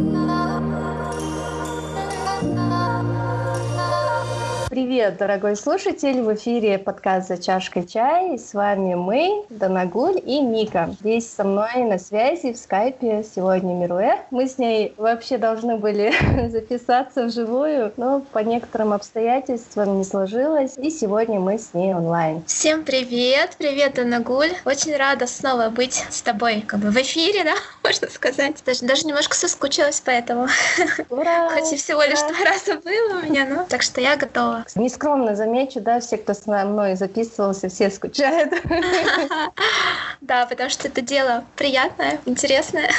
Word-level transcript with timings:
love. 0.00 0.43
Привет, 4.74 5.18
дорогой 5.18 5.54
слушатель! 5.54 6.20
В 6.20 6.34
эфире 6.34 6.80
подкаст 6.80 7.28
«За 7.28 7.40
чашкой 7.40 7.86
чая». 7.86 8.34
И 8.34 8.38
с 8.38 8.54
вами 8.54 8.94
мы, 8.94 9.44
Данагуль 9.48 10.20
и 10.26 10.40
Мика. 10.40 10.96
Здесь 10.98 11.30
со 11.30 11.44
мной 11.44 11.84
на 11.84 11.96
связи 11.96 12.52
в 12.52 12.56
скайпе 12.56 13.22
сегодня 13.22 13.72
Мируэ. 13.72 14.24
Мы 14.32 14.48
с 14.48 14.58
ней 14.58 14.92
вообще 14.96 15.38
должны 15.38 15.76
были 15.76 16.12
записаться 16.48 17.26
вживую, 17.26 17.92
но 17.96 18.22
по 18.32 18.40
некоторым 18.40 18.92
обстоятельствам 18.92 19.96
не 19.98 20.02
сложилось. 20.02 20.76
И 20.76 20.90
сегодня 20.90 21.38
мы 21.38 21.60
с 21.60 21.72
ней 21.72 21.94
онлайн. 21.94 22.42
Всем 22.44 22.82
привет! 22.82 23.54
Привет, 23.56 23.94
Данагуль! 23.94 24.50
Очень 24.64 24.96
рада 24.96 25.28
снова 25.28 25.68
быть 25.68 26.04
с 26.10 26.20
тобой 26.20 26.62
как 26.66 26.80
бы 26.80 26.90
в 26.90 26.96
эфире, 26.96 27.44
да, 27.44 27.54
можно 27.84 28.10
сказать. 28.10 28.56
Даже, 28.66 28.84
даже 28.84 29.06
немножко 29.06 29.36
соскучилась 29.36 30.00
по 30.00 30.10
этому. 30.10 30.48
Ура! 31.10 31.48
Хоть 31.54 31.72
и 31.72 31.76
всего 31.76 32.02
лишь 32.02 32.18
два 32.18 32.44
раза 32.44 32.80
было 32.80 33.20
у 33.20 33.24
меня, 33.24 33.46
но 33.48 33.66
так 33.68 33.80
что 33.82 34.00
я 34.00 34.16
готова. 34.16 34.63
Нескромно 34.74 35.36
замечу, 35.36 35.80
да, 35.80 36.00
все, 36.00 36.16
кто 36.16 36.34
с 36.34 36.46
мной 36.46 36.96
записывался, 36.96 37.68
все 37.68 37.90
скучают. 37.90 38.52
Да, 40.20 40.46
потому 40.46 40.70
что 40.70 40.88
это 40.88 41.02
дело 41.02 41.44
приятное, 41.54 42.18
интересное. 42.24 42.90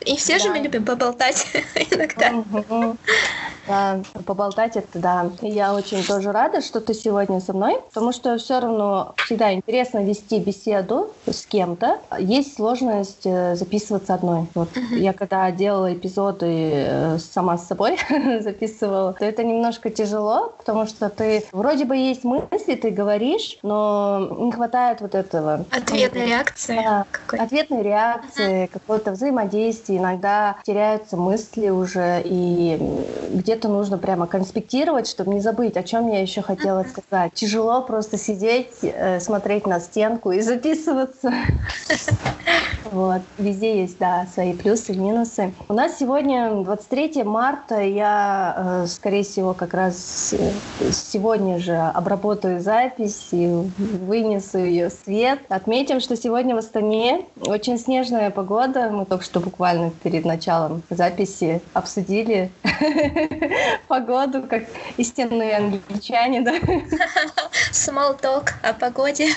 И 0.00 0.16
все 0.16 0.40
же 0.40 0.50
мы 0.50 0.58
любим 0.58 0.84
поболтать 0.84 1.46
иногда. 1.90 2.32
Да, 3.68 4.00
поболтать 4.26 4.76
это 4.76 4.98
да. 4.98 5.30
Я 5.42 5.74
очень 5.74 6.02
тоже 6.02 6.32
рада, 6.32 6.60
что 6.60 6.80
ты 6.80 6.92
сегодня 6.92 7.40
со 7.40 7.52
мной, 7.52 7.78
потому 7.88 8.10
что 8.10 8.36
все 8.36 8.58
равно 8.58 9.14
всегда 9.26 9.54
интересно 9.54 10.02
вести 10.02 10.40
беседу 10.40 11.10
с 11.26 11.46
кем-то. 11.46 12.00
Есть 12.18 12.56
сложность 12.56 13.24
э, 13.24 13.54
записываться 13.54 14.14
одной. 14.14 14.46
Вот 14.54 14.70
я 14.90 15.12
когда 15.12 15.50
делала 15.52 15.92
эпизоды 15.92 16.46
э, 16.48 17.18
сама 17.18 17.58
с 17.58 17.68
собой 17.68 17.96
записывала, 18.40 19.12
то 19.12 19.24
это 19.24 19.44
немножко 19.44 19.90
тяжело, 19.90 20.52
потому 20.58 20.79
что 20.86 21.08
ты 21.08 21.44
вроде 21.52 21.84
бы 21.84 21.96
есть 21.96 22.24
мысли, 22.24 22.74
ты 22.74 22.90
говоришь, 22.90 23.58
но 23.62 24.36
не 24.38 24.52
хватает 24.52 25.00
вот 25.00 25.14
этого. 25.14 25.64
Ответной 25.70 26.26
реакции. 26.26 26.76
Да, 26.76 27.06
ответной 27.30 27.82
реакции, 27.82 28.64
uh-huh. 28.64 28.68
какое-то 28.68 29.12
взаимодействие. 29.12 29.98
Иногда 29.98 30.56
теряются 30.64 31.16
мысли 31.16 31.68
уже, 31.68 32.22
и 32.24 32.78
где-то 33.32 33.68
нужно 33.68 33.98
прямо 33.98 34.26
конспектировать, 34.26 35.08
чтобы 35.08 35.34
не 35.34 35.40
забыть, 35.40 35.76
о 35.76 35.82
чем 35.82 36.08
я 36.08 36.20
еще 36.20 36.42
хотела 36.42 36.82
uh-huh. 36.82 37.02
сказать. 37.02 37.32
Тяжело 37.34 37.82
просто 37.82 38.18
сидеть, 38.18 38.78
э, 38.82 39.20
смотреть 39.20 39.66
на 39.66 39.80
стенку 39.80 40.32
и 40.32 40.40
записываться. 40.40 41.32
Вот. 42.90 43.22
Везде 43.38 43.82
есть, 43.82 43.98
да, 43.98 44.26
свои 44.34 44.52
плюсы 44.52 44.94
минусы. 44.94 45.52
У 45.68 45.74
нас 45.74 45.98
сегодня 45.98 46.50
23 46.64 47.22
марта. 47.22 47.80
Я, 47.80 48.82
э, 48.82 48.86
скорее 48.88 49.22
всего, 49.22 49.54
как 49.54 49.74
раз 49.74 50.34
э, 50.36 50.50
сегодня 50.92 51.58
же 51.58 51.76
обработаю 51.76 52.60
запись 52.60 53.28
и 53.32 53.46
вынесу 53.46 54.58
ее 54.58 54.90
свет. 54.90 55.40
Отметим, 55.48 56.00
что 56.00 56.16
сегодня 56.16 56.54
в 56.54 56.58
Астане 56.58 57.26
очень 57.46 57.78
снежная 57.78 58.30
погода. 58.30 58.90
Мы 58.90 59.04
только 59.04 59.24
что 59.24 59.40
буквально 59.40 59.90
перед 60.02 60.24
началом 60.24 60.82
записи 60.90 61.60
обсудили 61.72 62.50
погоду, 63.88 64.42
как 64.42 64.64
истинные 64.96 65.56
англичане, 65.56 66.42
да? 66.42 66.54
Talk 68.20 68.50
о 68.62 68.72
погоде. 68.72 69.28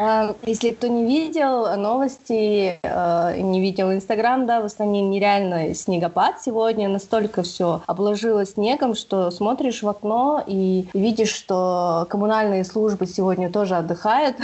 А, 0.00 0.34
если 0.46 0.70
кто 0.70 0.86
не 0.86 1.04
видел 1.04 1.76
новости, 1.76 2.78
э, 2.80 3.40
не 3.40 3.60
видел 3.60 3.92
Инстаграм, 3.92 4.46
да, 4.46 4.60
в 4.60 4.64
Астане 4.64 5.02
нереально 5.02 5.74
снегопад 5.74 6.40
сегодня. 6.40 6.88
Настолько 6.88 7.42
все 7.42 7.82
обложило 7.86 8.46
снегом, 8.46 8.94
что 8.94 9.32
смотришь 9.32 9.77
в 9.82 9.88
окно 9.88 10.42
и 10.46 10.88
видишь, 10.92 11.32
что 11.32 12.06
коммунальные 12.10 12.64
службы 12.64 13.06
сегодня 13.06 13.50
тоже 13.50 13.76
отдыхают, 13.76 14.36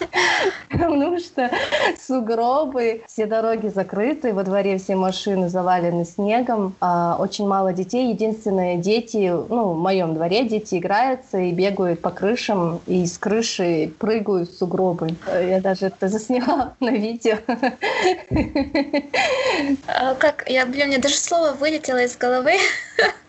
потому 0.70 1.18
что 1.18 1.50
сугробы, 2.00 3.02
все 3.06 3.26
дороги 3.26 3.68
закрыты, 3.68 4.32
во 4.32 4.42
дворе 4.44 4.78
все 4.78 4.96
машины 4.96 5.48
завалены 5.48 6.04
снегом, 6.04 6.74
а 6.80 7.16
очень 7.18 7.46
мало 7.46 7.72
детей. 7.72 8.10
Единственное, 8.10 8.76
дети, 8.76 9.32
ну, 9.48 9.72
в 9.72 9.78
моем 9.78 10.14
дворе 10.14 10.44
дети 10.44 10.76
играются 10.76 11.38
и 11.38 11.52
бегают 11.52 12.00
по 12.00 12.10
крышам, 12.10 12.80
и 12.86 13.06
с 13.06 13.18
крыши 13.18 13.92
прыгают 13.98 14.50
в 14.50 14.58
сугробы. 14.58 15.16
Я 15.26 15.60
даже 15.60 15.86
это 15.86 16.08
засняла 16.08 16.74
на 16.80 16.90
видео. 16.90 17.38
А 19.86 20.14
как, 20.14 20.44
я, 20.48 20.66
блин, 20.66 20.88
мне 20.88 20.98
даже 20.98 21.16
слово 21.16 21.52
вылетело 21.52 22.02
из 22.02 22.16
головы. 22.16 22.52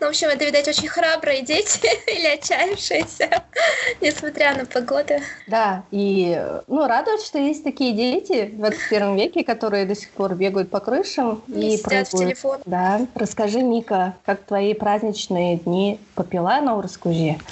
Ну, 0.00 0.08
в 0.08 0.10
общем, 0.10 0.28
это, 0.28 0.44
видать, 0.44 0.66
очень 0.66 0.88
храбрые 1.12 1.42
дети 1.42 1.80
или 2.06 2.26
отчаявшиеся, 2.26 3.42
несмотря 4.00 4.56
на 4.56 4.66
погоду. 4.66 5.14
Да, 5.46 5.82
и, 5.90 6.40
ну, 6.68 6.86
радует, 6.86 7.22
что 7.22 7.38
есть 7.38 7.64
такие 7.64 7.92
дети 7.92 8.50
в 8.52 8.58
21 8.58 9.16
веке, 9.16 9.44
которые 9.44 9.84
до 9.84 9.94
сих 9.94 10.10
пор 10.10 10.34
бегают 10.34 10.70
по 10.70 10.80
крышам 10.80 11.42
и, 11.48 11.74
и 11.74 11.76
сидят 11.76 12.08
в 12.08 12.18
телефон. 12.18 12.60
Да. 12.64 13.06
Расскажи, 13.14 13.60
Мика, 13.60 14.14
как 14.24 14.42
твои 14.42 14.74
праздничные 14.74 15.58
дни 15.58 15.98
попила 16.14 16.60
на 16.60 16.76
Урскуже? 16.76 17.36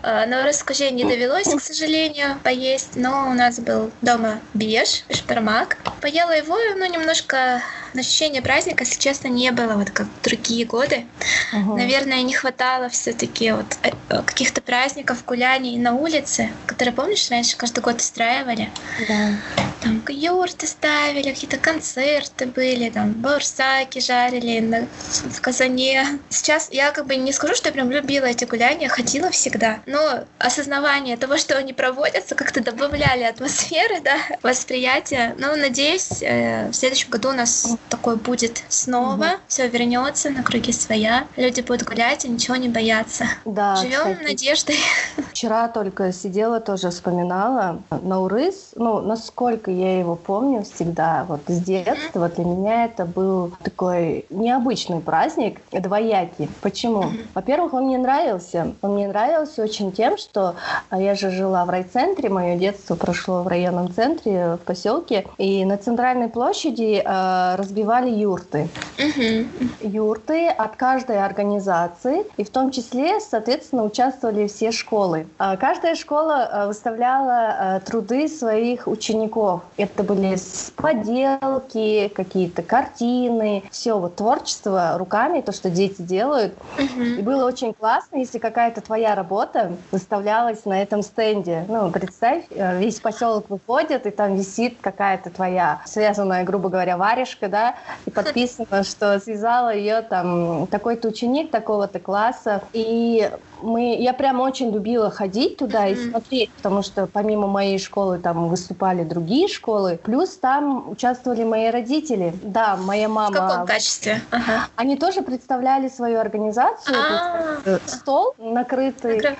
А, 0.00 0.26
на 0.26 0.44
Урскуже 0.44 0.92
не 0.92 1.02
довелось, 1.02 1.48
к 1.48 1.60
сожалению, 1.60 2.38
поесть, 2.44 2.94
но 2.94 3.28
у 3.30 3.34
нас 3.34 3.58
был 3.58 3.90
дома 4.00 4.38
беш, 4.54 5.04
шпермак. 5.10 5.76
Поела 6.00 6.36
его, 6.36 6.56
ну, 6.76 6.86
немножко 6.86 7.60
ощущения 7.96 8.42
праздника, 8.42 8.84
если 8.84 8.98
честно, 8.98 9.28
не 9.28 9.50
было, 9.50 9.74
вот 9.74 9.90
как 9.90 10.06
другие 10.22 10.64
годы. 10.64 11.06
Угу. 11.52 11.76
Наверное, 12.08 12.26
не 12.26 12.34
хватало 12.34 12.88
все-таки 12.88 13.52
вот 13.52 13.66
э, 13.82 13.90
каких-то 14.22 14.62
праздников, 14.62 15.22
гуляний 15.26 15.76
на 15.76 15.94
улице, 15.94 16.48
которые, 16.66 16.94
помнишь, 16.94 17.28
раньше 17.30 17.54
каждый 17.54 17.80
год 17.80 17.96
устраивали? 17.96 18.70
Да. 19.06 19.34
Там 19.82 20.02
юрты 20.08 20.66
ставили, 20.66 21.30
какие-то 21.30 21.58
концерты 21.58 22.46
были, 22.46 22.88
там 22.88 23.12
бурсаки 23.12 24.00
жарили 24.00 24.60
на, 24.60 24.88
в 25.30 25.40
казане. 25.42 26.18
Сейчас 26.30 26.68
я 26.72 26.92
как 26.92 27.06
бы 27.06 27.16
не 27.16 27.30
скажу, 27.30 27.54
что 27.54 27.68
я 27.68 27.74
прям 27.74 27.90
любила 27.90 28.24
эти 28.24 28.44
гуляния, 28.44 28.88
ходила 28.88 29.30
всегда, 29.30 29.80
но 29.84 30.24
осознавание 30.38 31.18
того, 31.18 31.36
что 31.36 31.58
они 31.58 31.74
проводятся, 31.74 32.34
как-то 32.34 32.62
добавляли 32.62 33.24
атмосферы, 33.24 34.00
да, 34.00 34.16
восприятия. 34.42 35.34
Ну, 35.38 35.54
надеюсь, 35.56 36.22
э, 36.22 36.70
в 36.70 36.74
следующем 36.74 37.10
году 37.10 37.28
у 37.28 37.32
нас 37.32 37.68
такой 37.90 38.16
будет 38.16 38.62
снова, 38.70 39.26
угу. 39.26 39.40
все 39.46 39.68
вернется 39.68 40.30
на 40.30 40.42
круги 40.42 40.72
своя, 40.72 41.26
люди 41.36 41.60
будут 41.60 41.84
гулять 41.84 41.97
и 42.24 42.28
ничего 42.28 42.56
не 42.56 42.68
бояться. 42.68 43.24
Да, 43.44 43.76
Живем 43.76 44.22
надеждой. 44.22 44.76
Вчера 45.30 45.68
только 45.68 46.12
сидела, 46.12 46.60
тоже 46.60 46.90
вспоминала 46.90 47.82
Наурыз. 47.90 48.72
Ну, 48.76 49.00
насколько 49.00 49.70
я 49.70 49.98
его 49.98 50.16
помню 50.16 50.62
всегда, 50.62 51.24
вот 51.28 51.40
с 51.46 51.60
детства, 51.60 52.26
mm-hmm. 52.26 52.34
для 52.36 52.44
меня 52.44 52.84
это 52.84 53.04
был 53.04 53.52
такой 53.62 54.26
необычный 54.30 55.00
праздник, 55.00 55.60
двоякий. 55.72 56.48
Почему? 56.60 57.02
Mm-hmm. 57.02 57.26
Во-первых, 57.34 57.74
он 57.74 57.84
мне 57.84 57.98
нравился. 57.98 58.74
Он 58.82 58.94
мне 58.94 59.08
нравился 59.08 59.62
очень 59.62 59.92
тем, 59.92 60.18
что 60.18 60.54
а, 60.90 61.00
я 61.00 61.14
же 61.14 61.30
жила 61.30 61.64
в 61.64 61.70
райцентре, 61.70 62.28
мое 62.28 62.56
детство 62.56 62.94
прошло 62.94 63.42
в 63.42 63.48
районном 63.48 63.92
центре, 63.92 64.56
в 64.56 64.58
поселке, 64.58 65.26
и 65.38 65.64
на 65.64 65.76
центральной 65.76 66.28
площади 66.28 67.02
э, 67.04 67.56
разбивали 67.56 68.10
юрты. 68.10 68.68
Mm-hmm. 68.98 69.88
Юрты 69.88 70.48
от 70.48 70.76
каждой 70.76 71.24
организации, 71.24 71.87
и 72.36 72.44
в 72.44 72.50
том 72.50 72.70
числе, 72.70 73.20
соответственно, 73.20 73.84
участвовали 73.84 74.46
все 74.46 74.72
школы. 74.72 75.26
А 75.38 75.56
каждая 75.56 75.94
школа 75.94 76.48
э, 76.50 76.66
выставляла 76.66 77.78
э, 77.78 77.80
труды 77.80 78.28
своих 78.28 78.86
учеников. 78.86 79.62
Это 79.76 80.02
были 80.02 80.36
поделки, 80.76 82.08
какие-то 82.08 82.62
картины, 82.62 83.64
все 83.70 83.98
вот 83.98 84.16
творчество 84.16 84.96
руками, 84.98 85.40
то, 85.40 85.52
что 85.52 85.70
дети 85.70 86.02
делают. 86.02 86.54
И 86.78 87.22
было 87.22 87.46
очень 87.46 87.74
классно, 87.74 88.16
если 88.16 88.38
какая-то 88.38 88.80
твоя 88.80 89.14
работа 89.14 89.72
выставлялась 89.90 90.64
на 90.64 90.82
этом 90.82 91.02
стенде. 91.02 91.64
Ну, 91.68 91.90
представь, 91.90 92.44
э, 92.50 92.78
весь 92.78 93.00
поселок 93.00 93.48
выходит, 93.48 94.06
и 94.06 94.10
там 94.10 94.36
висит 94.36 94.78
какая-то 94.80 95.30
твоя 95.30 95.80
связанная, 95.86 96.44
грубо 96.44 96.68
говоря, 96.68 96.96
варежка, 96.96 97.48
да, 97.48 97.74
и 98.06 98.10
подписано, 98.10 98.84
что 98.84 99.18
связала 99.20 99.74
ее 99.74 100.02
там 100.02 100.66
такой-то 100.68 101.08
ученик 101.08 101.50
такого-то 101.86 102.00
класса. 102.00 102.62
И 102.72 103.30
мы, 103.62 103.96
я 103.96 104.12
прям 104.12 104.40
очень 104.40 104.70
любила 104.70 105.10
ходить 105.10 105.56
туда 105.56 105.86
mm-hmm. 105.86 105.92
и 105.92 106.10
смотреть, 106.10 106.50
потому 106.52 106.82
что 106.82 107.06
помимо 107.06 107.46
моей 107.46 107.78
школы 107.78 108.18
там 108.18 108.48
выступали 108.48 109.04
другие 109.04 109.48
школы, 109.48 109.98
плюс 110.02 110.36
там 110.36 110.90
участвовали 110.90 111.44
мои 111.44 111.70
родители. 111.70 112.34
Да, 112.42 112.76
моя 112.76 113.08
мама... 113.08 113.30
В 113.30 113.34
каком 113.34 113.66
качестве? 113.66 114.20
Ага. 114.30 114.68
Они 114.76 114.96
тоже 114.96 115.22
представляли 115.22 115.88
свою 115.88 116.18
организацию, 116.18 116.96
а. 116.96 117.78
стол 117.86 118.34
накрытый, 118.38 119.36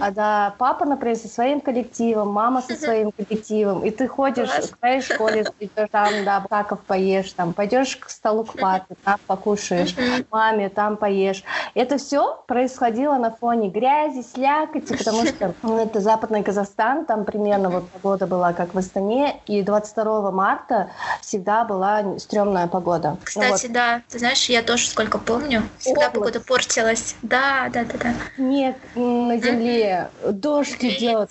а 0.00 0.10
да, 0.10 0.54
папа, 0.58 0.84
например, 0.84 1.16
со 1.16 1.28
своим 1.28 1.60
коллективом, 1.60 2.28
мама 2.28 2.62
со 2.62 2.76
своим 2.76 3.12
коллективом, 3.12 3.84
и 3.84 3.90
ты 3.90 4.08
ходишь 4.08 4.50
в 4.50 4.76
твоей 4.76 5.00
школе, 5.00 5.46
там, 5.90 6.24
да, 6.24 6.44
таков 6.48 6.80
поешь, 6.80 7.32
там, 7.32 7.52
пойдешь 7.52 7.96
к 7.96 8.10
столу 8.10 8.44
к 8.44 8.58
папе, 8.58 8.94
там 9.04 9.18
покушаешь, 9.26 9.94
маме, 10.30 10.68
там 10.68 10.96
поешь. 10.96 11.42
Это 11.74 11.98
все 11.98 12.42
происходило 12.46 13.16
на 13.16 13.30
фоне 13.30 13.55
грязи, 13.64 14.22
слякоти, 14.22 14.96
потому 14.96 15.26
что 15.26 15.54
ну, 15.62 15.78
это 15.78 16.00
западный 16.00 16.42
Казахстан, 16.42 17.04
там 17.04 17.24
примерно 17.24 17.70
вот 17.70 17.90
погода 17.90 18.26
была 18.26 18.52
как 18.52 18.74
в 18.74 18.78
Астане, 18.78 19.40
и 19.46 19.62
22 19.62 20.30
марта 20.30 20.90
всегда 21.20 21.64
была 21.64 22.18
стрёмная 22.18 22.66
погода. 22.66 23.18
Кстати, 23.24 23.46
ну, 23.46 23.52
вот. 23.52 23.72
да, 23.72 24.02
ты 24.08 24.18
знаешь, 24.18 24.48
я 24.48 24.62
тоже 24.62 24.86
сколько 24.86 25.18
помню, 25.18 25.62
всегда 25.78 26.08
Область. 26.08 26.14
погода 26.14 26.40
портилась. 26.40 27.16
Да, 27.22 27.68
да, 27.72 27.84
да, 27.84 27.98
да. 27.98 28.14
Снег 28.36 28.76
на 28.94 29.38
земле, 29.38 30.10
дождь 30.24 30.76
идет, 30.84 31.30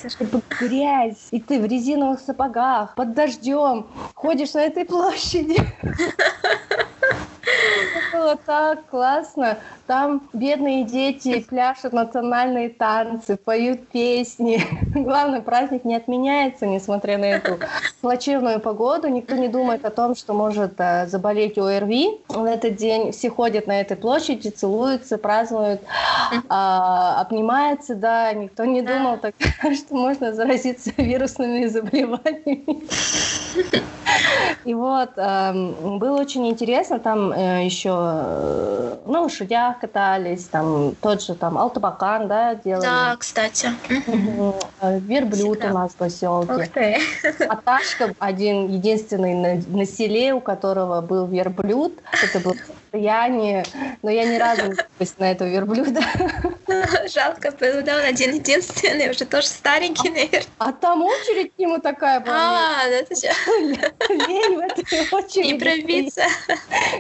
грязь, 0.60 1.28
и 1.32 1.40
ты 1.40 1.62
в 1.62 1.66
резиновых 1.66 2.20
сапогах, 2.20 2.96
под 2.96 3.14
дождем, 3.14 3.88
ходишь 4.14 4.54
на 4.54 4.62
этой 4.62 4.86
площади. 4.86 5.58
было 8.14 8.36
так 8.38 8.86
классно. 8.88 9.58
Там 9.88 10.24
бедные 10.34 10.84
дети 10.84 11.42
пляшут 11.42 11.94
национальные 11.94 12.70
танцы, 12.70 13.38
поют 13.38 13.88
песни. 13.90 14.62
Главный 14.96 15.42
праздник 15.42 15.86
не 15.86 15.96
отменяется, 15.96 16.66
несмотря 16.66 17.18
на 17.18 17.26
эту 17.26 17.60
плачевную 18.02 18.60
погоду. 18.60 19.08
Никто 19.08 19.36
не 19.36 19.48
думает 19.48 19.86
о 19.86 19.92
том, 19.92 20.16
что 20.16 20.34
может 20.34 20.74
э, 20.80 21.08
заболеть 21.08 21.58
ОРВИ. 21.58 22.22
В 22.30 22.44
этот 22.46 22.76
день 22.76 23.12
все 23.12 23.30
ходят 23.30 23.68
на 23.68 23.80
этой 23.80 23.96
площади, 23.96 24.50
целуются, 24.50 25.18
празднуют, 25.18 25.82
а, 26.50 27.22
обнимаются. 27.22 27.96
Да, 27.96 28.34
никто 28.34 28.66
не 28.66 28.82
думал, 28.82 29.18
так, 29.18 29.36
что 29.76 29.96
можно 29.96 30.34
заразиться 30.34 30.92
вирусными 30.98 31.66
заболеваниями. 31.68 32.84
И 34.66 34.74
вот, 34.74 35.12
эм, 35.18 36.00
было 36.00 36.20
очень 36.20 36.48
интересно, 36.48 37.00
там 37.00 37.32
еще 37.66 37.96
э, 37.98 38.98
на 39.06 39.22
лошадях 39.22 39.80
катались, 39.80 40.46
там 40.46 40.96
тот 41.02 41.22
же 41.22 41.36
там 41.36 41.58
Алтабакан, 41.58 42.28
да, 42.28 42.56
делали. 42.56 42.86
Да, 42.86 43.16
кстати. 43.18 43.70
Э, 44.82 45.00
верблюд 45.00 45.60
Всегда. 45.60 45.72
у 45.72 45.74
нас 45.74 45.92
в 45.92 45.96
поселке. 45.96 46.54
Ух 46.54 46.68
ты. 46.70 46.98
Аташка 47.48 48.14
один, 48.20 48.70
единственный 48.70 49.34
на, 49.34 49.78
на 49.78 49.86
селе, 49.86 50.34
у 50.34 50.40
которого 50.40 51.02
был 51.02 51.26
верблюд. 51.28 51.94
Это 52.24 52.40
был 52.40 52.56
состояние, 52.96 53.64
но 54.02 54.10
я 54.10 54.26
ни 54.26 54.38
разу 54.38 54.72
не 54.72 55.08
на 55.18 55.32
этого 55.32 55.48
верблюда. 55.48 56.02
Жалко 57.14 57.52
да, 57.60 57.98
он 57.98 58.06
один 58.06 58.36
единственный, 58.36 59.10
уже 59.10 59.26
тоже 59.26 59.48
старенький, 59.48 60.10
наверное. 60.10 60.44
А 60.58 60.72
там 60.72 61.04
очередь 61.04 61.54
к 61.56 61.60
нему 61.60 61.80
такая 61.80 62.20
была. 62.20 62.36
А, 62.36 62.90
да, 62.90 63.04
ты 63.04 63.16
что? 63.16 63.28
Лень 64.10 64.56
в 64.56 64.60
этой 64.60 65.08
очереди. 65.12 65.54
Не 65.54 65.60
пробиться. 65.60 66.24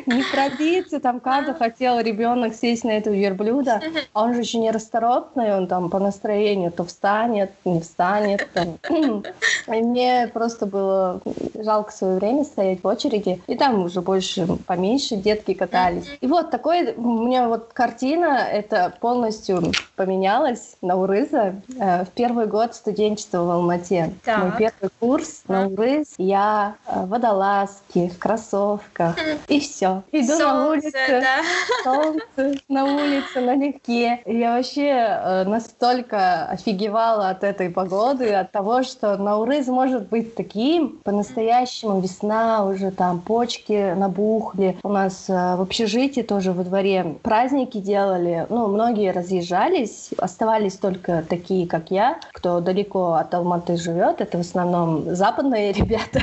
Не 0.05 0.23
пробиться, 0.23 0.99
там 0.99 1.19
каждый 1.19 1.55
хотел 1.55 1.99
ребенок 1.99 2.53
сесть 2.55 2.83
на 2.83 2.91
этого 2.91 3.13
верблюда, 3.13 3.81
а 4.13 4.23
он 4.23 4.33
же 4.33 4.41
еще 4.41 4.59
не 4.59 4.71
расторопный, 4.71 5.55
он 5.55 5.67
там 5.67 5.89
по 5.89 5.99
настроению 5.99 6.71
то 6.71 6.83
встанет, 6.83 7.51
не 7.63 7.81
встанет. 7.81 8.47
Там. 8.53 8.77
И 9.67 9.81
мне 9.81 10.29
просто 10.33 10.65
было 10.65 11.21
жалко 11.55 11.91
свое 11.91 12.17
время 12.17 12.43
стоять 12.43 12.83
в 12.83 12.87
очереди, 12.87 13.41
и 13.47 13.55
там 13.55 13.83
уже 13.83 14.01
больше, 14.01 14.45
поменьше 14.67 15.15
детки 15.15 15.53
катались 15.53 15.84
остались. 15.85 16.17
И 16.21 16.27
вот 16.27 16.51
такой 16.51 16.93
у 16.93 17.25
меня 17.25 17.47
вот 17.47 17.71
картина, 17.73 18.47
это 18.51 18.93
полностью 18.99 19.71
поменялась 19.95 20.77
на 20.81 20.95
Урыза. 20.95 21.55
Э, 21.79 22.05
в 22.05 22.09
первый 22.09 22.47
год 22.47 22.75
студенчества 22.75 23.43
в 23.43 23.49
Алмате. 23.49 24.13
Так. 24.23 24.39
Мой 24.39 24.51
первый 24.57 24.91
курс 24.99 25.43
на 25.47 25.67
Урыз. 25.67 26.13
Я 26.17 26.75
э, 26.87 27.01
в 27.01 27.09
водолазке, 27.09 28.09
в 28.09 28.19
кроссовках. 28.19 29.15
И 29.47 29.59
все. 29.59 30.03
Иду 30.11 30.27
солнце, 30.27 30.45
на 30.45 30.69
улицу. 30.69 30.91
Да. 31.07 31.83
Солнце 31.83 32.61
на 32.67 32.85
улице, 32.85 33.41
налегке. 33.41 34.21
Я 34.25 34.55
вообще 34.55 34.89
э, 34.89 35.43
настолько 35.45 36.45
офигевала 36.45 37.29
от 37.29 37.43
этой 37.43 37.69
погоды, 37.69 38.33
от 38.33 38.51
того, 38.51 38.83
что 38.83 39.17
Наурыз 39.17 39.67
может 39.67 40.09
быть 40.09 40.35
таким 40.35 40.99
по-настоящему. 41.03 41.99
Весна 41.99 42.65
уже 42.65 42.91
там, 42.91 43.21
почки 43.21 43.93
набухли. 43.93 44.77
У 44.83 44.89
нас 44.89 45.25
в 45.27 45.61
общежитии 45.65 46.21
тоже 46.21 46.51
во 46.51 46.63
дворе 46.63 47.17
праздники 47.21 47.79
делали. 47.79 48.45
Ну, 48.49 48.67
многие 48.67 49.11
разъезжались, 49.11 50.11
оставались 50.17 50.77
только 50.77 51.23
такие, 51.27 51.67
как 51.67 51.91
я, 51.91 52.19
кто 52.31 52.59
далеко 52.59 53.13
от 53.13 53.33
Алматы 53.33 53.75
живет. 53.77 54.21
Это 54.21 54.37
в 54.37 54.41
основном 54.41 55.15
западные 55.15 55.71
ребята 55.79 56.21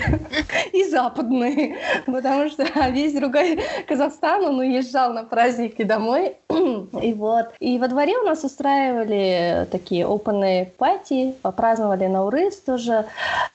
и 0.73 0.85
западные, 0.85 1.77
потому 2.07 2.49
что 2.49 2.65
весь 2.91 3.15
другой 3.15 3.61
Казахстан, 3.89 4.45
он 4.45 4.61
уезжал 4.61 5.13
на 5.13 5.25
праздники 5.25 5.83
домой. 5.83 6.37
И 7.03 7.13
вот. 7.13 7.47
И 7.61 7.79
во 7.79 7.89
дворе 7.89 8.17
у 8.19 8.25
нас 8.25 8.45
устраивали 8.45 9.67
такие 9.71 10.05
open 10.05 10.71
пати, 10.79 11.35
попраздновали 11.43 12.07
Наурыз 12.07 12.57
тоже. 12.61 13.07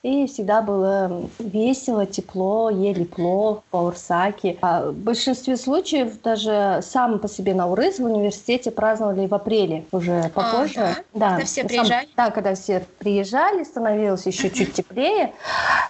И 0.02 0.26
всегда 0.26 0.62
было 0.62 1.22
весело, 1.38 2.06
тепло, 2.06 2.70
ели 2.70 3.04
плов 3.04 3.62
по-урсаки. 3.70 4.58
А 4.60 4.90
в 4.90 4.94
большинстве 4.94 5.56
случаев 5.56 5.77
случаев 5.78 6.20
даже 6.22 6.80
сам 6.82 7.20
по 7.20 7.28
себе 7.28 7.54
Наурыз 7.54 8.00
в 8.00 8.04
университете 8.04 8.72
праздновали 8.72 9.28
в 9.28 9.34
апреле, 9.34 9.84
уже 9.92 10.28
попозже. 10.34 10.80
А, 10.80 10.94
да? 11.14 11.30
да, 11.30 11.30
когда 11.30 11.44
все 11.44 11.64
приезжали? 11.64 12.04
Сам, 12.04 12.10
да, 12.16 12.30
когда 12.30 12.54
все 12.54 12.84
приезжали, 12.98 13.62
становилось 13.62 14.26
еще 14.26 14.50
чуть 14.50 14.72
теплее. 14.74 15.32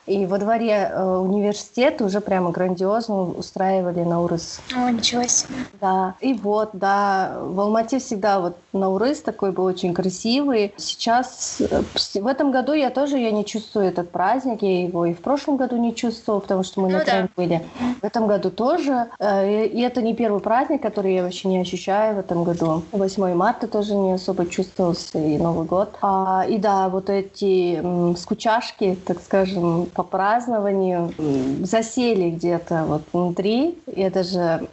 И 0.07 0.27
во 0.27 0.39
дворе 0.39 0.91
э, 0.93 1.17
университета 1.17 2.05
уже 2.05 2.21
прямо 2.21 2.51
грандиозно 2.51 3.23
устраивали 3.23 4.01
Наурыз. 4.01 4.61
О, 4.77 4.91
ничего 4.91 5.27
себе. 5.27 5.55
Да, 5.81 6.15
и 6.21 6.35
вот, 6.35 6.71
да, 6.75 7.39
в 7.41 7.59
Алмате 7.59 7.99
всегда 7.99 8.41
вот 8.41 8.59
Наурыз 8.75 9.23
такой 9.23 9.53
был 9.53 9.65
очень 9.65 9.95
красивый. 9.95 10.75
Сейчас, 10.77 11.61
э, 11.61 11.83
в 12.15 12.27
этом 12.27 12.51
году 12.51 12.75
я 12.75 12.91
тоже 12.91 13.19
я 13.19 13.31
не 13.31 13.47
чувствую 13.47 13.87
этот 13.87 14.11
праздник, 14.11 14.61
я 14.61 14.83
его 14.83 15.07
и 15.07 15.15
в 15.15 15.21
прошлом 15.21 15.57
году 15.57 15.79
не 15.79 15.95
чувствовала, 15.95 16.41
потому 16.41 16.63
что 16.63 16.83
мы 16.83 16.91
ну, 16.91 16.99
на 16.99 17.05
да. 17.05 17.29
были. 17.37 17.63
В 18.03 18.05
этом 18.05 18.27
году 18.27 18.51
тоже. 18.51 19.07
Э, 19.19 19.78
и 19.79 19.81
это 19.81 20.03
не 20.03 20.13
первый 20.13 20.41
праздник, 20.41 20.83
который 20.83 21.15
я 21.15 21.23
вообще 21.23 21.47
не 21.47 21.59
ощущаю 21.59 22.17
в 22.17 22.19
этом 22.19 22.43
году. 22.43 22.83
8 22.91 23.33
марта 23.35 23.69
тоже 23.69 23.95
не 23.95 24.11
особо 24.11 24.45
чувствовался, 24.47 25.21
и 25.21 25.39
Новый 25.39 25.67
год. 25.67 25.95
А, 26.03 26.45
и 26.49 26.59
да, 26.59 26.89
вот 26.89 27.09
эти 27.09 27.77
м, 27.77 28.17
скучашки, 28.17 28.99
так 29.07 29.21
скажем, 29.21 29.87
по 29.95 30.03
празднованию 30.03 31.15
засели 31.63 32.31
где-то 32.31 32.87
вот 32.89 33.03
внутри. 33.13 33.79
И 33.87 34.11
даже 34.11 34.67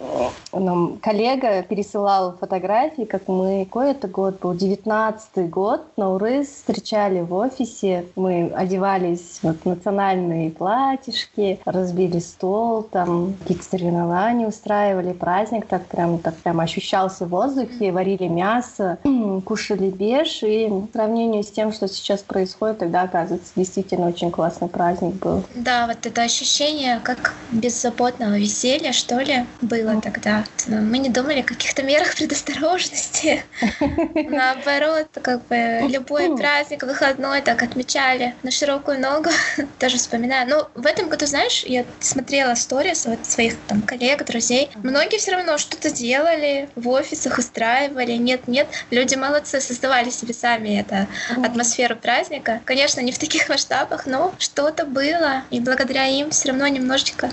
нам 0.52 0.98
коллега 0.98 1.62
пересылал 1.62 2.36
фотографии, 2.40 3.04
как 3.04 3.28
мы... 3.28 3.66
Какой 3.66 3.92
это 3.92 4.08
год 4.08 4.40
был? 4.40 4.56
19 4.56 5.50
год. 5.52 5.84
Наурыз 5.98 6.48
встречали 6.48 7.22
в 7.22 7.32
офисе. 7.32 8.06
Мы 8.16 8.52
одевались 8.56 9.38
вот, 9.44 9.58
в 9.64 9.66
национальные 9.68 10.50
платьишки, 10.50 11.60
разбили 11.66 12.18
стол, 12.18 12.82
там 12.82 13.36
какие-то 13.42 13.66
соревнования 13.66 14.48
устраивали 14.48 14.95
устраивали 14.96 15.14
праздник, 15.14 15.66
так 15.68 15.86
прям, 15.86 16.20
так 16.20 16.36
прям 16.36 16.60
ощущался 16.60 17.26
в 17.26 17.30
воздухе, 17.30 17.92
варили 17.92 18.28
мясо, 18.28 18.98
кушали 19.46 19.90
беш, 19.90 20.44
и 20.44 20.68
в 20.68 20.88
сравнении 20.94 21.42
с 21.42 21.52
тем, 21.52 21.72
что 21.72 21.88
сейчас 21.88 22.22
происходит, 22.22 22.80
тогда, 22.80 23.04
оказывается, 23.04 23.52
действительно 23.56 24.08
очень 24.08 24.32
классный 24.32 24.68
праздник 24.68 25.16
был. 25.16 25.44
Да, 25.56 25.88
вот 25.88 26.06
это 26.06 26.22
ощущение 26.22 27.00
как 27.04 27.34
беззаботного 27.52 28.38
веселья, 28.38 28.92
что 28.92 29.20
ли, 29.20 29.46
было 29.62 30.00
тогда. 30.02 30.44
Мы 30.68 30.98
не 31.00 31.10
думали 31.10 31.42
о 31.42 31.44
каких-то 31.44 31.84
мерах 31.84 32.16
предосторожности. 32.16 33.44
Наоборот, 34.16 35.08
как 35.22 35.46
бы 35.48 35.88
любой 35.90 36.36
праздник, 36.38 36.84
выходной 36.84 37.42
так 37.42 37.64
отмечали 37.64 38.36
на 38.44 38.52
широкую 38.52 39.00
ногу. 39.00 39.30
Тоже 39.80 39.98
вспоминаю. 39.98 40.50
Но 40.50 40.70
в 40.76 40.86
этом 40.86 41.10
году, 41.10 41.26
знаешь, 41.26 41.64
я 41.66 41.86
смотрела 42.00 42.56
сторис 42.56 43.06
вот 43.06 43.20
своих 43.26 43.56
там 43.68 43.82
коллег, 43.82 44.26
друзей, 44.26 44.70
Многие 44.86 45.18
все 45.18 45.32
равно 45.32 45.58
что-то 45.58 45.90
делали, 45.90 46.70
в 46.76 46.88
офисах 46.90 47.40
устраивали. 47.40 48.12
Нет-нет, 48.12 48.68
люди 48.92 49.16
молодцы, 49.16 49.60
создавали 49.60 50.12
себе 50.12 50.32
сами 50.36 50.80
эту 50.80 51.08
атмосферу 51.44 51.96
праздника. 51.96 52.62
Конечно, 52.66 53.02
не 53.02 53.12
в 53.12 53.18
таких 53.18 53.50
масштабах, 53.50 54.06
но 54.06 54.32
что-то 54.38 54.86
было. 54.86 55.42
И 55.50 55.60
благодаря 55.60 56.06
им 56.06 56.30
все 56.30 56.50
равно 56.50 56.68
немножечко 56.68 57.32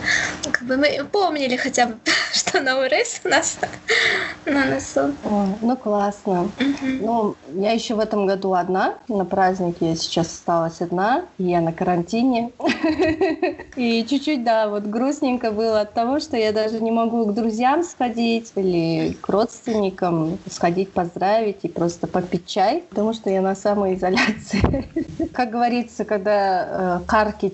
как 0.51 0.63
бы 0.63 0.79
мы 0.79 1.05
помнили 1.05 1.57
хотя 1.57 1.89
бы 1.89 1.99
что 2.33 2.63
новый 2.63 2.89
рейс 2.89 3.21
у 3.23 3.29
нас 3.29 3.59
на 4.47 4.65
носу. 4.65 5.15
О, 5.23 5.47
ну 5.61 5.77
классно. 5.77 6.51
Ну, 6.81 7.37
я 7.55 7.73
еще 7.73 7.95
в 7.95 8.01
этом 8.01 8.25
году 8.25 8.55
одна. 8.55 8.95
На 9.09 9.27
празднике 9.27 9.91
я 9.91 9.97
сейчас 9.97 10.29
осталась 10.29 10.81
одна. 10.81 11.27
И 11.37 11.45
я 11.45 11.61
на 11.61 11.73
карантине. 11.73 12.51
И 13.77 14.07
чуть-чуть, 14.09 14.43
да, 14.43 14.69
вот 14.69 14.85
грустненько 14.85 15.51
было 15.51 15.83
от 15.83 15.93
того, 15.93 16.19
что 16.19 16.39
я 16.39 16.53
даже 16.53 16.81
не 16.81 16.91
могу 16.91 17.27
к 17.27 17.35
друзьям 17.43 17.83
сходить 17.83 18.53
или 18.55 19.17
к 19.21 19.29
родственникам 19.29 20.39
сходить 20.49 20.93
поздравить 20.93 21.59
и 21.63 21.69
просто 21.69 22.07
попить 22.07 22.47
чай, 22.47 22.85
потому 22.89 23.13
что 23.15 23.31
я 23.31 23.41
на 23.41 23.57
самоизоляции. 23.57 24.89
Как 25.33 25.51
говорится, 25.51 26.05
когда 26.05 27.01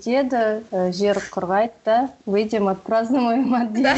деда, 0.04 0.62
э, 0.71 0.92
жир 0.92 1.23
курвайт, 1.30 1.73
да, 1.85 2.11
выйдем, 2.26 2.68
отпразднуем. 2.68 3.73
Да. 3.73 3.97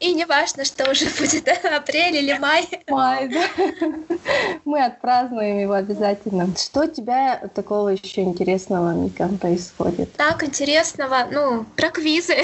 И 0.00 0.14
не 0.14 0.24
важно, 0.24 0.64
что 0.64 0.90
уже 0.90 1.06
будет, 1.18 1.44
да, 1.44 1.76
апрель 1.76 2.16
или 2.16 2.38
май. 2.38 2.68
Май, 2.88 3.28
да. 3.28 4.16
Мы 4.64 4.84
отпразднуем 4.84 5.58
его 5.58 5.74
обязательно. 5.74 6.48
Что 6.56 6.82
у 6.82 6.86
тебя 6.86 7.40
такого 7.54 7.88
еще 7.88 8.22
интересного, 8.22 8.92
Мика, 8.92 9.28
происходит? 9.40 10.12
Так, 10.16 10.44
интересного, 10.44 11.26
ну, 11.30 11.64
про 11.76 11.90
квизы. 11.90 12.36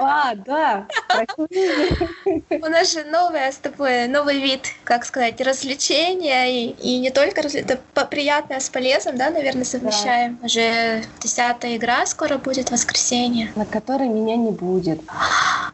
А, 0.00 0.34
да, 0.34 0.86
про 1.08 1.26
квизы. 1.26 1.67
У 2.50 2.66
нас 2.66 2.92
же 2.92 3.04
новое 3.04 3.50
с 3.50 3.56
тобой, 3.56 4.08
новый 4.08 4.40
вид, 4.40 4.66
как 4.84 5.04
сказать, 5.04 5.40
развлечения, 5.40 6.46
и, 6.46 6.70
и 6.70 6.98
не 6.98 7.10
только 7.10 7.42
развлечения, 7.42 7.74
это 7.74 8.06
приятное 8.06 8.60
с 8.60 8.68
полезным, 8.68 9.16
да, 9.16 9.30
наверное, 9.30 9.64
совмещаем. 9.64 10.38
Да. 10.40 10.46
Уже 10.46 11.04
десятая 11.20 11.76
игра 11.76 12.06
скоро 12.06 12.38
будет, 12.38 12.70
воскресенье. 12.70 13.52
На 13.56 13.64
которой 13.64 14.08
меня 14.08 14.36
не 14.36 14.50
будет. 14.50 15.00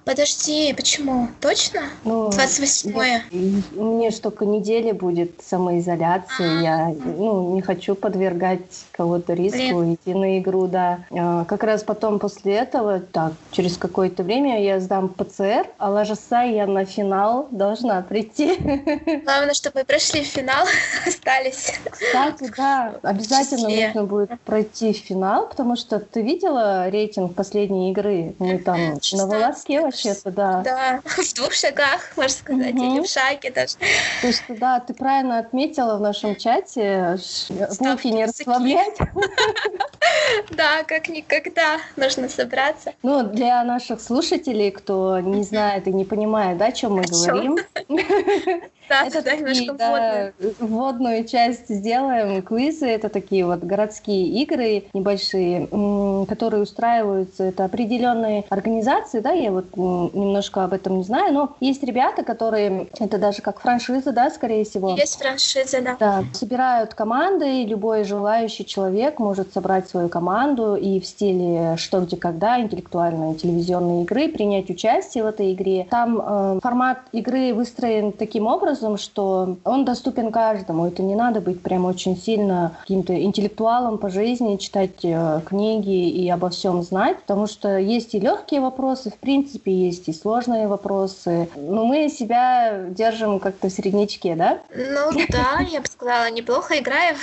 Подожди, 0.05 0.75
почему? 0.75 1.29
Точно? 1.41 1.81
Ну, 2.05 2.29
28-е? 2.29 3.25
Мне 3.73 4.11
ж 4.11 4.15
только 4.19 4.45
недели 4.45 4.93
будет 4.93 5.41
самоизоляции. 5.43 6.63
Я 6.63 6.89
ну, 6.89 7.55
не 7.55 7.63
хочу 7.63 7.95
подвергать 7.95 8.61
кого-то 8.93 9.33
риску, 9.33 9.81
Блин. 9.81 9.95
идти 9.95 10.15
на 10.15 10.39
игру, 10.39 10.67
да. 10.67 11.01
А, 11.11 11.45
как 11.47 11.63
раз 11.65 11.83
потом 11.83 12.19
после 12.19 12.55
этого, 12.55 13.01
так, 13.01 13.33
через 13.51 13.79
какое-то 13.79 14.23
время 14.23 14.63
я 14.63 14.79
сдам 14.79 15.09
ПЦР, 15.09 15.69
а 15.79 15.91
ложаса 15.91 16.43
я 16.43 16.67
на 16.67 16.85
финал 16.85 17.49
должна 17.51 18.03
прийти. 18.03 18.57
Главное, 19.25 19.55
чтобы 19.55 19.81
мы 19.81 19.85
прошли 19.87 20.23
в 20.23 20.27
финал, 20.27 20.67
остались. 21.07 21.73
Кстати, 21.91 22.53
да, 22.55 22.95
обязательно 23.03 23.69
нужно 23.71 24.05
будет 24.05 24.41
пройти 24.43 24.93
в 24.93 24.99
финал, 24.99 25.49
потому 25.49 25.77
что 25.77 25.99
ты 25.99 26.21
видела 26.21 26.91
рейтинг 26.91 27.35
последней 27.35 27.91
игры? 27.91 28.35
Мы 28.39 28.59
там 28.59 28.79
на 29.15 29.27
волоске 29.27 29.81
вообще-то, 29.95 30.31
да. 30.31 30.61
Да, 30.63 31.01
в 31.05 31.35
двух 31.35 31.53
шагах, 31.53 32.13
можно 32.17 32.37
сказать, 32.37 32.75
угу. 32.75 32.85
или 32.85 33.01
в 33.01 33.09
шаге 33.09 33.51
даже. 33.51 33.77
То 34.21 34.27
есть, 34.27 34.43
да, 34.49 34.81
ты 34.81 34.95
правильно 34.95 35.39
отметила 35.39 35.97
в 35.97 36.01
нашем 36.01 36.37
чате, 36.37 37.19
мухи 37.81 38.09
не 38.09 38.25
расслаблять. 38.25 38.99
Да, 40.51 40.85
как 40.85 41.09
никогда 41.09 41.79
нужно 41.97 42.29
собраться. 42.29 42.93
Ну, 43.03 43.23
для 43.23 43.65
наших 43.65 44.01
слушателей, 44.01 44.71
кто 44.71 45.19
не 45.19 45.43
знает 45.43 45.89
и 45.89 45.93
не 45.93 46.05
понимает, 46.05 46.59
да, 46.59 46.67
о 46.67 46.73
чем 46.73 46.95
мы 46.95 47.05
говорим, 47.05 47.57
Да, 48.89 49.07
это 49.07 49.23
да, 49.23 49.31
такие, 49.31 49.73
да, 49.73 50.33
вводную 50.59 51.25
часть 51.25 51.69
сделаем. 51.69 52.43
Квизы— 52.43 52.87
это 52.89 53.09
такие 53.09 53.47
вот 53.47 53.61
городские 53.61 54.29
игры 54.43 54.85
небольшие, 54.93 55.67
которые 56.27 56.63
устраиваются. 56.63 57.45
Это 57.45 57.65
определенные 57.65 58.45
организации, 58.51 59.21
да, 59.21 59.33
я 59.33 59.51
вот 59.51 59.77
немножко 59.77 60.65
об 60.65 60.73
этом 60.75 60.99
не 60.99 61.05
знаю, 61.05 61.33
но 61.33 61.57
есть 61.61 61.83
ребята, 61.83 62.25
которые, 62.25 62.89
это 62.99 63.19
даже 63.19 63.41
как 63.43 63.61
франшиза, 63.61 64.13
да, 64.13 64.31
скорее 64.31 64.65
всего. 64.65 64.95
Есть 64.97 65.19
франшиза, 65.19 65.81
да. 65.81 65.97
Да, 65.99 66.25
собирают 66.33 66.95
команды, 66.95 67.63
и 67.63 67.67
любой 67.67 68.05
желающий 68.05 68.67
человек 68.67 69.19
может 69.19 69.53
собрать 69.53 69.89
свою 69.89 70.09
команду 70.09 70.77
и 70.77 71.01
в 71.01 71.07
стиле 71.07 71.77
«что, 71.79 72.01
где, 72.01 72.17
когда» 72.17 72.61
интеллектуальной 72.61 73.35
телевизионной 73.35 74.03
игры 74.03 74.29
принять 74.29 74.69
участие 74.69 75.25
в 75.25 75.27
этой 75.27 75.53
игре. 75.53 75.87
Там 75.91 76.21
э, 76.21 76.61
формат 76.63 76.99
игры 77.13 77.55
выстроен 77.55 78.13
таким 78.13 78.47
образом, 78.47 78.74
образом, 78.75 78.99
что 78.99 79.57
он 79.65 79.85
доступен 79.85 80.33
каждому. 80.33 80.87
Это 80.87 81.03
не 81.03 81.15
надо 81.15 81.41
быть 81.41 81.63
прям 81.63 81.85
очень 81.85 82.17
сильно 82.17 82.77
каким-то 82.81 83.21
интеллектуалом 83.23 83.99
по 83.99 84.11
жизни, 84.11 84.57
читать 84.57 85.05
э, 85.05 85.41
книги 85.47 86.09
и 86.09 86.29
обо 86.29 86.51
всем 86.51 86.83
знать, 86.83 87.19
потому 87.21 87.47
что 87.47 87.79
есть 87.79 88.15
и 88.15 88.21
легкие 88.21 88.61
вопросы, 88.61 89.11
в 89.11 89.17
принципе, 89.17 89.73
есть 89.73 90.09
и 90.09 90.13
сложные 90.13 90.67
вопросы. 90.67 91.49
Но 91.57 91.85
мы 91.85 92.09
себя 92.09 92.85
держим 92.89 93.39
как-то 93.39 93.69
в 93.69 93.73
средничке, 93.73 94.35
да? 94.35 94.59
Ну 94.75 95.13
да, 95.29 95.61
я 95.71 95.81
бы 95.81 95.87
сказала, 95.87 96.31
неплохо 96.31 96.79
играем. 96.79 97.17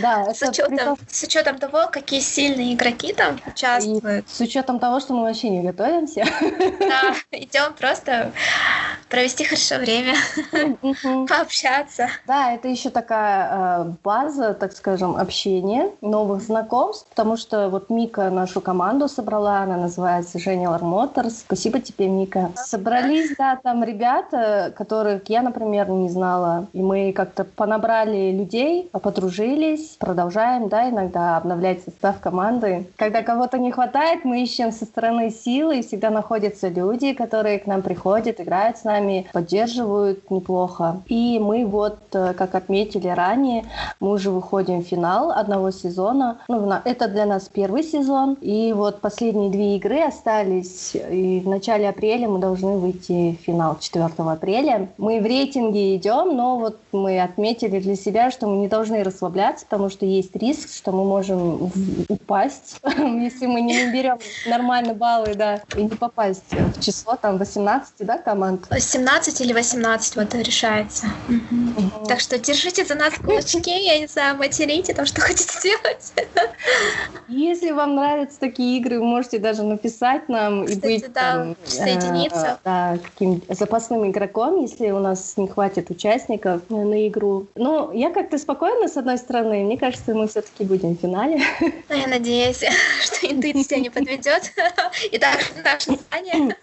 Да, 0.00 0.26
с 0.34 0.42
учетом, 0.42 0.96
с 1.10 1.22
учетом 1.22 1.58
того, 1.58 1.88
какие 1.90 2.20
сильные 2.20 2.74
игроки 2.74 3.12
там 3.12 3.40
участвуют. 3.46 4.28
с 4.28 4.40
учетом 4.40 4.78
того, 4.78 5.00
что 5.00 5.14
мы 5.14 5.22
вообще 5.22 5.48
не 5.48 5.62
готовимся. 5.62 6.24
Да, 6.78 7.14
идем 7.32 7.74
просто 7.78 8.32
провести 9.08 9.44
хорошо 9.44 9.78
время. 9.78 10.14
пообщаться. 11.28 12.08
Да, 12.26 12.52
это 12.52 12.68
еще 12.68 12.90
такая 12.90 13.48
э, 13.50 13.92
база, 14.02 14.54
так 14.54 14.72
скажем, 14.72 15.16
общения, 15.16 15.90
новых 16.00 16.42
знакомств, 16.42 17.06
потому 17.10 17.36
что 17.36 17.68
вот 17.68 17.90
Мика 17.90 18.30
нашу 18.30 18.60
команду 18.60 19.08
собрала, 19.08 19.60
она 19.60 19.76
называется 19.76 20.38
General 20.38 20.80
Motors. 20.80 21.40
Спасибо 21.40 21.80
тебе, 21.80 22.08
Мика. 22.08 22.50
Собрались, 22.56 23.36
да, 23.36 23.58
там 23.62 23.84
ребята, 23.84 24.72
которых 24.76 25.28
я, 25.28 25.42
например, 25.42 25.88
не 25.90 26.08
знала, 26.08 26.66
и 26.72 26.82
мы 26.82 27.12
как-то 27.12 27.44
понабрали 27.44 28.32
людей, 28.32 28.88
подружились, 28.90 29.96
продолжаем, 29.98 30.68
да, 30.68 30.88
иногда 30.88 31.36
обновлять 31.36 31.84
состав 31.84 32.20
команды. 32.20 32.86
Когда 32.96 33.22
кого-то 33.22 33.58
не 33.58 33.70
хватает, 33.70 34.24
мы 34.24 34.42
ищем 34.42 34.72
со 34.72 34.84
стороны 34.84 35.30
силы, 35.30 35.78
и 35.78 35.82
всегда 35.82 36.10
находятся 36.10 36.68
люди, 36.68 37.12
которые 37.12 37.58
к 37.58 37.66
нам 37.66 37.82
приходят, 37.82 38.40
играют 38.40 38.78
с 38.78 38.84
нами, 38.84 38.95
поддерживают, 39.32 40.30
неплохо. 40.30 41.02
И 41.06 41.38
мы 41.38 41.66
вот, 41.66 41.98
э, 42.12 42.34
как 42.34 42.54
отметили 42.54 43.08
ранее, 43.08 43.64
мы 44.00 44.10
уже 44.10 44.30
выходим 44.30 44.82
в 44.82 44.86
финал 44.86 45.30
одного 45.30 45.70
сезона. 45.70 46.38
Ну, 46.48 46.70
это 46.84 47.08
для 47.08 47.26
нас 47.26 47.48
первый 47.52 47.82
сезон. 47.82 48.36
И 48.40 48.72
вот 48.72 49.00
последние 49.00 49.50
две 49.50 49.76
игры 49.76 50.02
остались. 50.02 50.94
И 50.94 51.40
в 51.40 51.48
начале 51.48 51.88
апреля 51.88 52.28
мы 52.28 52.38
должны 52.38 52.76
выйти 52.78 53.38
в 53.40 53.44
финал 53.44 53.78
4 53.80 54.04
апреля. 54.04 54.88
Мы 54.98 55.20
в 55.20 55.24
рейтинге 55.24 55.96
идем, 55.96 56.36
но 56.36 56.58
вот 56.58 56.78
мы 56.92 57.20
отметили 57.20 57.80
для 57.80 57.96
себя, 57.96 58.30
что 58.30 58.46
мы 58.46 58.56
не 58.56 58.68
должны 58.68 59.02
расслабляться, 59.02 59.66
потому 59.66 59.90
что 59.90 60.06
есть 60.06 60.34
риск, 60.36 60.70
что 60.72 60.92
мы 60.92 61.04
можем 61.04 61.70
упасть, 62.08 62.80
если 62.98 63.46
мы 63.46 63.60
не 63.60 63.84
наберем 63.84 64.18
нормально 64.46 64.94
баллы, 64.94 65.34
да, 65.34 65.60
и 65.76 65.82
не 65.82 65.88
попасть 65.88 66.44
в 66.52 66.80
число 66.80 67.16
там 67.16 67.38
18, 67.38 67.94
да, 68.00 68.18
команд? 68.18 68.66
17 68.86 69.40
или 69.40 69.52
18, 69.52 70.16
вот 70.16 70.34
решается. 70.34 71.06
Угу. 71.28 71.86
Угу. 71.86 72.06
Так 72.06 72.20
что 72.20 72.38
держите 72.38 72.84
за 72.84 72.94
нас 72.94 73.14
кулачки, 73.14 73.70
я 73.70 73.98
не 73.98 74.06
знаю, 74.06 74.36
материте, 74.36 74.94
там 74.94 75.06
что 75.06 75.20
хотите 75.26 75.58
сделать. 75.58 76.12
Если 77.28 77.72
вам 77.72 77.96
нравятся 77.96 78.38
такие 78.38 78.78
игры, 78.78 78.98
вы 78.98 79.04
можете 79.04 79.38
даже 79.38 79.62
написать 79.62 80.28
нам 80.28 80.66
Кстати, 80.66 80.78
и 80.78 80.80
быть 80.80 81.12
да, 81.12 81.20
там, 81.20 81.56
соединиться. 81.64 82.58
Э, 82.64 82.64
да, 82.64 82.98
каким 83.02 83.42
запасным 83.48 84.08
игроком, 84.10 84.60
если 84.60 84.90
у 84.90 85.00
нас 85.00 85.34
не 85.36 85.48
хватит 85.48 85.90
участников 85.90 86.62
на 86.68 87.08
игру. 87.08 87.46
Но 87.56 87.90
я 87.92 88.10
как-то 88.10 88.38
спокойно, 88.38 88.88
с 88.88 88.96
одной 88.96 89.18
стороны, 89.18 89.64
мне 89.64 89.76
кажется, 89.76 90.14
мы 90.14 90.28
все-таки 90.28 90.64
будем 90.64 90.96
в 90.96 91.00
финале. 91.00 91.40
Ну, 91.60 91.96
я 91.96 92.06
надеюсь, 92.06 92.62
что 93.02 93.26
интуиция 93.26 93.80
не 93.80 93.90
подведет. 93.90 94.52
И 95.12 95.18
так, 95.18 95.38
наше 95.64 95.98
знание. 96.08 96.56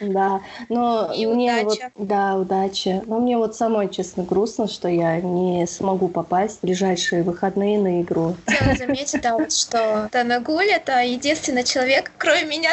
Да, 0.00 0.40
но 0.68 1.12
и 1.14 1.26
мне 1.38 1.62
удача. 1.62 1.90
вот, 1.94 2.06
да, 2.06 2.36
удачи. 2.36 3.02
Но 3.06 3.20
мне 3.20 3.36
вот 3.36 3.56
самой, 3.56 3.88
честно, 3.88 4.24
грустно, 4.24 4.68
что 4.68 4.88
я 4.88 5.20
не 5.20 5.66
смогу 5.66 6.08
попасть 6.08 6.58
в 6.58 6.62
ближайшие 6.62 7.22
выходные 7.22 7.78
на 7.78 8.02
игру. 8.02 8.36
Хотела 8.46 8.76
заметить, 8.76 9.22
да, 9.22 9.36
вот, 9.36 9.52
что 9.52 10.08
Танагуль— 10.10 10.66
это 10.70 11.00
единственный 11.02 11.64
человек, 11.64 12.12
кроме 12.18 12.44
меня, 12.44 12.70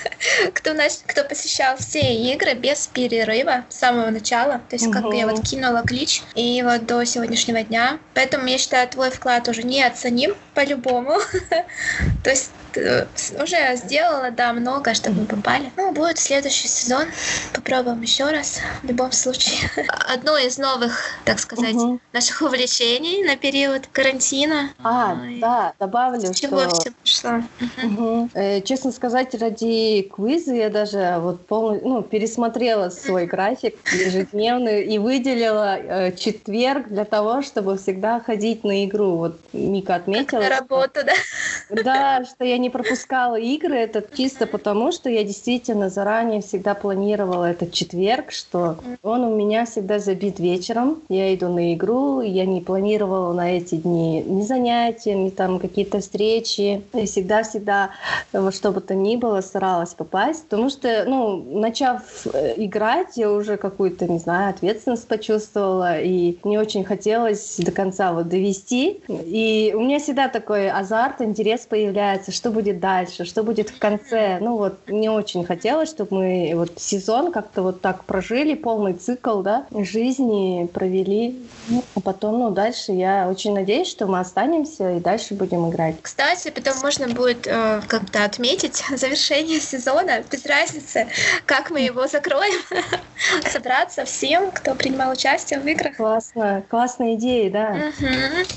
кто, 0.54 0.74
наш, 0.74 0.92
кто 1.06 1.24
посещал 1.24 1.76
все 1.78 2.00
игры 2.00 2.54
без 2.54 2.86
перерыва 2.86 3.64
с 3.68 3.78
самого 3.78 4.10
начала. 4.10 4.60
То 4.68 4.76
есть 4.76 4.90
как 4.90 5.04
бы 5.04 5.16
я 5.16 5.26
вот 5.26 5.42
кинула 5.42 5.82
клич, 5.82 6.22
и 6.34 6.62
вот 6.62 6.86
до 6.86 7.04
сегодняшнего 7.04 7.62
дня. 7.62 7.98
Поэтому 8.14 8.46
я 8.46 8.58
считаю, 8.58 8.88
твой 8.88 9.10
вклад 9.10 9.48
уже 9.48 9.62
неоценим 9.62 10.34
по-любому. 10.54 11.18
То 12.24 12.30
есть 12.30 12.50
уже 12.76 13.76
сделала, 13.76 14.30
да, 14.30 14.52
много, 14.52 14.94
чтобы 14.94 15.20
мы 15.20 15.26
попали. 15.26 15.70
Ну, 15.76 15.92
будет 15.92 16.18
следующий 16.18 16.68
сезон. 16.68 17.06
Попробуем 17.52 18.00
еще 18.02 18.24
раз. 18.30 18.60
В 18.82 18.86
любом 18.86 19.12
случае. 19.12 19.70
Одно 20.12 20.36
из 20.38 20.58
новых, 20.58 20.92
так 21.24 21.38
сказать, 21.38 21.74
угу. 21.74 22.00
наших 22.12 22.42
увлечений 22.42 23.24
на 23.24 23.36
период 23.36 23.86
карантина. 23.92 24.70
А, 24.82 25.18
Ой. 25.20 25.38
да, 25.40 25.74
добавлю, 25.78 26.32
Чего 26.34 26.60
что... 26.68 26.80
все 26.80 26.92
пошло? 26.92 27.42
Угу. 27.82 28.30
Э, 28.34 28.60
честно 28.62 28.92
сказать, 28.92 29.34
ради 29.34 30.10
квиза 30.14 30.54
я 30.54 30.70
даже 30.70 31.16
вот 31.20 31.46
полностью, 31.46 31.88
ну, 31.88 32.02
пересмотрела 32.02 32.90
свой 32.90 33.26
график 33.26 33.76
ежедневный 33.92 34.84
и 34.84 34.98
выделила 34.98 35.76
э, 35.76 36.12
четверг 36.12 36.88
для 36.88 37.04
того, 37.04 37.42
чтобы 37.42 37.76
всегда 37.76 38.20
ходить 38.20 38.64
на 38.64 38.84
игру. 38.84 39.16
Вот 39.16 39.40
Мика 39.52 39.96
отметила. 39.96 40.40
Как 40.40 40.50
на 40.50 40.56
работу, 40.60 41.00
да? 41.04 41.82
Да, 41.82 42.24
что 42.24 42.44
я 42.44 42.58
не 42.62 42.70
пропускала 42.70 43.36
игры, 43.36 43.76
это 43.76 44.02
чисто 44.16 44.46
потому, 44.46 44.92
что 44.92 45.10
я 45.10 45.24
действительно 45.24 45.90
заранее 45.90 46.40
всегда 46.40 46.74
планировала 46.74 47.44
этот 47.44 47.72
четверг, 47.72 48.30
что 48.30 48.76
он 49.02 49.24
у 49.24 49.36
меня 49.36 49.66
всегда 49.66 49.98
забит 49.98 50.38
вечером. 50.38 51.02
Я 51.08 51.34
иду 51.34 51.48
на 51.48 51.74
игру, 51.74 52.20
я 52.20 52.46
не 52.46 52.60
планировала 52.60 53.32
на 53.32 53.56
эти 53.56 53.74
дни 53.74 54.22
ни 54.22 54.42
занятия, 54.42 55.14
ни 55.14 55.30
там 55.30 55.58
какие-то 55.58 56.00
встречи. 56.00 56.82
И 56.94 57.06
всегда-всегда 57.06 57.90
во 58.32 58.52
что 58.52 58.70
бы 58.70 58.80
то 58.80 58.94
ни 58.94 59.16
было 59.16 59.40
старалась 59.40 59.94
попасть, 59.94 60.44
потому 60.44 60.70
что, 60.70 61.04
ну, 61.06 61.36
начав 61.58 62.02
э, 62.32 62.54
играть, 62.56 63.16
я 63.16 63.30
уже 63.32 63.56
какую-то, 63.56 64.06
не 64.06 64.18
знаю, 64.18 64.50
ответственность 64.50 65.08
почувствовала, 65.08 66.00
и 66.00 66.38
мне 66.44 66.60
очень 66.60 66.84
хотелось 66.84 67.56
до 67.58 67.72
конца 67.72 68.12
вот 68.12 68.28
довести. 68.28 69.02
И 69.08 69.72
у 69.76 69.80
меня 69.80 69.98
всегда 69.98 70.28
такой 70.28 70.70
азарт, 70.70 71.20
интерес 71.20 71.66
появляется, 71.66 72.30
что 72.30 72.51
будет 72.52 72.80
дальше, 72.80 73.24
что 73.24 73.42
будет 73.42 73.70
в 73.70 73.78
конце. 73.78 74.38
Ну 74.40 74.56
вот, 74.56 74.88
мне 74.88 75.10
очень 75.10 75.44
хотелось, 75.44 75.88
чтобы 75.88 76.16
мы 76.18 76.52
вот 76.54 76.72
сезон 76.76 77.32
как-то 77.32 77.62
вот 77.62 77.80
так 77.80 78.04
прожили, 78.04 78.54
полный 78.54 78.94
цикл, 78.94 79.40
да, 79.40 79.66
жизни 79.72 80.68
провели. 80.72 81.46
Ну, 81.68 81.84
а 81.94 82.00
потом, 82.00 82.38
ну, 82.38 82.50
дальше 82.50 82.92
я 82.92 83.28
очень 83.28 83.54
надеюсь, 83.54 83.88
что 83.88 84.06
мы 84.06 84.20
останемся 84.20 84.96
и 84.96 85.00
дальше 85.00 85.34
будем 85.34 85.68
играть. 85.70 85.96
Кстати, 86.02 86.50
потом 86.50 86.74
можно 86.82 87.08
будет 87.08 87.46
э, 87.46 87.80
как-то 87.86 88.24
отметить 88.24 88.82
завершение 88.96 89.60
сезона, 89.60 90.22
без 90.30 90.44
разницы, 90.46 91.06
как 91.46 91.70
мы 91.70 91.80
его 91.80 92.06
закроем, 92.06 92.60
собраться 93.50 94.04
всем, 94.04 94.50
кто 94.50 94.74
принимал 94.74 95.12
участие 95.12 95.60
в 95.60 95.66
играх. 95.66 95.96
Классно, 95.96 96.62
классная 96.68 97.14
идея, 97.14 97.50
да. 97.50 97.92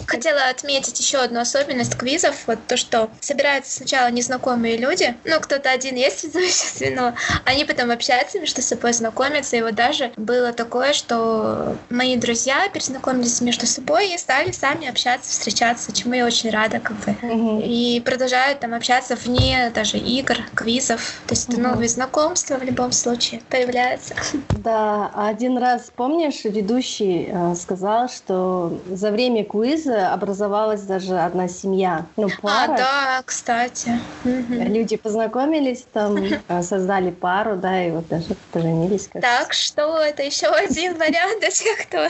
Хотела 0.07 0.49
отметить 0.49 0.99
еще 0.99 1.19
одну 1.19 1.39
особенность 1.39 1.95
квизов, 1.95 2.47
вот 2.47 2.59
то, 2.67 2.77
что 2.77 3.09
собираются 3.19 3.71
сначала 3.85 4.09
незнакомые 4.09 4.77
люди, 4.77 5.15
ну, 5.25 5.39
кто-то 5.39 5.69
один 5.69 5.95
есть 5.95 6.19
связующее 6.19 6.71
звено, 6.75 7.13
они 7.45 7.65
потом 7.65 7.91
общаются 7.91 8.39
между 8.39 8.63
собой, 8.63 8.93
знакомятся, 8.93 9.57
и 9.57 9.61
вот 9.61 9.75
даже 9.75 10.11
было 10.17 10.53
такое, 10.53 10.93
что 10.93 11.77
мои 11.91 12.17
друзья 12.17 12.67
перезнакомились 12.73 13.41
между 13.41 13.67
собой 13.67 14.13
и 14.13 14.17
стали 14.17 14.51
сами 14.51 14.87
общаться, 14.87 15.29
встречаться, 15.29 15.91
чему 15.93 16.15
я 16.15 16.25
очень 16.25 16.49
рада, 16.49 16.79
как 16.79 16.97
бы. 16.97 17.15
Угу. 17.21 17.61
И 17.63 18.01
продолжают 18.03 18.59
там 18.59 18.73
общаться 18.73 19.15
вне 19.15 19.71
даже 19.75 19.97
игр, 19.97 20.37
квизов. 20.55 21.21
То 21.27 21.33
есть 21.33 21.49
угу. 21.49 21.59
это 21.59 21.69
новые 21.69 21.89
знакомства 21.89 22.55
в 22.55 22.63
любом 22.63 22.91
случае 22.91 23.41
появляются. 23.49 24.15
Да, 24.49 25.11
один 25.13 25.59
раз, 25.59 25.91
помнишь, 25.95 26.43
ведущий 26.43 27.29
э, 27.31 27.55
сказал, 27.55 28.09
что 28.09 28.79
за 28.89 29.11
время 29.11 29.45
квиза 29.45 30.11
образовалась 30.11 30.81
даже 30.81 31.19
одна 31.19 31.47
семья. 31.47 32.05
Ну, 32.17 32.29
пара. 32.41 32.73
А, 32.73 32.77
да, 32.77 33.23
кстати. 33.25 33.74
Люди 34.23 34.97
познакомились 34.97 35.85
там, 35.93 36.17
э, 36.47 36.61
создали 36.61 37.11
пару, 37.11 37.55
да, 37.55 37.83
и 37.83 37.91
вот 37.91 38.07
даже 38.07 38.35
поженились. 38.51 39.07
Кажется. 39.07 39.39
Так 39.39 39.53
что 39.53 39.97
это 39.97 40.23
еще 40.23 40.47
один 40.47 40.97
вариант 40.97 41.39
для 41.39 41.49
тех, 41.49 41.87
кто, 41.87 42.09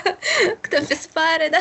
кто 0.62 0.82
без 0.82 1.08
пары, 1.08 1.50
да? 1.50 1.60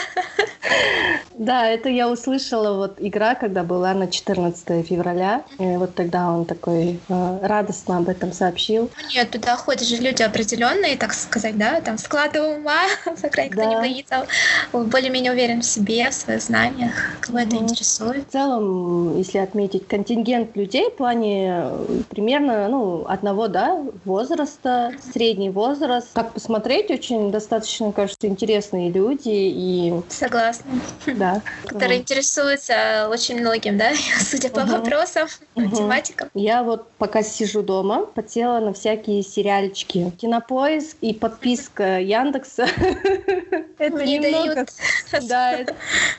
Да, 1.35 1.67
это 1.69 1.89
я 1.89 2.09
услышала 2.09 2.77
вот 2.77 2.97
игра, 2.99 3.35
когда 3.35 3.63
была 3.63 3.95
на 3.95 4.07
14 4.09 4.87
февраля. 4.87 5.45
И 5.59 5.77
вот 5.77 5.95
тогда 5.95 6.31
он 6.31 6.45
такой 6.45 7.01
э, 7.09 7.39
радостно 7.43 7.99
об 7.99 8.09
этом 8.09 8.33
сообщил. 8.33 8.91
Ну 9.01 9.09
нет, 9.15 9.31
туда 9.31 9.57
ходят 9.57 9.87
же 9.87 9.97
люди 9.97 10.23
определенные, 10.23 10.97
так 10.97 11.13
сказать, 11.13 11.57
да, 11.57 11.81
там 11.81 11.99
склады 11.99 12.41
ума, 12.41 12.83
по 13.05 13.29
крайней 13.29 13.55
мере, 13.55 13.57
да. 13.57 13.63
кто 13.63 13.71
не 13.71 13.77
боится, 13.77 14.27
более-менее 14.73 15.33
уверен 15.33 15.61
в 15.61 15.65
себе, 15.65 16.11
в 16.11 16.15
своих 16.15 16.43
знаниях, 16.43 16.93
кого 17.21 17.39
угу. 17.39 17.47
это 17.47 17.57
интересует. 17.57 18.29
В 18.29 18.33
целом, 18.33 19.17
если 19.19 19.39
отметить 19.39 19.87
контингент 19.95 20.57
людей 20.57 20.91
в 20.91 20.97
плане 20.97 21.55
э, 21.57 21.87
примерно 22.11 22.67
ну, 22.69 23.05
одного 23.07 23.47
да, 23.47 23.81
возраста, 24.05 24.93
средний 25.13 25.51
возраст. 25.51 26.09
Как 26.15 26.33
посмотреть, 26.33 26.91
очень 26.91 27.31
достаточно, 27.31 27.93
кажется, 27.93 28.27
интересные 28.27 28.91
люди. 28.91 29.29
И... 29.29 29.95
Согласна. 30.09 30.69
Да. 31.07 31.43
Которые 31.65 32.01
интересуются 32.01 33.09
очень 33.09 33.39
многим, 33.39 33.79
да, 33.79 33.93
судя 34.19 34.51
по 34.51 34.65
вопросам, 34.65 35.29
тематикам. 35.55 36.29
Я 36.35 36.65
вот 36.65 36.91
пока 36.99 37.23
сижу 37.23 37.63
дома, 37.63 38.05
потела 38.05 38.59
на 38.59 38.73
всякие 38.73 39.23
сериальчики. 39.23 40.11
Кинопоиск 40.21 40.97
и 41.03 41.15
подписка 41.15 42.01
Яндекса. 42.01 42.67
Это 43.79 44.05
не 44.05 44.19
дают. 44.19 44.69
Да, 45.29 45.59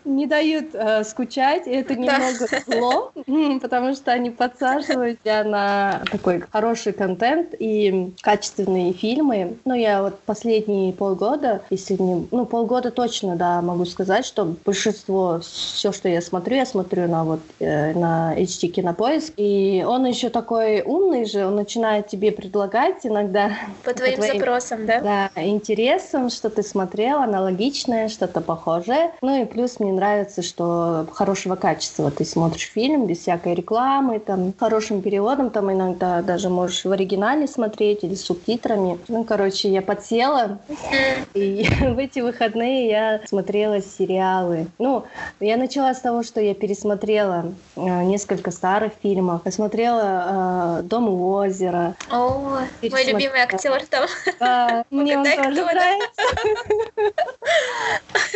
не 0.05 0.25
дают 0.25 0.73
э, 0.73 1.03
скучать. 1.03 1.63
Это 1.67 1.95
немного 1.95 2.47
зло, 2.65 3.11
потому 3.59 3.93
что 3.95 4.11
они 4.11 4.29
подсаживают 4.29 5.21
тебя 5.21 5.43
на 5.43 6.03
такой 6.11 6.41
хороший 6.51 6.93
контент 6.93 7.53
и 7.57 8.13
качественные 8.21 8.93
фильмы. 8.93 9.57
Ну, 9.65 9.73
я 9.73 10.01
вот 10.01 10.19
последние 10.19 10.93
полгода, 10.93 11.61
если 11.69 11.95
не... 11.95 12.27
Ну, 12.31 12.45
полгода 12.45 12.91
точно, 12.91 13.35
да, 13.35 13.61
могу 13.61 13.85
сказать, 13.85 14.25
что 14.25 14.55
большинство, 14.65 15.39
все, 15.41 15.91
что 15.91 16.09
я 16.09 16.21
смотрю, 16.21 16.57
я 16.57 16.65
смотрю 16.65 17.07
на 17.07 17.23
вот 17.23 17.41
э, 17.59 17.93
на 17.93 18.33
HD 18.37 18.67
Кинопоиск. 18.67 19.33
И 19.37 19.85
он 19.87 20.05
еще 20.05 20.29
такой 20.29 20.81
умный 20.81 21.25
же, 21.25 21.45
он 21.45 21.55
начинает 21.55 22.07
тебе 22.07 22.31
предлагать 22.31 23.05
иногда... 23.05 23.51
По 23.83 23.93
твоим, 23.93 24.15
по 24.15 24.21
твоим 24.21 24.39
запросам, 24.39 24.85
да? 24.85 25.01
Да, 25.35 25.43
интересам, 25.43 26.29
что 26.29 26.49
ты 26.49 26.63
смотрел, 26.63 27.19
аналогичное, 27.19 28.09
что-то 28.09 28.41
похожее. 28.41 29.11
Ну 29.21 29.41
и 29.41 29.45
плюс 29.45 29.79
мне 29.79 29.91
нравится, 29.91 30.41
что 30.41 31.07
хорошего 31.11 31.55
качества 31.55 32.11
ты 32.11 32.25
смотришь 32.25 32.71
фильм 32.73 33.07
без 33.07 33.19
всякой 33.19 33.44
рекламы, 33.53 34.19
там, 34.19 34.53
хорошим 34.58 35.01
переводом, 35.01 35.49
там 35.49 35.71
иногда 35.71 36.21
даже 36.21 36.49
можешь 36.49 36.86
в 36.86 36.91
оригинале 36.91 37.47
смотреть 37.47 38.03
или 38.03 38.15
с 38.15 38.25
субтитрами. 38.25 38.99
Ну, 39.08 39.23
короче, 39.23 39.69
я 39.69 39.81
подсела, 39.81 40.60
и 41.34 41.67
в 41.81 41.97
эти 41.97 42.19
выходные 42.19 42.88
я 42.88 43.21
смотрела 43.27 43.81
сериалы. 43.81 44.67
Ну, 44.79 45.05
я 45.39 45.58
начала 45.58 45.93
с 45.93 46.01
того, 46.01 46.23
что 46.23 46.41
я 46.41 46.53
пересмотрела 46.53 47.53
э, 47.75 48.03
несколько 48.03 48.51
старых 48.51 48.93
фильмов. 49.01 49.43
Посмотрела 49.43 50.79
э, 50.79 50.84
«Дом 50.84 51.10
у 51.10 51.31
озера». 51.34 51.95
О, 52.10 52.60
мой 52.81 53.05
любимый 53.05 53.41
актер 53.41 53.86
там. 53.88 54.08
Да, 54.39 54.86
мне 54.89 55.17
он 55.17 55.25
тоже 55.25 55.63
нравится. 55.63 56.21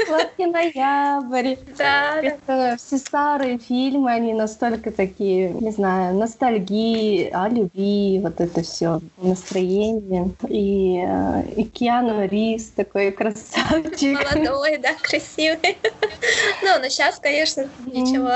«Сладкий 0.06 0.46
ноябрь». 0.46 1.56
Да. 1.78 2.22
Это 2.22 2.76
все 2.78 2.98
старые 2.98 3.58
фильмы, 3.58 4.12
они 4.12 4.34
настолько 4.34 4.92
такие, 5.00 5.52
не 5.52 5.72
знаю, 5.72 6.14
ностальгии, 6.16 7.30
о 7.30 7.48
любви, 7.48 8.20
вот 8.22 8.42
это 8.42 8.64
все 8.64 9.00
настроение. 9.22 10.32
И, 10.50 11.02
э, 11.02 11.44
и 11.56 11.64
Киану 11.64 12.28
Рис 12.28 12.74
такой 12.76 13.12
красавчик. 13.20 14.20
Молодой, 14.20 14.78
да, 14.78 14.90
красивый. 15.02 15.78
Ну, 16.62 16.70
но 16.82 16.90
сейчас, 16.90 17.20
конечно, 17.20 17.70
ничего. 17.86 18.32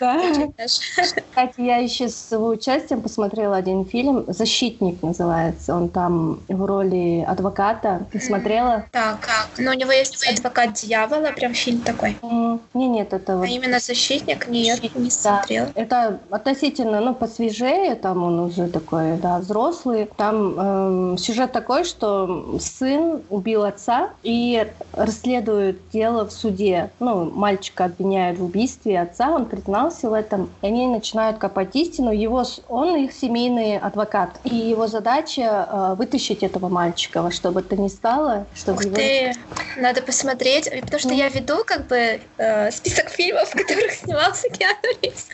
Да. 0.00 0.22
Кстати, 0.66 1.60
я 1.60 1.76
еще 1.76 2.08
с 2.08 2.32
его 2.32 2.48
участием 2.48 3.02
посмотрела 3.02 3.56
один 3.56 3.84
фильм 3.84 4.24
«Защитник» 4.28 5.02
называется. 5.02 5.74
Он 5.74 5.90
там 5.90 6.40
в 6.48 6.64
роли 6.64 7.22
адвоката. 7.28 8.06
Ты 8.10 8.20
смотрела? 8.20 8.86
Так, 8.90 9.20
как? 9.20 9.48
Ну, 9.58 9.70
у 9.70 9.74
него 9.74 9.92
есть 9.92 10.26
«Адвокат 10.26 10.72
дьявола», 10.72 11.32
прям 11.32 11.52
фильм 11.52 11.80
такой. 11.82 12.16
Не, 12.72 12.88
нет, 12.88 13.12
это 13.12 13.36
вот... 13.36 13.44
А 13.44 13.48
именно 13.48 13.78
«Защитник» 13.78 14.48
нет, 14.48 14.82
не 14.96 15.10
смотрела. 15.10 15.70
Это 15.90 16.20
относительно, 16.30 17.00
ну, 17.00 17.16
посвежее, 17.16 17.96
там 17.96 18.22
он 18.22 18.38
уже 18.38 18.68
такой, 18.68 19.16
да, 19.16 19.38
взрослый. 19.40 20.08
Там 20.16 21.14
э, 21.14 21.16
сюжет 21.18 21.50
такой, 21.50 21.82
что 21.82 22.60
сын 22.60 23.22
убил 23.28 23.64
отца 23.64 24.10
и 24.22 24.68
расследует 24.92 25.80
дело 25.92 26.28
в 26.28 26.32
суде. 26.32 26.90
Ну, 27.00 27.28
мальчика 27.32 27.86
обвиняют 27.86 28.38
в 28.38 28.44
убийстве 28.44 29.00
отца, 29.00 29.30
он 29.30 29.46
признался 29.46 30.08
в 30.08 30.12
этом. 30.12 30.48
И 30.62 30.68
они 30.68 30.86
начинают 30.86 31.38
копать 31.38 31.74
истину. 31.74 32.12
Его, 32.12 32.44
он 32.68 32.94
их 32.94 33.12
семейный 33.12 33.76
адвокат. 33.76 34.38
И 34.44 34.54
его 34.54 34.86
задача 34.86 35.68
э, 35.68 35.94
вытащить 35.98 36.44
этого 36.44 36.68
мальчика 36.68 37.20
во 37.20 37.32
что 37.32 37.50
бы 37.50 37.62
то 37.62 37.76
ни 37.76 37.88
стало. 37.88 38.46
Чтобы 38.54 38.78
Ух 38.78 38.84
его... 38.84 38.94
ты, 38.94 39.32
надо 39.76 40.02
посмотреть. 40.02 40.70
Потому 40.70 41.00
что 41.00 41.08
mm. 41.08 41.16
я 41.16 41.28
веду 41.30 41.64
как 41.66 41.88
бы 41.88 42.20
э, 42.36 42.70
список 42.70 43.08
фильмов, 43.08 43.48
в 43.52 43.56
которых 43.56 43.90
снимался 43.90 44.48
Киану 44.50 44.76
Ривз. 45.02 45.26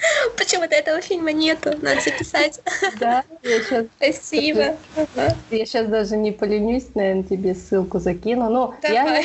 Почему-то 0.47 0.77
этого 0.77 1.01
фильма 1.01 1.33
нету, 1.33 1.71
надо 1.83 2.01
записать. 2.01 2.61
Да, 3.01 3.25
я 3.43 3.61
сейчас... 3.61 3.87
Спасибо. 3.97 4.77
Я 5.51 5.67
сейчас 5.67 5.89
даже 5.89 6.17
не 6.17 6.31
поленюсь, 6.31 6.87
наверное, 6.95 7.25
тебе 7.25 7.55
ссылку 7.55 7.99
закину. 7.99 8.49
Ну, 8.49 8.75
я 8.83 9.23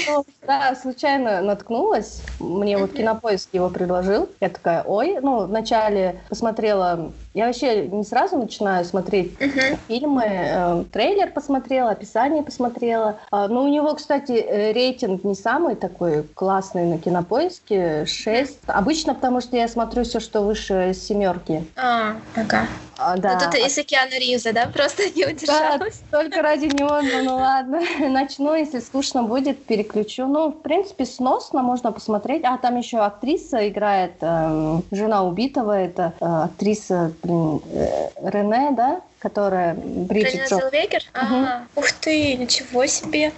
да, 0.48 0.76
случайно 0.76 1.42
наткнулась. 1.42 2.22
Мне 2.40 2.78
вот 2.78 2.94
Кинопоиск 2.94 3.50
его 3.54 3.70
предложил. 3.70 4.30
Я 4.40 4.50
такая, 4.50 4.84
ой, 4.84 5.20
ну, 5.22 5.46
вначале 5.46 6.22
посмотрела 6.30 7.12
я 7.34 7.48
вообще 7.48 7.88
не 7.88 8.04
сразу 8.04 8.38
начинаю 8.38 8.84
смотреть 8.84 9.34
uh-huh. 9.40 9.78
фильмы. 9.88 10.24
Э, 10.26 10.84
трейлер 10.92 11.32
посмотрела, 11.32 11.92
описание 11.92 12.44
посмотрела. 12.44 13.20
Э, 13.32 13.48
но 13.48 13.64
у 13.64 13.68
него, 13.70 13.94
кстати, 13.94 14.34
э, 14.34 14.74
рейтинг 14.74 15.24
не 15.24 15.36
самый 15.36 15.76
такой 15.76 16.24
классный 16.24 16.86
на 16.86 16.98
кинопоиске 16.98 18.06
6. 18.06 18.60
Обычно 18.68 19.16
потому, 19.16 19.40
что 19.40 19.56
я 19.56 19.70
смотрю 19.70 20.04
все, 20.04 20.20
что 20.20 20.42
выше 20.42 20.92
семерки. 21.12 21.66
А, 21.76 22.16
ага. 22.36 22.68
А, 22.98 23.18
да. 23.18 23.34
Ну, 23.34 23.40
тут 23.40 23.56
из 23.56 23.78
Океана 23.78 24.18
Ривза, 24.20 24.54
да? 24.54 24.68
Просто 24.68 25.10
не 25.16 25.26
удержалась. 25.26 26.02
Да, 26.12 26.20
только 26.20 26.42
ради 26.42 26.66
него, 26.66 27.02
ну, 27.02 27.24
ну 27.24 27.36
ладно. 27.36 27.82
Начну, 28.00 28.56
если 28.56 28.80
скучно 28.80 29.24
будет, 29.24 29.66
переключу. 29.66 30.28
Ну, 30.28 30.50
в 30.50 30.62
принципе, 30.62 31.06
сносно 31.06 31.64
можно 31.64 31.92
посмотреть. 31.92 32.44
А, 32.46 32.58
там 32.58 32.78
еще 32.78 33.00
актриса 33.00 33.68
играет, 33.68 34.14
э, 34.22 34.82
жена 34.92 35.24
убитого, 35.24 35.72
это 35.72 36.14
э, 36.20 36.26
актриса, 36.26 37.12
блин, 37.24 37.62
э, 37.74 38.10
Рене, 38.24 38.72
да? 38.72 39.02
Которая 39.22 39.76
Бриджит 39.76 40.50
Джонс. 40.50 40.64
Зелвегер? 40.64 41.04
Ага. 41.14 41.68
Ух 41.76 41.92
ты, 41.92 42.36
ничего 42.36 42.86
себе. 42.88 43.32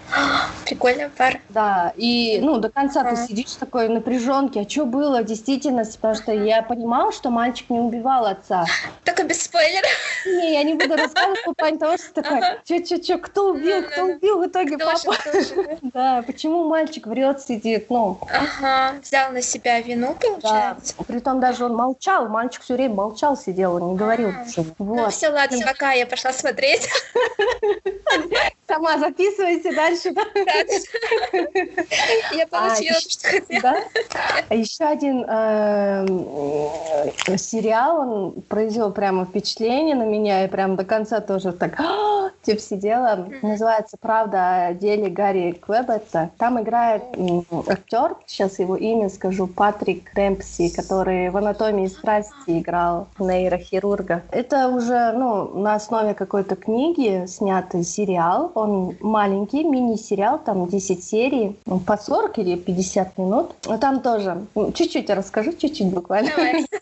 Прикольная 0.66 1.10
пара. 1.10 1.40
Да, 1.50 1.94
и 1.98 2.40
ну 2.42 2.58
до 2.58 2.70
конца 2.70 3.02
ага. 3.02 3.16
ты 3.16 3.28
сидишь 3.28 3.52
такой 3.60 3.90
напряженки, 3.90 4.60
а 4.60 4.70
что 4.70 4.86
было 4.86 5.24
действительно, 5.24 5.84
потому 5.84 6.16
что 6.16 6.32
я 6.32 6.62
понимала, 6.62 7.12
что 7.12 7.30
мальчик 7.30 7.70
не 7.70 7.80
убивал 7.80 8.26
отца. 8.26 8.66
Только 9.04 9.24
без 9.24 9.44
спойлеров. 9.44 9.90
Не, 10.26 10.54
я 10.54 10.64
не 10.64 10.76
буду 10.76 10.96
рассказывать 10.96 11.44
по 11.44 11.54
плане 11.54 11.78
того, 11.78 11.98
что 11.98 12.22
такой, 12.22 12.42
что, 12.64 12.86
что, 12.86 13.04
что, 13.04 13.18
кто 13.18 13.50
убил, 13.52 13.84
кто 13.84 14.04
убил 14.04 14.40
в 14.40 14.48
итоге 14.48 14.78
папа. 14.78 15.16
Да, 15.94 16.24
почему 16.26 16.68
мальчик 16.68 17.08
врет, 17.08 17.42
сидит, 17.42 17.90
ну. 17.90 18.18
Ага, 18.30 18.96
взял 19.02 19.32
на 19.32 19.42
себя 19.42 19.82
вину, 19.82 20.16
получается. 20.16 20.96
Да, 20.98 21.04
притом 21.04 21.40
даже 21.40 21.66
он 21.66 21.76
молчал, 21.76 22.30
мальчик 22.30 22.62
все 22.64 22.76
время 22.76 22.96
молчал, 22.96 23.38
сидел, 23.38 23.76
он 23.76 23.92
не 23.92 23.96
говорил 23.96 24.32
ничего. 24.32 24.66
Ну 24.80 25.10
все, 25.10 25.30
ладно, 25.30 25.58
пока 25.74 25.94
я 25.94 26.06
пошла 26.06 26.32
смотреть. 26.32 26.88
Сама 28.68 28.98
записывайте 28.98 29.76
дальше. 29.76 30.14
Я 32.34 32.48
получила, 32.48 33.00
что 33.00 33.28
хотела. 33.28 33.76
А 34.50 34.56
еще 34.56 34.86
один 34.86 35.26
эм, 35.28 37.38
сериал, 37.38 38.00
он 38.00 38.42
произвел 38.44 38.92
прямо 38.92 39.26
впечатление 39.26 39.96
на 39.96 40.04
меня, 40.04 40.46
и 40.46 40.48
прям 40.48 40.76
до 40.76 40.86
конца 40.86 41.20
тоже 41.20 41.52
так 41.52 41.78
типа 42.44 42.60
сидела. 42.60 43.28
Называется 43.42 43.98
«Правда 44.00 44.68
о 44.68 44.74
деле 44.74 45.10
Гарри 45.10 45.54
Квебетса». 45.54 46.30
Там 46.38 46.62
играет 46.62 47.04
актер, 47.68 48.16
сейчас 48.26 48.60
его 48.60 48.76
имя 48.76 49.10
скажу, 49.10 49.48
Патрик 49.48 50.12
Рэмпси, 50.14 50.76
который 50.76 51.30
в 51.30 51.38
«Анатомии 51.38 51.88
страсти» 51.88 52.60
играл 52.60 53.08
нейрохирурга. 53.20 54.24
Это 54.32 54.70
уже 54.70 55.14
ну, 55.14 55.60
на 55.60 55.76
основе 55.76 56.14
какой-то 56.14 56.56
книги 56.56 57.26
снятый 57.28 57.84
сериал. 57.84 58.52
Он 58.56 58.96
маленький, 59.00 59.64
мини-сериал, 59.64 60.40
там 60.44 60.68
10 60.68 61.04
серий, 61.04 61.58
ну, 61.66 61.80
по 61.80 61.98
40 61.98 62.40
или 62.40 62.56
50 62.56 63.18
минут. 63.18 63.52
Но 63.66 63.78
там 63.78 64.02
тоже, 64.02 64.46
чуть-чуть 64.74 65.10
расскажу, 65.10 65.54
чуть-чуть 65.54 65.94
буквально. 65.94 66.32
Давай. 66.36 66.66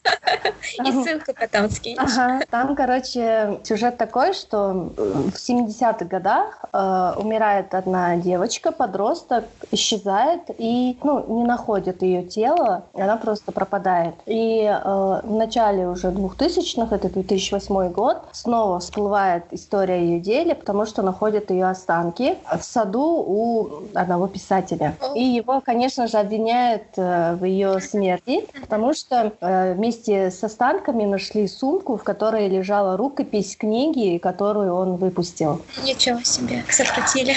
И 0.85 0.91
ссылку 0.91 1.33
потом 1.39 1.69
скинешь. 1.69 1.99
Ага. 1.99 2.41
Там, 2.49 2.75
короче, 2.75 3.59
сюжет 3.63 3.97
такой, 3.97 4.33
что 4.33 4.91
в 4.95 5.35
70-х 5.35 6.05
годах 6.05 6.63
э, 6.71 7.13
умирает 7.17 7.73
одна 7.73 8.15
девочка, 8.17 8.71
подросток, 8.71 9.45
исчезает 9.71 10.41
и 10.57 10.97
ну, 11.03 11.39
не 11.39 11.45
находит 11.45 12.01
ее 12.01 12.23
тело, 12.23 12.83
она 12.93 13.17
просто 13.17 13.51
пропадает. 13.51 14.15
И 14.25 14.63
э, 14.63 15.21
в 15.23 15.31
начале 15.31 15.87
уже 15.87 16.07
2000-х, 16.07 16.95
это 16.95 17.09
2008 17.09 17.91
год, 17.91 18.17
снова 18.31 18.79
всплывает 18.79 19.43
история 19.51 20.01
ее 20.01 20.19
деле, 20.19 20.55
потому 20.55 20.85
что 20.85 21.01
находят 21.01 21.51
ее 21.51 21.60
останки 21.69 22.37
в 22.57 22.63
саду 22.63 23.23
у 23.25 23.69
одного 23.93 24.27
писателя. 24.27 24.95
И 25.15 25.23
его, 25.23 25.61
конечно 25.61 26.07
же, 26.07 26.17
обвиняют 26.17 26.83
э, 26.97 27.35
в 27.35 27.45
ее 27.45 27.79
смерти, 27.79 28.45
потому 28.61 28.93
что 28.93 29.33
э, 29.39 29.73
вместе 29.73 30.31
с 30.31 30.43
останками 30.43 31.05
нашли 31.05 31.47
сумку, 31.47 31.97
в 31.97 32.03
которой 32.03 32.47
лежала 32.47 32.97
рукопись 32.97 33.55
книги, 33.55 34.17
которую 34.17 34.73
он 34.75 34.95
выпустил. 34.95 35.61
Ничего 35.83 36.21
себе, 36.21 36.63
захватили. 36.69 37.33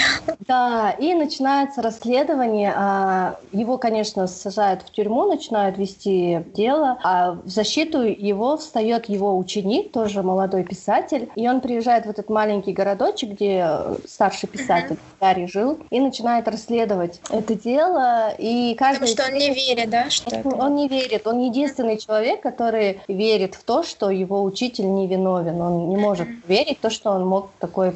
Да, 0.47 0.91
и 0.91 1.13
начинается 1.13 1.81
расследование. 1.81 2.73
А, 2.75 3.37
его, 3.51 3.77
конечно, 3.77 4.27
сажают 4.27 4.81
в 4.83 4.91
тюрьму, 4.91 5.25
начинают 5.25 5.77
вести 5.77 6.43
дело, 6.53 6.97
а 7.03 7.31
в 7.33 7.47
защиту 7.49 8.01
его 8.01 8.57
встает 8.57 9.09
его 9.09 9.37
ученик, 9.37 9.91
тоже 9.91 10.23
молодой 10.23 10.63
писатель, 10.63 11.29
и 11.35 11.47
он 11.47 11.61
приезжает 11.61 12.05
в 12.05 12.09
этот 12.09 12.29
маленький 12.29 12.73
городочек, 12.73 13.31
где 13.31 13.67
старший 14.15 14.47
писатель 14.47 14.97
Гарри 15.19 15.45
жил, 15.45 15.79
и 15.89 15.99
начинает 15.99 16.47
расследовать 16.47 17.19
это 17.29 17.53
дело. 17.53 18.33
И 18.37 18.75
каждый... 18.79 19.09
Потому 19.09 19.11
что 19.11 19.33
он 19.33 19.37
не 19.37 19.53
верит, 19.53 19.89
да? 19.89 20.09
Что 20.09 20.41
он, 20.43 20.61
он 20.61 20.75
не 20.75 20.87
верит. 20.87 21.27
Он 21.27 21.39
единственный 21.39 21.97
человек, 21.97 22.41
который 22.41 23.01
верит 23.09 23.55
в 23.55 23.63
то, 23.63 23.83
что 23.83 24.09
его 24.09 24.43
учитель 24.43 24.87
невиновен. 24.93 25.61
Он 25.61 25.89
не 25.89 25.97
может 25.97 26.27
верить 26.47 26.77
в 26.77 26.81
то, 26.81 26.89
что 26.89 27.11
он 27.11 27.25
мог 27.25 27.49
такое 27.59 27.93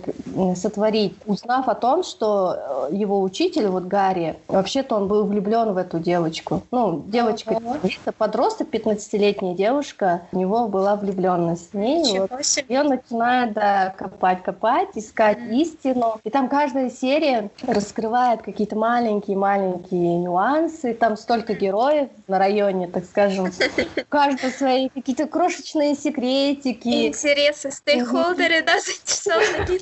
сотворить. 0.55 1.15
Узнав 1.25 1.69
о 1.69 1.75
том, 1.75 2.03
что 2.03 2.89
э, 2.91 2.95
его 2.95 3.21
учитель, 3.21 3.67
вот 3.67 3.85
Гарри, 3.85 4.35
вообще-то 4.47 4.95
он 4.95 5.07
был 5.07 5.25
влюблен 5.25 5.73
в 5.73 5.77
эту 5.77 5.99
девочку. 5.99 6.63
Ну, 6.71 7.03
девочка, 7.07 7.51
uh-huh. 7.53 8.13
подросток, 8.17 8.67
15-летняя 8.69 9.55
девушка, 9.55 10.23
у 10.33 10.37
него 10.37 10.67
была 10.67 10.97
влюбленность 10.97 11.71
в 11.71 11.77
ней. 11.77 12.19
Вот. 12.19 12.29
И 12.67 12.77
он 12.77 12.87
начинает 12.87 13.53
да, 13.53 13.93
копать, 13.97 14.43
копать, 14.43 14.89
искать 14.95 15.37
mm-hmm. 15.37 15.55
истину. 15.55 16.08
И 16.23 16.29
там 16.29 16.49
каждая 16.49 16.89
серия 16.89 17.49
раскрывает 17.65 18.41
какие-то 18.41 18.75
маленькие-маленькие 18.75 20.17
нюансы. 20.17 20.93
Там 20.93 21.17
столько 21.17 21.53
героев 21.53 22.09
на 22.27 22.39
районе, 22.39 22.87
так 22.87 23.05
скажем. 23.05 23.51
У 23.97 24.05
каждого 24.09 24.51
свои 24.51 24.89
какие-то 24.89 25.27
крошечные 25.27 25.95
секретики. 25.95 27.07
Интересы, 27.07 27.71
стейкхолдеры, 27.71 28.63
да, 28.63 28.79
заинтересованы 28.79 29.79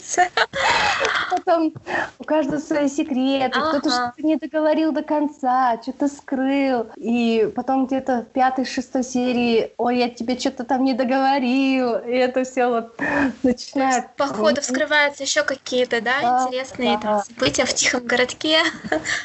Потом 1.29 1.73
у 2.19 2.23
каждого 2.23 2.59
свои 2.59 2.87
секреты. 2.87 3.59
Кто-то 3.59 3.89
что-то 3.89 4.25
не 4.25 4.35
договорил 4.35 4.91
до 4.91 5.03
конца, 5.03 5.79
что-то 5.81 6.07
скрыл. 6.07 6.87
И 6.95 7.51
потом 7.55 7.85
где-то 7.85 8.25
в 8.29 8.33
пятой-шестой 8.33 9.03
серии, 9.03 9.73
ой, 9.77 9.97
я 9.97 10.09
тебе 10.09 10.37
что-то 10.37 10.63
там 10.63 10.83
не 10.83 10.93
договорил. 10.93 11.95
И 11.95 12.11
это 12.11 12.43
все 12.43 12.67
вот 12.67 12.99
начинает... 13.43 14.15
По 14.15 14.27
ходу 14.27 14.61
вскрываются 14.61 15.23
еще 15.23 15.43
какие-то, 15.43 16.01
да, 16.01 16.16
да 16.21 16.45
интересные 16.47 16.97
да. 16.97 17.01
Там, 17.01 17.23
события 17.23 17.65
в 17.65 17.73
тихом 17.73 18.06
городке. 18.06 18.60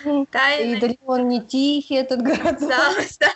Тайны. 0.30 0.76
И 0.76 0.80
далеко 0.80 1.18
не 1.18 1.40
тихий, 1.40 1.96
этот 1.96 2.22
город. 2.22 2.56
Да, 2.60 2.94
да. 3.20 3.28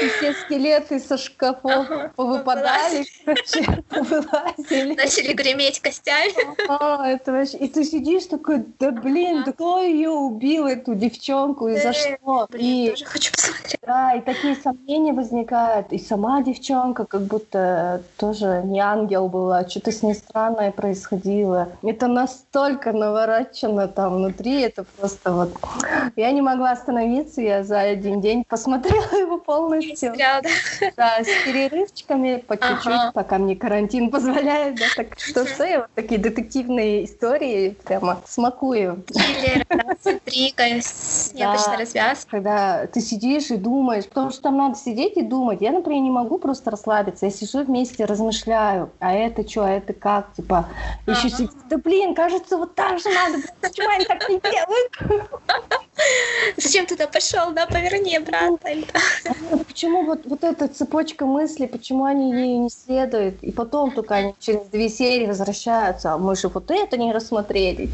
И 0.00 0.08
все 0.08 0.32
скелеты 0.32 0.98
со 0.98 1.16
шкафов 1.18 1.90
ага, 1.90 2.12
повыпадали, 2.16 3.04
вылазили. 3.26 4.94
Начали 4.96 5.32
греметь 5.32 5.80
костями. 5.80 6.32
А, 6.68 7.08
это 7.08 7.32
вообще... 7.32 7.58
И 7.58 7.68
ты 7.68 7.84
сидишь 7.84 8.26
такой, 8.26 8.64
да 8.78 8.90
блин, 8.90 9.42
да 9.44 9.52
кто 9.52 9.82
ее 9.82 10.10
убил, 10.10 10.66
эту 10.66 10.94
девчонку, 10.94 11.68
и 11.68 11.76
за 11.78 11.92
что? 11.92 12.46
Блин, 12.50 12.90
тоже 12.90 13.04
хочу 13.04 13.32
посмотреть. 13.32 13.78
Да, 13.86 14.14
и 14.14 14.20
такие 14.20 14.56
сомнения 14.56 15.12
возникают. 15.12 15.92
И 15.92 15.98
сама 15.98 16.42
девчонка 16.42 17.04
как 17.04 17.22
будто 17.22 18.02
тоже 18.16 18.62
не 18.64 18.80
ангел 18.80 19.28
была, 19.28 19.68
что-то 19.68 19.92
с 19.92 20.02
ней 20.02 20.14
странное 20.14 20.70
происходило. 20.70 21.68
Это 21.82 22.06
настолько 22.06 22.92
наворочено 22.92 23.88
там 23.88 24.16
внутри, 24.16 24.60
это 24.62 24.84
просто 24.84 25.32
вот... 25.32 25.52
Я 26.16 26.30
не 26.32 26.42
могла 26.42 26.72
остановиться, 26.72 27.40
я 27.40 27.64
за 27.64 27.80
один 27.80 28.20
день 28.20 28.44
посмотрела 28.44 29.14
его 29.18 29.38
полностью. 29.38 29.81
Сериал, 29.96 30.42
да? 30.42 30.50
Да, 30.96 31.18
с 31.22 31.44
перерывчиками 31.44 32.36
по 32.46 32.56
чуть-чуть, 32.56 32.86
ага. 32.86 33.12
пока 33.12 33.38
мне 33.38 33.56
карантин 33.56 34.10
позволяет, 34.10 34.76
да, 34.76 34.86
так 34.96 35.18
что 35.18 35.46
что 35.46 35.64
я 35.64 35.80
вот 35.80 35.88
такие 35.94 36.20
детективные 36.20 37.04
истории 37.04 37.76
прямо 37.84 38.22
смакую. 38.26 39.04
Триллер, 39.06 39.66
интрига 40.04 40.80
с 40.80 41.32
необычной 41.34 41.76
да, 41.76 41.80
развязкой. 41.80 42.30
Когда 42.30 42.86
ты 42.86 43.00
сидишь 43.00 43.50
и 43.50 43.56
думаешь, 43.56 44.06
потому 44.06 44.30
что 44.30 44.42
там 44.42 44.56
надо 44.56 44.76
сидеть 44.76 45.16
и 45.16 45.22
думать. 45.22 45.60
Я, 45.60 45.72
например, 45.72 46.02
не 46.02 46.10
могу 46.10 46.38
просто 46.38 46.70
расслабиться. 46.70 47.26
Я 47.26 47.32
сижу 47.32 47.64
вместе, 47.64 48.04
размышляю, 48.04 48.90
а 49.00 49.14
это 49.14 49.48
что, 49.48 49.64
а 49.64 49.70
это 49.70 49.92
как, 49.92 50.32
типа, 50.34 50.68
еще 51.06 51.30
сидеть. 51.30 51.50
Да 51.68 51.78
блин, 51.78 52.14
кажется, 52.14 52.56
вот 52.56 52.74
так 52.74 52.98
же 52.98 53.08
надо, 53.10 53.38
почему 53.60 53.88
они 53.88 54.04
так 54.04 54.28
не 54.28 54.40
делают? 54.40 55.22
Зачем 56.56 56.86
туда 56.86 57.06
пошел? 57.06 57.52
Да, 57.52 57.66
поверни 57.66 58.16
обратно. 58.16 58.58
А 59.72 59.74
почему 59.74 60.04
вот, 60.04 60.26
вот 60.26 60.44
эта 60.44 60.68
цепочка 60.68 61.24
мыслей, 61.24 61.66
почему 61.66 62.04
они 62.04 62.30
ей 62.30 62.58
не 62.58 62.68
следуют? 62.68 63.42
И 63.42 63.50
потом 63.50 63.90
только 63.90 64.14
они 64.14 64.34
через 64.38 64.66
две 64.66 64.90
серии 64.90 65.26
возвращаются, 65.26 66.12
а 66.12 66.18
мы 66.18 66.36
же 66.36 66.48
вот 66.48 66.70
это 66.70 66.98
не 66.98 67.10
рассмотрели. 67.10 67.88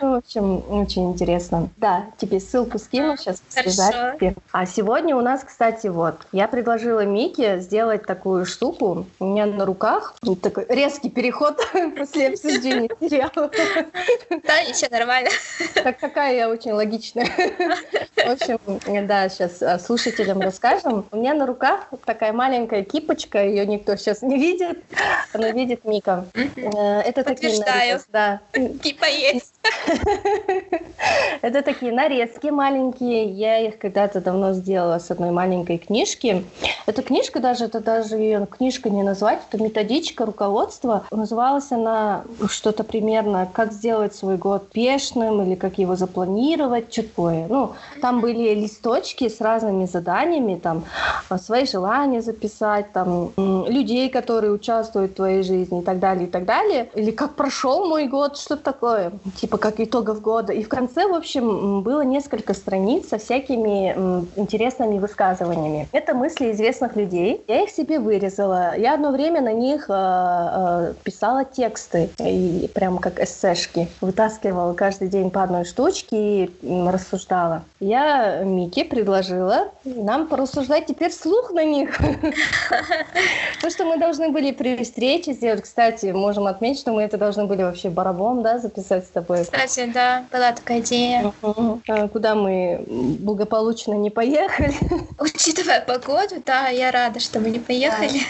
Ну, 0.00 0.12
в 0.12 0.14
общем, 0.14 0.62
очень 0.70 1.10
интересно. 1.10 1.70
Да, 1.76 2.06
тебе 2.18 2.38
ссылку 2.38 2.78
скину, 2.78 3.16
сейчас 3.16 3.42
связать. 3.48 4.36
А 4.52 4.64
сегодня 4.64 5.16
у 5.16 5.20
нас, 5.20 5.42
кстати, 5.42 5.88
вот, 5.88 6.14
я 6.30 6.46
предложила 6.46 7.04
Мике 7.04 7.58
сделать 7.58 8.06
такую 8.06 8.46
штуку. 8.46 9.06
У 9.18 9.24
меня 9.24 9.46
на 9.46 9.66
руках 9.66 10.14
такой 10.40 10.66
резкий 10.68 11.10
переход 11.10 11.60
после 11.98 12.28
обсуждения 12.28 12.88
сериала. 13.00 13.50
Да, 14.30 14.62
ничего, 14.62 14.96
нормально. 14.96 15.30
Так, 15.74 15.98
какая 15.98 16.36
я 16.36 16.48
очень 16.48 16.72
логичная. 16.72 17.26
В 18.16 18.30
общем, 18.30 18.58
да, 19.06 19.28
сейчас 19.28 19.62
а, 19.62 19.78
слушателям 20.28 20.40
расскажем. 20.40 21.06
У 21.10 21.16
меня 21.16 21.34
на 21.34 21.46
руках 21.46 21.88
такая 22.04 22.32
маленькая 22.32 22.84
кипочка, 22.84 23.44
ее 23.44 23.66
никто 23.66 23.96
сейчас 23.96 24.22
не 24.22 24.36
видит, 24.36 24.82
но 25.34 25.48
видит 25.48 25.84
Мика. 25.84 26.26
Э, 26.34 27.00
это 27.00 27.24
такие 27.24 27.58
нарезки. 27.58 28.08
Да. 28.10 28.40
Кипа 28.52 29.06
есть. 29.06 29.54
Это 31.42 31.62
такие 31.62 31.92
нарезки 31.92 32.48
маленькие. 32.48 33.26
Я 33.26 33.58
их 33.58 33.78
когда-то 33.78 34.20
давно 34.20 34.52
сделала 34.52 34.98
с 34.98 35.10
одной 35.10 35.30
маленькой 35.30 35.78
книжки. 35.78 36.44
Эта 36.86 37.02
книжка 37.02 37.40
даже, 37.40 37.66
это 37.66 37.80
даже 37.80 38.16
ее 38.16 38.46
книжка 38.46 38.90
не 38.90 39.02
назвать, 39.02 39.40
это 39.48 39.62
методичка, 39.62 40.26
руководство. 40.26 41.04
Называлась 41.10 41.70
она 41.70 42.24
что-то 42.48 42.82
примерно 42.82 43.48
«Как 43.52 43.72
сделать 43.72 44.14
свой 44.14 44.36
год 44.36 44.70
пешным» 44.70 45.42
или 45.42 45.54
«Как 45.54 45.78
его 45.78 45.96
запланировать», 45.96 46.92
что 46.92 47.02
такое. 47.02 47.46
Ну, 47.48 47.74
там 48.00 48.20
были 48.20 48.54
листочки 48.54 49.28
с 49.28 49.40
разными 49.40 49.86
заданиями, 50.18 50.56
там 50.56 50.84
свои 51.38 51.66
желания 51.66 52.22
записать, 52.22 52.92
там 52.92 53.32
людей, 53.36 54.08
которые 54.08 54.52
участвуют 54.52 55.12
в 55.12 55.14
твоей 55.14 55.42
жизни 55.42 55.80
и 55.80 55.84
так 55.84 55.98
далее, 55.98 56.26
и 56.26 56.30
так 56.30 56.44
далее. 56.44 56.88
Или 56.94 57.10
«Как 57.10 57.34
прошел 57.34 57.86
мой 57.86 58.08
год», 58.08 58.36
что-то 58.36 58.62
такое. 58.62 59.12
Типа 59.36 59.58
как 59.58 59.80
итогов 59.80 60.20
года. 60.20 60.52
И 60.52 60.62
в 60.62 60.68
конце, 60.68 61.06
в 61.06 61.14
общем, 61.14 61.82
было 61.82 62.02
несколько 62.02 62.54
страниц 62.54 63.08
со 63.08 63.18
всякими 63.18 63.90
интересными 64.36 64.98
высказываниями. 64.98 65.88
Это 65.92 66.14
мысли 66.14 66.52
известных 66.52 66.96
людей. 66.96 67.42
Я 67.48 67.62
их 67.62 67.70
себе 67.70 67.98
вырезала. 67.98 68.76
Я 68.76 68.94
одно 68.94 69.10
время 69.10 69.40
на 69.40 69.52
них 69.52 69.86
э, 69.88 69.92
э, 69.92 70.94
писала 71.04 71.44
тексты, 71.44 72.10
и 72.18 72.70
прям 72.74 72.98
как 72.98 73.20
эссешки. 73.20 73.88
Вытаскивала 74.00 74.74
каждый 74.74 75.08
день 75.08 75.30
по 75.30 75.42
одной 75.42 75.64
штучке 75.64 76.44
и 76.44 76.50
рассуждала. 76.62 77.62
Я 77.80 78.42
Мике 78.44 78.84
предложила 78.84 79.68
нам 80.08 80.26
порассуждать 80.26 80.86
теперь 80.86 81.10
вслух 81.10 81.50
на 81.52 81.64
них. 81.64 81.98
То, 83.60 83.68
что 83.68 83.84
мы 83.84 83.98
должны 83.98 84.30
были 84.30 84.52
при 84.52 84.82
встрече 84.82 85.34
сделать, 85.34 85.62
кстати, 85.62 86.06
можем 86.06 86.46
отметить, 86.46 86.80
что 86.80 86.92
мы 86.92 87.02
это 87.02 87.18
должны 87.18 87.44
были 87.44 87.62
вообще 87.62 87.90
барабом, 87.90 88.42
да, 88.42 88.58
записать 88.58 89.04
с 89.04 89.08
тобой 89.08 89.44
кстати, 89.44 89.90
да, 89.92 90.24
была 90.32 90.52
такая 90.52 90.80
идея. 90.80 91.32
А 91.88 92.08
куда 92.08 92.34
мы 92.34 92.84
благополучно 92.88 93.94
не 93.94 94.08
поехали. 94.08 94.72
Учитывая 95.20 95.82
погоду, 95.82 96.42
да, 96.44 96.68
я 96.68 96.90
рада, 96.90 97.20
что 97.20 97.38
мы 97.40 97.50
не 97.50 97.58
поехали. 97.58 98.20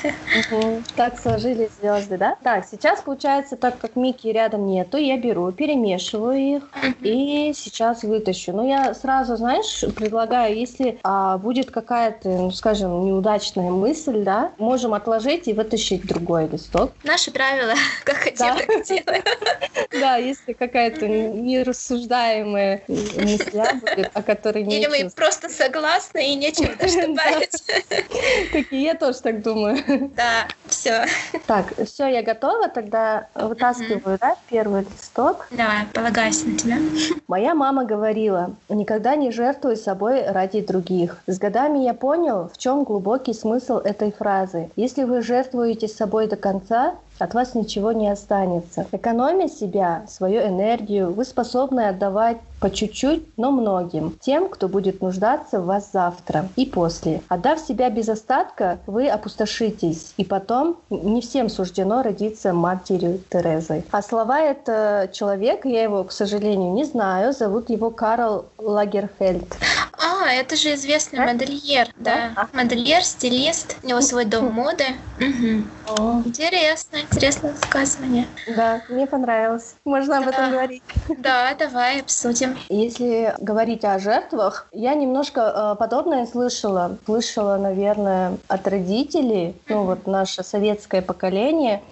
Так 0.97 1.21
сложились 1.21 1.71
звезды, 1.81 2.19
да? 2.19 2.37
Так, 2.43 2.67
сейчас 2.69 3.03
получается, 3.03 3.57
так 3.57 3.79
как 3.79 3.95
Мики 3.95 4.27
рядом 4.27 4.67
нету, 4.67 4.97
я 4.97 5.17
беру, 5.17 5.53
перемешиваю 5.53 6.39
их 6.39 6.63
и 7.03 7.53
сейчас 7.55 8.03
вытащу. 8.03 8.53
Но 8.53 8.67
я 8.67 8.95
сразу, 8.95 9.37
знаешь, 9.37 9.85
предлагаю, 9.95 10.57
если 10.57 10.99
а, 11.05 11.39
будет 11.39 11.68
какая-то, 11.71 12.29
ну, 12.29 12.51
скажем, 12.51 13.05
неудачная 13.05 13.71
мысль, 13.71 14.23
да, 14.23 14.53
можем 14.59 14.95
отложить 14.95 15.49
и 15.49 15.53
вытащить 15.53 16.07
другой 16.07 16.49
листок. 16.49 16.93
Наши 17.05 17.31
правила, 17.31 17.75
как 18.05 18.17
хотим, 18.17 18.57
так 18.57 18.87
делаем. 18.87 19.23
Да, 19.91 20.17
если 20.17 20.53
какая-то 20.53 21.09
нерассуждаемые 21.09 22.83
мысля 22.89 23.81
будет, 23.81 24.11
о 24.13 24.23
которой 24.23 24.63
не 24.65 24.79
Или 24.79 24.87
мы 24.87 25.11
просто 25.11 25.49
согласны 25.49 26.33
и 26.33 26.35
нечего 26.35 26.75
даже 26.77 27.07
добавить. 27.07 27.63
Как 28.53 28.73
и 28.73 28.83
я 28.83 28.95
тоже 28.95 29.21
так 29.21 29.43
думаю. 29.43 29.79
Да, 30.19 30.49
все. 30.67 31.07
Так, 31.47 31.67
все, 31.87 32.09
я 32.09 32.23
готова, 32.23 32.69
тогда 32.69 33.29
вытаскиваю, 33.35 34.19
да, 34.21 34.37
первый 34.49 34.83
листок. 34.83 35.47
Давай, 35.51 35.87
полагаюсь 35.93 36.45
на 36.45 36.57
тебя. 36.57 36.79
Моя 37.29 37.55
мама 37.55 37.85
говорила, 37.85 38.55
никогда 38.69 39.15
не 39.17 39.31
жертвуй 39.31 39.77
собой 39.77 40.25
ради 40.27 40.61
других. 40.61 41.19
С 41.27 41.39
годами 41.39 41.58
я 41.85 41.95
понял, 41.95 42.49
в 42.49 42.59
чем 42.59 42.85
глубокий 42.85 43.35
смысл 43.35 43.79
этой 43.79 44.13
фразы. 44.13 44.71
Если 44.77 45.05
вы 45.05 45.23
жертвуете 45.23 45.89
собой 45.89 46.29
до 46.29 46.37
конца, 46.37 46.95
от 47.19 47.35
вас 47.35 47.55
ничего 47.55 47.93
не 47.93 48.09
останется. 48.09 48.87
Экономя 48.93 49.49
себя, 49.49 50.05
свою 50.09 50.41
энергию, 50.43 51.13
вы 51.13 51.25
способны 51.25 51.89
отдавать 51.89 52.39
по 52.61 52.71
чуть-чуть, 52.71 53.37
но 53.37 53.51
многим, 53.51 54.19
тем, 54.21 54.49
кто 54.49 54.69
будет 54.69 55.01
нуждаться 55.01 55.61
в 55.61 55.67
вас 55.67 55.91
завтра 55.93 56.49
и 56.57 56.67
после. 56.67 57.23
Отдав 57.29 57.61
себя 57.61 57.89
без 57.91 58.09
остатка, 58.09 58.79
вы 58.87 59.09
опустошитесь, 59.09 60.13
и 60.17 60.25
потом 60.25 60.79
не 60.91 61.21
всем 61.21 61.49
суждено 61.49 62.03
родиться 62.03 62.53
матерью 62.53 63.21
Терезой. 63.31 63.85
А 63.91 64.03
слова 64.03 64.41
это 64.41 65.09
человек, 65.13 65.65
я 65.65 65.83
его, 65.83 66.05
к 66.05 66.13
сожалению, 66.13 66.73
не 66.73 66.85
знаю, 66.85 67.33
зовут 67.33 67.71
его 67.71 67.91
Карл 67.91 68.47
Лагерфельд. 68.59 69.57
А, 70.01 70.33
это 70.33 70.57
же 70.57 70.75
известный 70.75 71.21
а? 71.21 71.27
модельер, 71.27 71.89
да. 71.97 72.31
да. 72.35 72.49
Модельер, 72.53 73.03
стилист, 73.03 73.77
у 73.83 73.87
него 73.87 74.01
свой 74.01 74.25
дом 74.25 74.53
моды. 74.53 74.85
Угу. 75.19 76.29
Интересно, 76.29 76.99
интересное 77.11 77.53
высказывание. 77.53 78.27
Да, 78.57 78.83
мне 78.89 79.07
понравилось. 79.07 79.75
Можно 79.85 80.15
да. 80.15 80.19
об 80.21 80.29
этом 80.29 80.51
говорить. 80.53 80.83
Да, 81.19 81.55
давай 81.59 82.01
обсудим. 82.01 82.57
Если 82.69 83.35
говорить 83.41 83.85
о 83.85 83.99
жертвах, 83.99 84.69
я 84.73 84.95
немножко 84.95 85.73
э, 85.75 85.79
подобное 85.79 86.27
слышала. 86.27 86.99
Слышала, 87.07 87.57
наверное, 87.57 88.39
от 88.49 88.69
родителей, 88.69 89.57
ну 89.69 89.85
вот 89.85 90.07
наше 90.07 90.43
советское 90.43 91.03
поколение, 91.03 91.83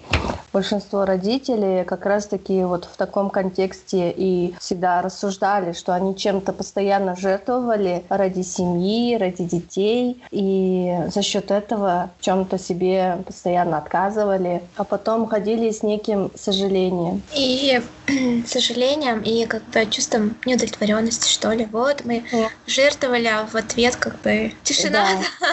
большинство 0.53 1.05
родителей 1.05 1.83
как 1.83 2.05
раз-таки 2.05 2.63
вот 2.63 2.85
в 2.85 2.97
таком 2.97 3.29
контексте 3.29 4.11
и 4.11 4.55
всегда 4.59 5.01
рассуждали, 5.01 5.73
что 5.73 5.93
они 5.93 6.15
чем-то 6.15 6.53
постоянно 6.53 7.15
жертвовали 7.15 8.03
ради 8.09 8.41
семьи, 8.41 9.17
ради 9.17 9.43
детей, 9.43 10.23
и 10.31 10.95
за 11.13 11.21
счет 11.21 11.51
этого 11.51 12.09
чем-то 12.21 12.57
себе 12.57 13.19
постоянно 13.25 13.77
отказывали, 13.77 14.63
а 14.77 14.83
потом 14.83 15.06
ходили 15.27 15.71
с 15.71 15.83
неким 15.83 16.31
сожалением. 16.35 17.21
И 17.33 17.81
сожалением, 18.45 19.21
и 19.21 19.45
как 19.45 19.63
бы 19.69 19.85
чувством 19.85 20.35
неудовлетворенности, 20.45 21.29
что 21.29 21.51
ли. 21.51 21.65
Вот 21.71 22.03
мы 22.03 22.23
да. 22.31 22.49
жертвовали, 22.65 23.27
а 23.27 23.45
в 23.45 23.55
ответ 23.55 23.95
как 23.95 24.19
бы 24.21 24.51
тишина. 24.63 25.07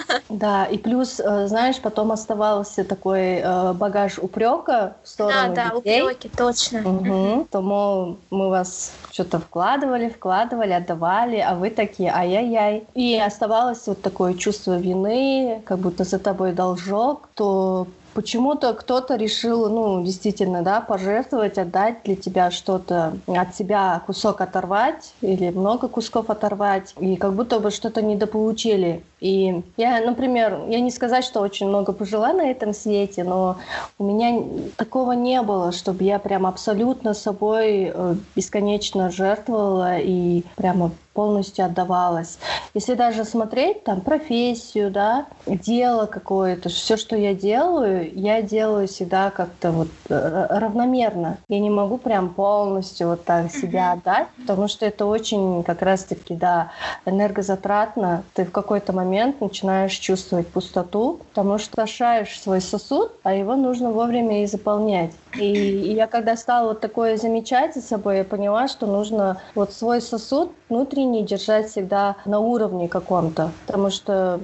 Да, 0.09 0.21
да. 0.29 0.65
и 0.65 0.79
плюс, 0.79 1.21
э, 1.21 1.47
знаешь, 1.47 1.79
потом 1.81 2.13
оставался 2.13 2.85
такой 2.85 3.37
э, 3.37 3.73
багаж 3.75 4.19
упрека 4.19 4.97
в 5.03 5.09
сторону 5.09 5.55
да, 5.55 5.71
детей. 5.77 6.01
Да, 6.01 6.07
упреки, 6.07 6.29
точно. 6.29 6.81
Угу. 6.81 7.49
То, 7.51 7.63
мол, 7.63 8.19
мы 8.31 8.51
вас 8.51 8.93
что-то 9.13 9.39
вкладывали, 9.39 10.09
вкладывали, 10.09 10.73
отдавали, 10.73 11.39
а 11.39 11.55
вы 11.55 11.71
такие, 11.71 12.11
ай-яй-яй. 12.13 12.85
И 12.95 13.19
оставалось 13.19 13.87
вот 13.87 14.03
такое 14.03 14.35
чувство 14.35 14.79
вины, 14.79 15.63
как 15.65 15.79
будто 15.79 16.05
за 16.05 16.19
тобой 16.19 16.53
должок, 16.53 17.29
то 17.35 17.87
почему-то 18.15 18.73
кто-то 18.73 19.17
решил, 19.17 19.69
ну, 19.69 20.03
действительно, 20.05 20.63
да, 20.63 20.81
пожертвовать, 20.81 21.59
отдать 21.59 21.99
для 22.05 22.17
тебя 22.17 22.51
что-то, 22.51 23.19
от 23.27 23.55
себя 23.55 24.01
кусок 24.07 24.41
оторвать 24.41 25.13
или 25.21 25.51
много 25.51 25.89
кусков 25.89 26.31
оторвать, 26.31 26.95
и 26.99 27.17
как 27.17 27.35
будто 27.35 27.61
бы 27.61 27.71
что-то 27.71 28.01
недополучили. 28.03 29.03
И 29.25 29.63
я, 29.79 30.03
например, 30.03 30.65
я 30.69 30.81
не 30.81 30.91
сказать, 30.91 31.25
что 31.25 31.41
очень 31.41 31.67
много 31.67 31.95
пожила 31.95 32.35
на 32.35 32.51
этом 32.51 32.75
свете, 32.75 33.25
но 33.25 33.57
у 33.99 34.05
меня 34.05 34.39
такого 34.77 35.13
не 35.13 35.41
было, 35.41 35.73
чтобы 35.73 36.05
я 36.05 36.19
прям 36.19 36.45
абсолютно 36.45 37.15
собой 37.15 37.91
э, 37.95 38.15
бесконечно 38.37 39.11
жертвовала 39.11 39.97
и 39.99 40.43
прямо 40.57 40.91
полностью 41.15 41.65
отдавалась. 41.65 42.39
Если 42.75 42.95
даже 42.95 43.25
смотреть 43.25 43.85
там 43.85 44.01
профессию, 44.01 44.91
да, 44.91 45.27
дело 45.47 46.07
какое-то, 46.07 46.69
все, 46.69 46.97
что 46.97 47.17
я 47.17 47.35
делаю, 47.35 48.11
я 48.19 48.43
делаю 48.43 48.89
всегда 48.89 49.31
как-то 49.31 49.71
вот 49.71 49.89
э, 50.09 50.47
равномерно. 50.51 51.39
Я 51.49 51.61
не 51.61 51.71
могу 51.71 51.99
прям 51.99 52.31
полностью 52.31 53.09
вот 53.09 53.25
так 53.25 53.53
себя 53.53 53.93
отдать, 53.93 54.27
потому 54.37 54.67
что 54.67 54.85
это 54.85 55.07
очень 55.07 55.63
как 55.63 55.83
раз-таки, 55.83 56.35
да, 56.35 56.73
энергозатратно. 57.07 58.25
Ты 58.35 58.45
в 58.45 58.51
какой-то 58.51 58.93
момент 58.93 59.14
начинаешь 59.41 59.93
чувствовать 59.93 60.49
пустоту, 60.49 61.21
потому 61.29 61.59
что 61.59 61.83
ошаешь 61.83 62.41
свой 62.41 62.61
сосуд, 62.61 63.13
а 63.23 63.35
его 63.35 63.57
нужно 63.57 63.91
вовремя 63.91 64.43
и 64.43 64.47
заполнять. 64.47 65.13
И, 65.39 65.43
и 65.43 65.95
я 65.95 66.07
когда 66.07 66.37
стала 66.37 66.69
вот 66.69 66.81
такое 66.81 67.17
замечать 67.17 67.75
за 67.75 67.81
собой, 67.81 68.19
я 68.19 68.25
поняла, 68.25 68.69
что 68.69 68.87
нужно 68.87 69.43
вот 69.55 69.73
свой 69.73 70.01
сосуд 70.01 70.53
внутренний 70.69 71.25
держать 71.25 71.71
всегда 71.71 72.17
на 72.25 72.41
уровне 72.41 72.89
каком-то, 72.89 73.53
потому 73.67 73.91
что 73.91 74.41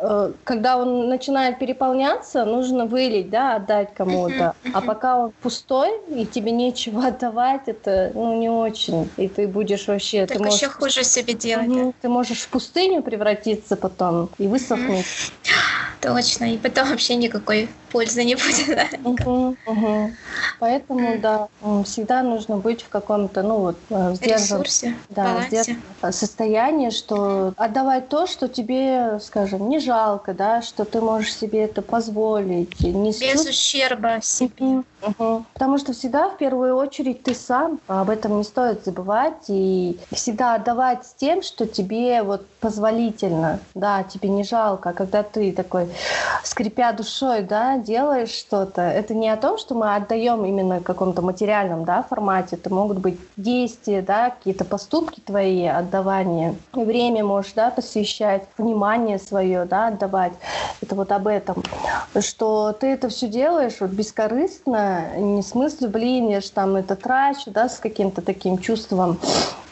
э, 0.00 0.32
когда 0.44 0.78
он 0.78 1.08
начинает 1.08 1.58
переполняться, 1.58 2.44
нужно 2.44 2.86
вылить, 2.86 3.30
да, 3.30 3.56
отдать 3.56 3.94
кому-то, 3.94 4.54
а 4.72 4.80
пока 4.80 5.18
он 5.18 5.32
пустой 5.42 5.90
и 6.14 6.26
тебе 6.26 6.52
нечего 6.52 7.06
отдавать, 7.08 7.62
это 7.66 8.10
ну 8.14 8.38
не 8.38 8.48
очень, 8.48 9.10
и 9.16 9.28
ты 9.28 9.46
будешь 9.48 9.86
вообще, 9.88 10.26
так 10.26 10.38
ты 10.38 10.44
можешь, 10.44 10.60
еще 10.60 10.70
хуже 10.70 11.04
себе 11.04 11.34
делать. 11.34 11.68
Угу, 11.68 11.94
ты 12.00 12.08
можешь 12.08 12.40
в 12.40 12.48
пустыню 12.48 13.02
превратиться 13.02 13.76
потом 13.76 14.05
и 14.38 14.46
высохнуть. 14.46 15.06
Точно, 16.00 16.44
и 16.44 16.58
потом 16.58 16.90
вообще 16.90 17.16
никакой 17.16 17.68
пользы 17.90 18.22
не 18.24 18.34
будет. 18.34 18.66
Да? 18.68 18.86
Угу, 19.04 19.56
угу. 19.66 20.10
Поэтому, 20.60 21.18
да, 21.18 21.48
всегда 21.84 22.22
нужно 22.22 22.58
быть 22.58 22.82
в 22.82 22.88
каком-то, 22.88 23.42
ну 23.42 23.58
вот, 23.58 23.76
э, 23.90 24.14
сдержанном 24.14 24.66
да, 25.08 26.12
состоянии, 26.12 26.90
что 26.90 27.54
отдавать 27.56 28.08
то, 28.08 28.26
что 28.26 28.48
тебе, 28.48 29.18
скажем, 29.22 29.68
не 29.68 29.78
жалко, 29.80 30.34
да, 30.34 30.62
что 30.62 30.84
ты 30.84 31.00
можешь 31.00 31.34
себе 31.34 31.64
это 31.64 31.82
позволить. 31.82 32.78
Не 32.80 33.10
Без 33.10 33.18
чувств... 33.18 33.50
ущерба 33.50 34.20
себе. 34.22 34.82
Угу. 35.06 35.44
Потому 35.54 35.78
что 35.78 35.92
всегда, 35.92 36.28
в 36.28 36.36
первую 36.36 36.76
очередь, 36.76 37.22
ты 37.22 37.34
сам, 37.34 37.78
а 37.86 38.02
об 38.02 38.10
этом 38.10 38.38
не 38.38 38.44
стоит 38.44 38.84
забывать, 38.84 39.44
и 39.48 39.98
всегда 40.12 40.54
отдавать 40.54 41.06
с 41.06 41.14
тем, 41.14 41.42
что 41.42 41.66
тебе 41.66 42.22
вот 42.22 42.46
позволительно, 42.60 43.60
да, 43.74 44.02
тебе 44.02 44.28
не 44.28 44.42
жалко, 44.42 44.90
а 44.90 44.92
когда 44.92 45.22
ты 45.22 45.52
такой, 45.52 45.88
скрипя 46.42 46.92
душой, 46.92 47.42
да, 47.42 47.78
делаешь 47.78 48.30
что-то, 48.30 48.82
это 48.82 49.14
не 49.14 49.28
о 49.28 49.36
том, 49.36 49.58
что 49.58 49.74
мы 49.74 49.94
отдаем 49.94 50.44
именно 50.44 50.80
в 50.80 50.82
каком-то 50.82 51.22
материальном, 51.22 51.84
да, 51.84 52.02
формате, 52.02 52.56
это 52.56 52.72
могут 52.72 52.98
быть 52.98 53.20
действия, 53.36 54.02
да, 54.02 54.30
какие-то 54.30 54.64
поступки 54.64 55.20
твои, 55.20 55.66
отдавание, 55.66 56.56
время 56.72 57.24
можешь, 57.24 57.52
да, 57.52 57.70
посвящать, 57.70 58.48
внимание 58.58 59.18
свое, 59.18 59.64
да, 59.64 59.88
отдавать, 59.88 60.32
это 60.82 60.94
вот 60.96 61.12
об 61.12 61.28
этом, 61.28 61.62
что 62.20 62.72
ты 62.72 62.88
это 62.88 63.08
все 63.08 63.28
делаешь 63.28 63.76
вот 63.80 63.90
бескорыстно, 63.90 64.95
не 65.16 65.42
в 65.42 65.46
смысле, 65.46 65.88
блин, 65.88 66.28
я 66.28 66.40
же 66.40 66.50
там 66.50 66.76
это 66.76 66.96
трачу, 66.96 67.50
да, 67.50 67.68
с 67.68 67.78
каким-то 67.78 68.22
таким 68.22 68.58
чувством 68.58 69.18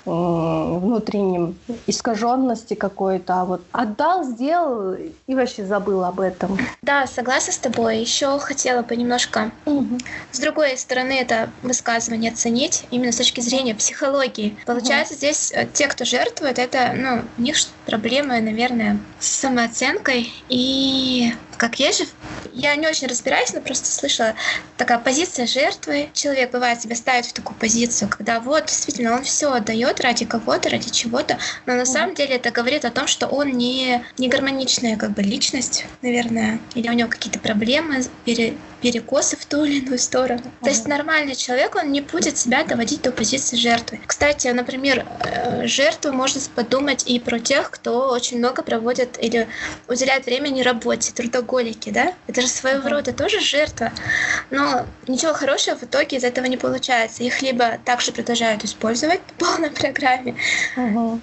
внутренним 0.05 1.57
искаженности 1.87 2.75
какой-то, 2.75 3.41
а 3.41 3.45
вот 3.45 3.63
отдал, 3.73 4.25
сделал 4.25 4.95
и 5.27 5.35
вообще 5.35 5.65
забыл 5.65 6.05
об 6.05 6.21
этом. 6.21 6.59
Да, 6.83 7.07
согласна 7.07 7.53
с 7.53 7.59
тобой. 7.59 7.99
Еще 7.99 8.39
хотела 8.39 8.83
бы 8.83 8.97
немножко 8.97 9.51
угу. 9.65 9.99
с 10.31 10.39
другой 10.39 10.77
стороны 10.77 11.13
это 11.13 11.51
высказывание 11.63 12.33
оценить 12.33 12.85
именно 12.91 13.13
с 13.13 13.17
точки 13.17 13.41
зрения 13.41 13.75
психологии. 13.75 14.57
Получается, 14.67 15.15
угу. 15.15 15.19
здесь 15.19 15.53
э, 15.55 15.67
те, 15.73 15.89
кто 15.89 16.05
жертвует, 16.05 16.59
это, 16.59 16.93
ну, 16.95 17.23
у 17.39 17.43
них 17.43 17.57
проблемы, 17.87 18.41
наверное, 18.41 18.99
с 19.21 19.29
самооценкой 19.29 20.33
и 20.49 21.33
как 21.57 21.79
есть 21.79 22.01
же, 22.01 22.07
я 22.53 22.75
не 22.77 22.87
очень 22.87 23.07
разбираюсь, 23.07 23.53
но 23.53 23.61
просто 23.61 23.87
слышала 23.89 24.35
такая 24.77 24.99
позиция 24.99 25.47
жертвы. 25.47 26.11
Человек 26.13 26.51
бывает 26.51 26.81
себя 26.81 26.97
ставит 26.97 27.27
в 27.27 27.33
такую 27.33 27.57
позицию, 27.57 28.09
когда 28.09 28.41
вот 28.41 28.67
действительно 28.67 29.15
он 29.15 29.25
все 29.25 29.53
отдает 29.53 29.94
ради 30.01 30.25
кого-то, 30.25 30.71
ради 30.71 30.91
чего-то, 30.91 31.39
но 31.67 31.75
на 31.75 31.85
самом 31.85 32.15
деле 32.15 32.37
это 32.37 32.51
говорит 32.51 32.85
о 32.85 32.91
том, 32.91 33.07
что 33.07 33.27
он 33.27 33.53
не, 33.53 34.05
не 34.19 34.29
гармоничная 34.29 34.97
как 34.97 35.11
бы 35.13 35.23
личность, 35.23 35.87
наверное, 36.03 36.59
или 36.75 36.89
у 36.89 36.93
него 36.93 37.09
какие-то 37.09 37.39
проблемы, 37.39 38.03
пере, 38.25 38.55
перекосы 38.85 39.39
в 39.39 39.47
ту 39.47 39.65
или 39.65 39.79
иную 39.79 39.99
сторону. 39.99 40.43
То 40.63 40.69
есть 40.69 40.87
нормальный 40.87 41.35
человек, 41.35 41.75
он 41.75 41.91
не 41.91 42.03
будет 42.03 42.37
себя 42.37 42.65
доводить 42.65 43.01
до 43.01 43.13
позиции 43.13 43.57
жертвы. 43.57 43.99
Кстати, 44.07 44.49
например, 44.49 45.07
э, 45.21 45.67
жертву 45.67 46.13
можно 46.13 46.39
подумать 46.55 47.03
и 47.07 47.19
про 47.19 47.39
тех, 47.39 47.71
кто 47.71 48.11
очень 48.11 48.37
много 48.39 48.63
проводит 48.63 49.17
или 49.19 49.49
уделяет 49.89 50.27
времени 50.27 50.61
работе, 50.61 51.15
трудоголики, 51.15 51.89
да? 51.89 52.13
Это 52.27 52.43
же 52.43 52.49
своего 52.49 52.91
рода 52.91 53.15
тоже 53.15 53.41
жертва. 53.41 53.91
Но 54.51 54.85
ничего 55.09 55.33
хорошего 55.33 55.77
в 55.77 55.85
итоге 55.85 56.19
из 56.19 56.25
этого 56.25 56.45
не 56.45 56.59
получается. 56.59 57.23
Их 57.23 57.41
либо 57.41 57.79
также 57.87 58.13
продолжают 58.13 58.65
использовать 58.65 59.21
по 59.39 59.47
полной 59.47 59.71
программе, 59.71 60.37
uh-huh. 60.77 61.21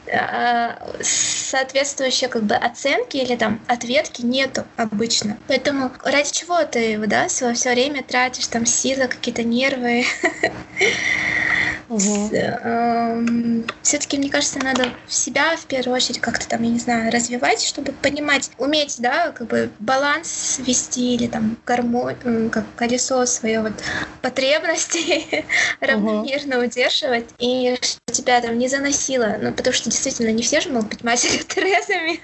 Соответствующие 1.51 2.29
как 2.29 2.43
бы 2.43 2.55
оценки 2.55 3.17
или 3.17 3.35
там 3.35 3.59
ответки 3.67 4.21
нету 4.21 4.63
обычно. 4.77 5.37
Поэтому 5.47 5.91
ради 6.03 6.31
чего 6.31 6.63
ты 6.63 6.97
да, 7.07 7.27
свое 7.29 7.53
все 7.53 7.71
время 7.73 8.03
тратишь 8.03 8.47
там 8.47 8.65
силы, 8.65 9.07
какие-то 9.07 9.43
нервы? 9.43 10.05
Угу. 11.91 12.29
Эм, 12.33 13.65
Все-таки, 13.81 14.17
мне 14.17 14.29
кажется, 14.29 14.59
надо 14.59 14.93
себя 15.09 15.57
в 15.57 15.65
первую 15.65 15.97
очередь 15.97 16.21
как-то 16.21 16.47
там, 16.47 16.63
я 16.63 16.69
не 16.69 16.79
знаю, 16.79 17.11
развивать, 17.11 17.61
чтобы 17.61 17.91
понимать, 17.91 18.49
уметь, 18.57 18.95
да, 18.99 19.31
как 19.31 19.47
бы 19.47 19.69
баланс 19.79 20.61
вести 20.65 21.15
или 21.15 21.27
там 21.27 21.57
гармонию, 21.65 22.49
как 22.49 22.63
колесо 22.77 23.25
свое 23.25 23.59
вот 23.61 23.73
потребности 24.21 25.43
равномерно 25.81 26.59
удерживать, 26.63 27.25
и 27.39 27.77
что 27.81 27.99
тебя 28.13 28.39
там 28.39 28.57
не 28.57 28.69
заносило, 28.69 29.37
ну, 29.41 29.51
потому 29.51 29.73
что 29.73 29.89
действительно 29.89 30.29
не 30.29 30.43
все 30.43 30.61
же 30.61 30.69
могут 30.69 30.89
быть 30.89 31.03
матерью 31.03 31.43
Терезами, 31.47 32.21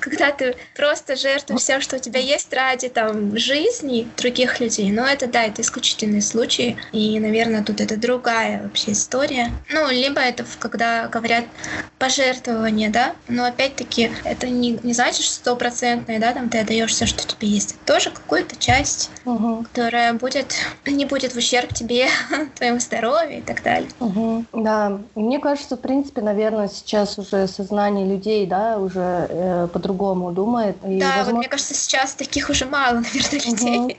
когда 0.00 0.32
ты 0.32 0.54
просто 0.76 1.16
жертвуешь 1.16 1.62
все, 1.62 1.80
что 1.80 1.96
у 1.96 1.98
тебя 1.98 2.20
есть 2.20 2.52
ради 2.52 2.90
там 2.90 3.38
жизни 3.38 4.06
других 4.18 4.60
людей, 4.60 4.90
но 4.90 5.06
это, 5.06 5.26
да, 5.26 5.44
это 5.44 5.62
исключительные 5.62 6.20
случаи, 6.22 6.76
и, 6.92 7.18
наверное, 7.18 7.64
тут 7.64 7.80
это 7.80 7.96
другая 7.96 8.62
вообще 8.62 8.81
вообще 8.82 8.92
история. 8.92 9.52
Ну, 9.70 9.88
либо 9.90 10.20
это 10.20 10.44
когда 10.58 11.06
говорят 11.08 11.44
пожертвование, 11.98 12.90
да, 12.90 13.14
но 13.28 13.44
опять-таки 13.44 14.10
это 14.24 14.48
не, 14.48 14.78
не 14.82 14.92
значит, 14.92 15.24
стопроцентное, 15.24 16.18
да, 16.18 16.32
там 16.32 16.48
ты 16.48 16.58
отдаешь 16.58 16.90
все, 16.90 17.06
что 17.06 17.24
тебе 17.24 17.48
есть. 17.48 17.76
Это 17.76 17.94
тоже 17.94 18.10
какую-то 18.10 18.56
часть, 18.56 19.10
угу. 19.24 19.64
которая 19.64 20.12
будет, 20.14 20.54
не 20.84 21.04
будет 21.04 21.32
в 21.32 21.36
ущерб 21.36 21.72
тебе, 21.72 22.08
твоему 22.56 22.80
здоровью 22.80 23.38
и 23.38 23.40
так 23.40 23.62
далее. 23.62 23.88
Угу. 24.00 24.46
Да, 24.52 24.98
мне 25.14 25.38
кажется, 25.38 25.76
в 25.76 25.80
принципе, 25.80 26.22
наверное, 26.22 26.68
сейчас 26.68 27.18
уже 27.18 27.46
сознание 27.46 28.06
людей, 28.06 28.46
да, 28.46 28.78
уже 28.78 29.26
э, 29.28 29.68
по-другому 29.72 30.32
думает. 30.32 30.76
И, 30.84 30.98
да, 30.98 31.08
возможно... 31.08 31.24
вот 31.24 31.38
мне 31.38 31.48
кажется, 31.48 31.74
сейчас 31.74 32.14
таких 32.14 32.50
уже 32.50 32.66
мало, 32.66 32.94
наверное, 33.00 33.40
людей. 33.46 33.78
Угу. 33.78 33.96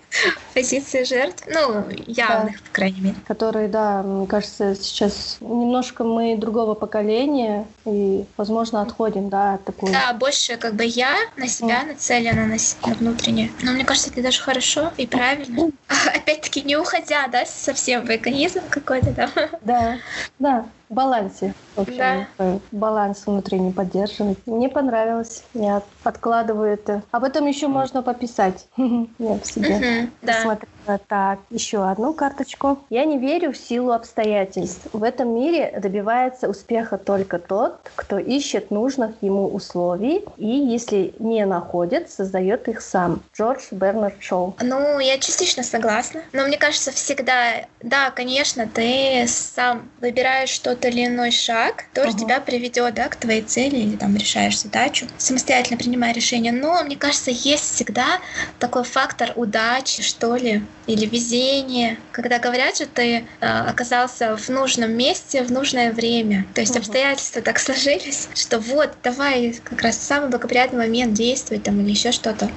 Позиции 0.53 1.03
жертв, 1.03 1.45
ну, 1.47 1.85
явных, 2.05 2.57
да. 2.57 2.63
по 2.65 2.73
крайней 2.73 3.01
мере. 3.01 3.15
Которые, 3.25 3.69
да, 3.69 4.03
мне 4.03 4.27
кажется, 4.27 4.72
сейчас 4.75 5.37
немножко 5.41 6.03
мы 6.03 6.35
другого 6.37 6.73
поколения 6.73 7.65
и, 7.85 8.25
возможно, 8.37 8.81
отходим, 8.81 9.29
да, 9.29 9.55
от 9.55 9.65
такой... 9.65 9.91
Да, 9.91 10.13
больше 10.13 10.57
как 10.57 10.75
бы 10.75 10.85
я 10.85 11.15
на 11.37 11.47
себя 11.47 11.83
mm. 11.83 11.87
нацелена, 11.87 12.45
на, 12.45 12.57
на 12.87 12.95
внутреннее. 12.95 13.51
Но 13.61 13.71
мне 13.71 13.85
кажется, 13.85 14.09
это 14.09 14.21
даже 14.21 14.41
хорошо 14.41 14.91
и 14.97 15.07
правильно. 15.07 15.71
Опять-таки 16.15 16.61
не 16.61 16.77
уходя, 16.77 17.27
да, 17.27 17.45
совсем 17.45 18.05
в 18.05 18.09
эгоизм 18.09 18.61
какой-то 18.69 19.13
там. 19.13 19.29
Да, 19.61 19.97
да 20.39 20.65
балансе. 20.93 21.53
В 21.75 21.81
общем, 21.81 22.27
да. 22.37 22.59
баланс 22.71 23.23
внутренний 23.25 23.71
поддерживать. 23.71 24.37
Мне 24.45 24.69
понравилось. 24.69 25.43
Я 25.53 25.81
откладываю 26.03 26.73
это. 26.73 27.01
Об 27.11 27.23
этом 27.23 27.47
еще 27.47 27.67
можно 27.67 28.03
пописать. 28.03 28.67
Я 28.77 29.39
в 29.39 29.45
себе 29.45 30.09
посмотрела. 30.21 30.99
Так, 31.07 31.39
еще 31.49 31.89
одну 31.89 32.13
карточку. 32.13 32.79
Я 32.89 33.05
не 33.05 33.17
верю 33.17 33.53
в 33.53 33.57
силу 33.57 33.91
обстоятельств. 33.91 34.87
В 34.91 35.03
этом 35.03 35.33
мире 35.33 35.73
добивается 35.79 36.49
успеха 36.49 36.97
только 36.97 37.39
тот, 37.39 37.89
кто 37.95 38.19
ищет 38.19 38.69
нужных 38.69 39.11
ему 39.21 39.47
условий 39.47 40.25
и, 40.37 40.47
если 40.47 41.15
не 41.19 41.45
находит, 41.45 42.11
создает 42.11 42.67
их 42.67 42.81
сам. 42.81 43.21
Джордж 43.33 43.63
Бернард 43.71 44.21
Шоу. 44.21 44.55
Ну, 44.61 44.99
я 44.99 45.17
частично 45.17 45.63
согласна. 45.63 46.21
Но 46.33 46.43
мне 46.43 46.57
кажется, 46.57 46.91
всегда, 46.91 47.65
да, 47.81 48.11
конечно, 48.11 48.67
ты 48.67 49.25
сам 49.27 49.89
выбираешь 50.01 50.49
что-то 50.49 50.82
тот 50.83 50.91
или 50.91 51.05
иной 51.05 51.31
шаг, 51.31 51.85
который 51.93 52.13
uh-huh. 52.13 52.19
тебя 52.19 52.39
приведет 52.39 52.93
да, 52.93 53.07
к 53.07 53.15
твоей 53.15 53.41
цели 53.41 53.77
или 53.77 53.95
там 53.95 54.15
решаешь 54.15 54.59
задачу, 54.59 55.07
самостоятельно 55.17 55.77
принимая 55.77 56.13
решение. 56.13 56.51
Но 56.51 56.83
мне 56.83 56.95
кажется, 56.95 57.31
есть 57.31 57.75
всегда 57.75 58.19
такой 58.59 58.83
фактор 58.83 59.31
удачи, 59.35 60.03
что 60.03 60.35
ли, 60.35 60.63
или 60.87 61.05
везения, 61.05 61.97
когда 62.11 62.39
говорят, 62.39 62.75
что 62.75 62.85
ты 62.87 63.25
э, 63.39 63.45
оказался 63.47 64.35
в 64.35 64.49
нужном 64.49 64.91
месте 64.91 65.43
в 65.43 65.51
нужное 65.51 65.91
время. 65.91 66.45
То 66.53 66.61
есть 66.61 66.75
uh-huh. 66.75 66.79
обстоятельства 66.79 67.41
так 67.41 67.59
сложились, 67.63 68.27
что 68.35 68.59
вот, 68.59 68.91
давай 69.03 69.59
как 69.63 69.81
раз 69.81 69.97
самый 69.97 70.29
благоприятный 70.29 70.79
момент 70.79 71.13
действовать 71.13 71.63
там 71.63 71.79
или 71.81 71.91
еще 71.91 72.11
что-то. 72.11 72.49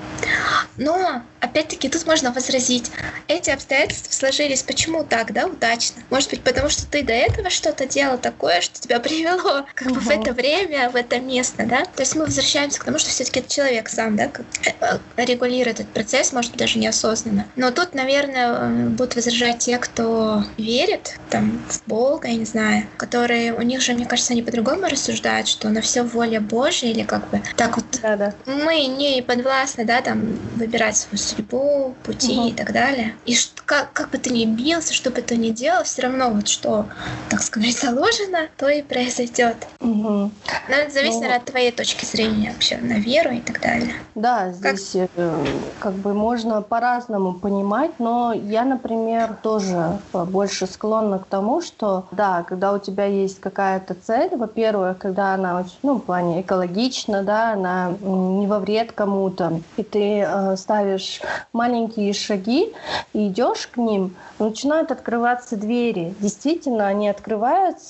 Но 0.77 1.23
опять-таки 1.41 1.89
тут 1.89 2.07
можно 2.07 2.33
возразить. 2.33 2.91
Эти 3.29 3.51
обстоятельства 3.51 4.13
сложились 4.13 4.63
почему 4.63 5.05
так, 5.05 5.33
да, 5.33 5.47
удачно? 5.47 6.03
Может 6.11 6.31
быть, 6.31 6.43
потому 6.43 6.69
что 6.69 6.87
ты 6.87 7.03
до 7.03 7.13
этого 7.13 7.51
что-то 7.51 7.87
делал 7.87 8.16
такое, 8.17 8.61
что 8.61 8.81
тебя 8.81 9.01
привело 9.07 9.65
как 9.75 9.93
бы 9.93 10.01
в 10.01 10.11
это 10.11 10.33
время, 10.33 10.91
в 10.91 10.97
это 10.97 11.19
место, 11.19 11.67
да? 11.67 11.85
То 11.85 12.03
есть 12.03 12.15
мы 12.15 12.25
возвращаемся 12.25 12.81
к 12.81 12.85
тому, 12.85 12.99
что 12.99 13.11
все-таки 13.11 13.45
человек 13.47 13.89
сам, 13.89 14.17
да, 14.17 14.29
как, 14.29 14.45
э, 14.65 14.99
регулирует 15.17 15.81
этот 15.81 15.93
процесс, 15.93 16.33
может 16.33 16.53
быть, 16.53 16.61
даже 16.61 16.79
неосознанно. 16.79 17.47
Но 17.57 17.71
тут, 17.71 17.95
наверное, 17.95 18.89
будут 18.89 19.17
возражать 19.17 19.59
те, 19.59 19.79
кто 19.79 20.45
верит 20.57 21.19
там 21.31 21.63
в 21.69 21.87
Бога, 21.89 22.29
я 22.29 22.37
не 22.37 22.45
знаю, 22.45 22.87
которые 22.97 23.55
у 23.55 23.63
них 23.63 23.81
же, 23.81 23.95
мне 23.95 24.07
кажется, 24.07 24.33
они 24.33 24.43
по-другому 24.43 24.87
рассуждают, 24.89 25.49
что 25.49 25.69
на 25.69 25.81
все 25.81 26.03
воля 26.03 26.41
Божья 26.41 26.89
или 26.89 27.03
как 27.03 27.29
бы 27.31 27.43
так 27.57 27.77
вот 27.77 27.87
да, 28.03 28.17
да. 28.17 28.35
мы 28.47 28.87
не 28.87 29.23
подвластны, 29.23 29.85
да, 29.85 30.01
там 30.01 30.39
выбирать 30.57 30.97
свою 30.97 31.19
судьбу, 31.19 31.95
пути 32.03 32.39
угу. 32.39 32.49
и 32.49 32.53
так 32.53 32.73
далее. 32.73 33.15
И 33.25 33.37
как, 33.65 33.93
как 33.93 34.11
бы 34.11 34.19
ты 34.19 34.31
ни 34.31 34.45
бился, 34.45 34.95
что 34.95 35.11
бы 35.11 35.23
ты 35.23 35.37
ни 35.37 35.51
делал, 35.51 35.85
все 35.85 36.03
равно 36.03 36.31
вот 36.31 36.49
что, 36.49 36.87
так 37.29 37.43
сказать, 37.43 37.77
заложено, 38.07 38.49
то 38.57 38.69
и 38.69 38.83
произойдет. 38.83 39.57
Угу. 39.81 40.31
Но 40.69 40.75
это 40.75 40.93
зависит 40.93 41.23
ну, 41.23 41.35
от 41.35 41.45
твоей 41.45 41.71
точки 41.71 42.05
зрения 42.05 42.53
вообще 42.53 42.79
на 42.79 42.95
веру 42.95 43.31
и 43.31 43.41
так 43.41 43.61
далее. 43.61 43.95
Да, 44.15 44.53
здесь 44.53 44.93
как, 44.93 45.11
э, 45.17 45.47
как 45.79 45.93
бы 45.95 46.15
можно 46.15 46.63
по-разному 46.63 47.35
понимать, 47.35 47.93
но 47.99 48.33
я, 48.33 48.65
например, 48.65 49.37
тоже 49.43 49.99
больше 50.13 50.67
склонна 50.67 51.19
к 51.19 51.27
тому, 51.27 51.61
что 51.61 52.07
да, 52.11 52.43
когда 52.43 52.73
у 52.73 52.79
тебя 52.79 53.05
есть 53.05 53.41
какая-то 53.41 53.95
цель, 53.95 54.35
во-первых, 54.37 54.99
когда 54.99 55.35
она 55.35 55.61
очень, 55.61 55.79
ну, 55.83 55.95
в 55.97 56.01
плане 56.01 56.41
экологична, 56.41 57.23
да, 57.23 57.53
она 57.53 57.93
не 58.01 58.47
во 58.47 58.59
вред 58.59 58.93
кому-то, 58.93 59.61
и 59.77 59.83
ты 59.83 60.21
э, 60.21 60.57
ставишь 60.57 61.21
маленькие 61.53 62.13
шаги 62.13 62.75
и 63.13 63.29
идешь 63.29 63.67
к 63.69 63.77
ним, 63.77 64.15
начинают 64.39 64.91
открываться 64.91 65.57
двери. 65.57 66.15
Действительно, 66.21 66.87
они 66.87 67.09
открываются, 67.09 67.86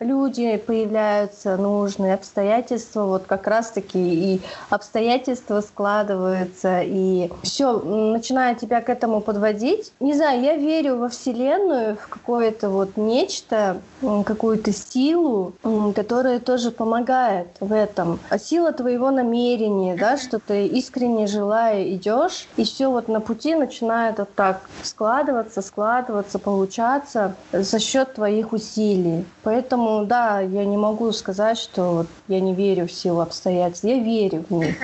люди 0.00 0.56
появляются 0.56 1.56
нужные, 1.56 2.14
обстоятельства 2.14 3.04
вот 3.04 3.26
как 3.26 3.46
раз-таки 3.46 3.98
и 3.98 4.42
обстоятельства 4.70 5.60
складываются, 5.60 6.80
и 6.82 7.30
все 7.42 7.78
начинает 7.78 8.58
тебя 8.58 8.80
к 8.80 8.88
этому 8.88 9.20
подводить. 9.20 9.92
Не 10.00 10.14
знаю, 10.14 10.42
я 10.42 10.56
верю 10.56 10.96
во 10.96 11.08
Вселенную, 11.08 11.96
в 11.96 12.08
какое-то 12.08 12.70
вот 12.70 12.96
нечто, 12.96 13.82
какую-то 14.00 14.72
силу, 14.72 15.54
которая 15.94 16.38
тоже 16.38 16.70
помогает 16.70 17.48
в 17.60 17.72
этом. 17.72 18.20
А 18.30 18.38
сила 18.38 18.72
твоего 18.72 19.10
намерения, 19.10 19.96
да, 19.96 20.16
что 20.16 20.38
ты 20.38 20.66
искренне 20.66 21.26
желая 21.26 21.88
идешь, 21.94 22.48
и 22.56 22.64
все 22.64 22.88
вот 22.88 23.08
на 23.08 23.20
пути 23.20 23.54
начинает 23.54 24.18
вот 24.18 24.34
так 24.34 24.68
складываться, 24.82 25.62
складываться, 25.62 26.38
получаться 26.38 27.36
за 27.52 27.78
счет 27.78 28.14
твоих 28.14 28.52
усилий. 28.52 29.24
Поэтому, 29.42 30.04
да, 30.04 30.40
я 30.40 30.64
не 30.64 30.76
могу 30.76 31.12
сказать, 31.12 31.58
что 31.58 31.92
вот 31.92 32.06
я 32.28 32.40
не 32.40 32.54
верю 32.54 32.86
в 32.86 32.92
силу 32.92 33.20
обстоятельств. 33.20 33.84
Я 33.84 33.98
верю 33.98 34.44
в 34.48 34.54
них. 34.54 34.76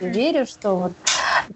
Я 0.00 0.08
верю, 0.08 0.46
что 0.46 0.76
вот 0.76 0.92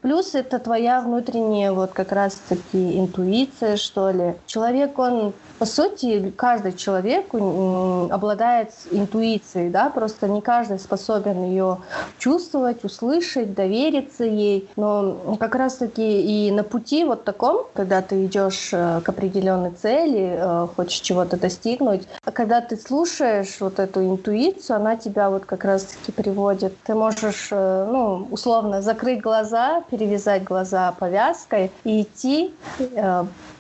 Плюс 0.03 0.34
это 0.34 0.59
твоя 0.59 1.01
внутренняя 1.01 1.72
вот 1.72 1.92
как 1.92 2.12
раз-таки 2.12 2.99
интуиция, 2.99 3.76
что 3.76 4.11
ли. 4.11 4.34
Человек, 4.47 4.99
он 4.99 5.32
по 5.59 5.64
сути, 5.64 6.32
каждый 6.36 6.72
человек 6.72 7.32
обладает 7.32 8.70
интуицией, 8.90 9.70
да, 9.70 9.88
просто 9.88 10.28
не 10.28 10.42
каждый 10.42 10.78
способен 10.78 11.44
ее 11.44 11.78
чувствовать, 12.18 12.84
услышать, 12.84 13.55
довериться 13.55 14.24
ей. 14.24 14.68
Но 14.76 15.36
как 15.40 15.55
раз-таки 15.55 16.47
и 16.47 16.51
на 16.51 16.62
пути 16.62 17.05
вот 17.05 17.24
таком, 17.24 17.66
когда 17.72 18.03
ты 18.03 18.26
идешь 18.26 18.70
э, 18.72 19.01
к 19.03 19.09
определенной 19.09 19.70
цели, 19.70 20.36
э, 20.38 20.66
хочешь 20.76 21.01
чего-то 21.01 21.38
достигнуть, 21.38 22.07
когда 22.47 22.61
ты 22.61 22.76
слушаешь 22.76 23.57
вот 23.59 23.80
эту 23.80 24.05
интуицию, 24.05 24.76
она 24.76 24.94
тебя 24.94 25.30
вот 25.30 25.47
как 25.47 25.64
раз-таки 25.64 26.12
приводит. 26.12 26.80
Ты 26.84 26.94
можешь, 26.94 27.49
э, 27.51 27.88
ну, 27.90 28.28
условно, 28.30 28.82
закрыть 28.82 29.20
глаза, 29.20 29.82
перевязать 29.90 30.44
глаза 30.44 30.92
повязкой 30.92 31.72
и 31.82 32.03
идти, 32.03 32.55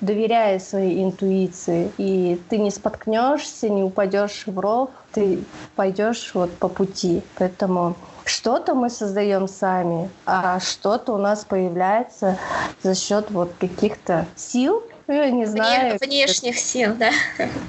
доверяя 0.00 0.60
своей 0.60 1.02
интуиции 1.02 1.90
и 1.98 2.40
ты 2.48 2.58
не 2.58 2.70
споткнешься, 2.70 3.68
не 3.68 3.82
упадешь 3.82 4.44
в 4.46 4.56
ров, 4.56 4.90
ты 5.12 5.42
пойдешь 5.74 6.30
вот 6.34 6.52
по 6.52 6.68
пути. 6.68 7.22
Поэтому 7.38 7.96
что-то 8.24 8.76
мы 8.76 8.88
создаем 8.88 9.48
сами, 9.48 10.10
а 10.26 10.60
что-то 10.60 11.12
у 11.14 11.18
нас 11.18 11.44
появляется 11.44 12.38
за 12.84 12.94
счет 12.94 13.32
вот 13.32 13.50
каких-то 13.58 14.26
сил, 14.36 14.84
не 15.08 15.46
знаю. 15.46 15.98
Внешних 16.00 16.58
сил, 16.58 16.94
да? 16.96 17.10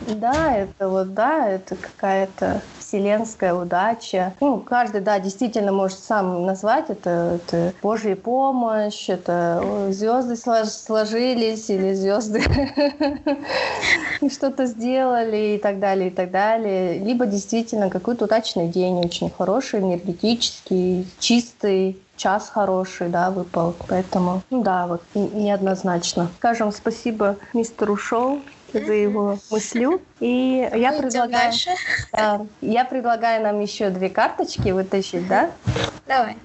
Да, 0.07 0.55
это 0.55 0.89
вот, 0.89 1.13
да, 1.13 1.47
это 1.47 1.75
какая-то 1.75 2.61
вселенская 2.79 3.53
удача. 3.53 4.33
Ну, 4.39 4.59
каждый, 4.59 5.01
да, 5.01 5.19
действительно 5.19 5.71
может 5.71 5.99
сам 5.99 6.45
назвать 6.45 6.89
это, 6.89 7.39
это 7.43 7.73
Божья 7.81 8.15
помощь, 8.15 9.09
это 9.09 9.87
звезды 9.89 10.35
сложились 10.35 11.69
или 11.69 11.93
звезды 11.93 12.43
что-то 14.31 14.65
сделали 14.65 15.55
и 15.55 15.57
так 15.57 15.79
далее, 15.79 16.07
и 16.07 16.11
так 16.11 16.31
далее. 16.31 16.99
Либо 16.99 17.25
действительно 17.25 17.89
какой-то 17.89 18.25
удачный 18.25 18.67
день, 18.67 18.95
очень 18.95 19.29
хороший, 19.29 19.79
энергетический, 19.81 21.07
чистый, 21.19 21.99
час 22.17 22.49
хороший, 22.49 23.09
да, 23.09 23.31
выпал. 23.31 23.77
Поэтому, 23.87 24.43
ну 24.49 24.63
да, 24.63 24.87
вот 24.87 25.03
неоднозначно. 25.13 26.31
Скажем 26.37 26.71
спасибо 26.71 27.37
мистеру 27.53 27.95
Шоу 27.95 28.41
за 28.73 28.93
его 28.93 29.37
мыслю. 29.49 30.01
И 30.19 30.69
я 30.73 30.93
предлагаю, 30.93 31.53
да, 32.11 32.41
я 32.61 32.85
предлагаю 32.85 33.43
нам 33.43 33.59
еще 33.59 33.89
две 33.89 34.09
карточки 34.09 34.69
вытащить, 34.69 35.27
да? 35.27 35.51
Давай. 36.07 36.37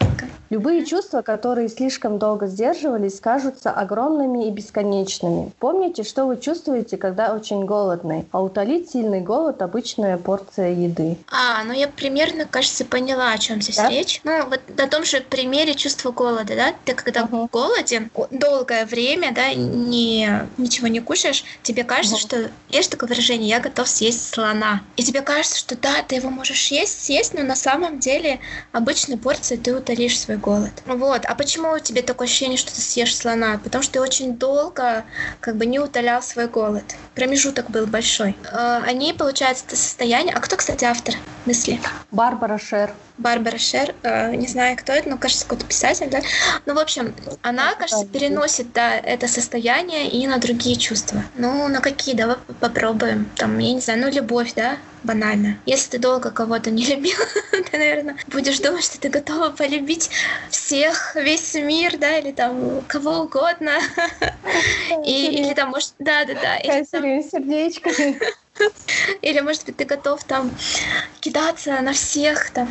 Любые 0.52 0.84
чувства, 0.84 1.22
которые 1.22 1.70
слишком 1.70 2.18
долго 2.18 2.46
сдерживались, 2.46 3.20
кажутся 3.20 3.70
огромными 3.70 4.48
и 4.48 4.50
бесконечными. 4.50 5.50
Помните, 5.58 6.02
что 6.02 6.26
вы 6.26 6.36
чувствуете, 6.36 6.98
когда 6.98 7.32
очень 7.32 7.64
голодны, 7.64 8.26
а 8.32 8.42
утолить 8.42 8.90
сильный 8.90 9.22
голод– 9.22 9.62
обычная 9.62 10.18
порция 10.18 10.72
еды. 10.72 11.16
А, 11.30 11.64
ну 11.64 11.72
я 11.72 11.88
примерно, 11.88 12.44
кажется, 12.44 12.84
поняла, 12.84 13.32
о 13.32 13.38
чем 13.38 13.62
здесь 13.62 13.76
да? 13.76 13.88
речь. 13.88 14.20
Ну, 14.24 14.44
вот 14.46 14.60
на 14.76 14.88
том 14.88 15.06
же 15.06 15.22
примере 15.22 15.74
чувства 15.74 16.10
голода, 16.10 16.54
да? 16.54 16.74
Ты 16.84 16.92
когда 16.92 17.24
угу. 17.24 17.48
голоден, 17.50 18.10
долгое 18.30 18.84
время, 18.84 19.32
да, 19.32 19.54
не, 19.54 20.46
ничего 20.58 20.88
не 20.88 21.00
кушаешь, 21.00 21.44
тебе 21.62 21.82
кажется, 21.82 22.16
угу. 22.16 22.20
что, 22.20 22.50
есть 22.68 22.90
такое 22.90 23.08
выражение, 23.08 23.48
я 23.48 23.60
готов 23.62 23.88
съесть 23.88 24.34
слона. 24.34 24.82
И 24.96 25.02
тебе 25.02 25.22
кажется, 25.22 25.58
что 25.58 25.76
да, 25.76 26.02
ты 26.02 26.16
его 26.16 26.30
можешь 26.30 26.68
есть, 26.68 27.04
съесть, 27.04 27.34
но 27.34 27.42
на 27.42 27.56
самом 27.56 27.98
деле 27.98 28.40
обычной 28.72 29.16
порции 29.16 29.56
ты 29.56 29.74
утолишь 29.74 30.18
свой 30.20 30.36
голод. 30.36 30.72
Вот. 30.86 31.24
А 31.24 31.34
почему 31.34 31.72
у 31.72 31.78
тебя 31.78 32.02
такое 32.02 32.26
ощущение, 32.26 32.58
что 32.58 32.74
ты 32.74 32.80
съешь 32.80 33.16
слона? 33.16 33.58
Потому 33.62 33.82
что 33.82 33.94
ты 33.94 34.00
очень 34.00 34.36
долго 34.36 35.04
как 35.40 35.56
бы 35.56 35.66
не 35.66 35.78
утолял 35.78 36.22
свой 36.22 36.48
голод. 36.48 36.84
Промежуток 37.14 37.70
был 37.70 37.86
большой. 37.86 38.36
Э, 38.50 38.82
они, 38.84 39.12
получается, 39.12 39.64
это 39.66 39.76
состояние... 39.76 40.34
А 40.34 40.40
кто, 40.40 40.56
кстати, 40.56 40.84
автор 40.84 41.14
мысли? 41.46 41.80
Барбара 42.10 42.58
Шер. 42.58 42.92
Барбара 43.22 43.58
Шер, 43.58 43.94
э, 44.02 44.34
не 44.34 44.46
знаю, 44.46 44.76
кто 44.76 44.92
это, 44.92 45.08
но, 45.08 45.16
кажется, 45.16 45.44
какой-то 45.44 45.66
писатель, 45.66 46.10
да? 46.10 46.20
Ну, 46.66 46.74
в 46.74 46.78
общем, 46.78 47.14
она, 47.42 47.74
кажется, 47.74 48.06
переносит, 48.06 48.72
да, 48.72 48.96
это 48.96 49.28
состояние 49.28 50.08
и 50.10 50.26
на 50.26 50.38
другие 50.38 50.76
чувства. 50.76 51.22
Ну, 51.36 51.68
на 51.68 51.80
какие? 51.80 52.14
Давай 52.14 52.36
попробуем. 52.60 53.30
Там, 53.36 53.58
я 53.58 53.72
не 53.72 53.80
знаю, 53.80 54.00
ну, 54.00 54.10
любовь, 54.10 54.52
да, 54.54 54.76
банально. 55.04 55.58
Если 55.66 55.90
ты 55.90 55.98
долго 55.98 56.30
кого-то 56.30 56.70
не 56.70 56.84
любил, 56.84 57.18
ты, 57.70 57.78
наверное, 57.78 58.16
будешь 58.28 58.58
думать, 58.58 58.84
что 58.84 59.00
ты 59.00 59.08
готова 59.08 59.50
полюбить 59.50 60.10
всех, 60.50 61.16
весь 61.16 61.54
мир, 61.54 61.96
да, 61.98 62.18
или 62.18 62.32
там 62.32 62.82
кого 62.86 63.20
угодно. 63.20 63.72
И, 65.04 65.26
или 65.26 65.54
там, 65.54 65.70
может, 65.70 65.94
да-да-да. 65.98 66.58
Сердечко. 66.84 67.90
Или, 69.22 69.40
может 69.40 69.64
быть, 69.64 69.76
ты 69.76 69.84
готов 69.84 70.24
там 70.24 70.50
кидаться 71.20 71.80
на 71.80 71.92
всех, 71.92 72.50
там, 72.50 72.68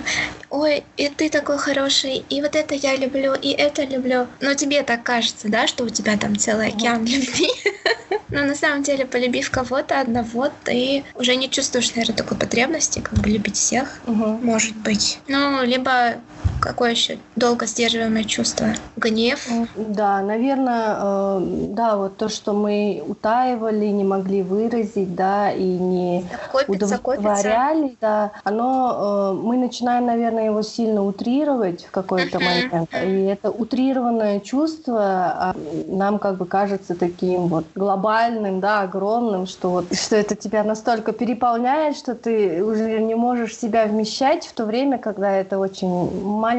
ой, 0.50 0.84
и 0.98 1.10
ты 1.10 1.30
такой 1.30 1.58
хороший, 1.58 2.24
и 2.30 2.42
вот 2.42 2.56
это 2.56 2.76
я 2.76 2.96
люблю, 2.96 3.34
и 3.34 3.50
это 3.50 3.84
люблю. 3.84 4.28
Но 4.40 4.54
тебе 4.54 4.84
так 4.84 5.04
кажется, 5.04 5.50
да, 5.50 5.68
что 5.68 5.84
у 5.84 5.90
тебя 5.90 6.18
там 6.18 6.38
целый 6.38 6.68
океан 6.68 7.06
любви. 7.06 7.50
Но 8.30 8.44
на 8.44 8.56
самом 8.56 8.84
деле, 8.84 9.06
полюбив 9.06 9.50
кого-то 9.52 10.00
одного, 10.00 10.50
ты 10.64 11.04
уже 11.16 11.36
не 11.36 11.50
чувствуешь, 11.50 11.94
наверное, 11.94 12.16
такой 12.22 12.38
потребности, 12.38 13.00
как 13.00 13.20
бы 13.20 13.30
любить 13.30 13.56
всех, 13.56 14.00
может 14.06 14.76
быть. 14.78 15.20
Ну, 15.28 15.64
либо 15.64 16.16
какое 16.62 16.92
еще 16.92 17.18
долго 17.36 17.66
сдерживаемое 17.66 18.24
чувство? 18.24 18.68
Гнев? 18.96 19.48
Да, 19.76 20.22
наверное, 20.22 20.96
э, 20.98 21.40
да, 21.70 21.98
вот 21.98 22.18
то, 22.18 22.30
что 22.30 22.54
мы 22.54 23.04
утаивали, 23.06 23.88
не 23.88 24.04
могли 24.04 24.44
выразить, 24.44 25.16
да, 25.16 25.52
и 25.52 25.64
не 25.64 26.26
копится, 26.52 27.00
удовлетворяли, 27.00 27.82
копится. 27.82 27.98
да, 28.02 28.32
оно, 28.44 29.34
э, 29.34 29.44
мы 29.44 29.58
начинаем, 29.58 30.06
наверное, 30.06 30.46
его 30.46 30.62
сильно 30.62 31.04
утрировать 31.04 31.86
в 31.86 31.92
какой-то 31.92 32.40
момент, 32.40 32.90
и 32.94 33.24
это 33.26 33.50
утрированное 33.50 34.40
чувство 34.40 35.02
а, 35.02 35.56
нам 35.88 36.20
как 36.20 36.38
бы 36.38 36.46
кажется 36.46 36.96
таким 36.96 37.48
вот 37.48 37.66
глобальным, 37.76 38.60
да, 38.60 38.82
огромным, 38.82 39.48
что 39.48 39.70
вот, 39.70 39.96
что 39.96 40.16
это 40.16 40.36
тебя 40.36 40.64
настолько 40.64 41.12
переполняет, 41.12 41.98
что 41.98 42.16
ты 42.16 42.64
уже 42.64 43.00
не 43.00 43.16
можешь 43.16 43.58
себя 43.58 43.86
вмещать 43.86 44.46
в 44.46 44.54
то 44.54 44.66
время, 44.66 44.98
когда 44.98 45.32
это 45.32 45.58
очень 45.60 45.90
маленькое, 46.22 46.51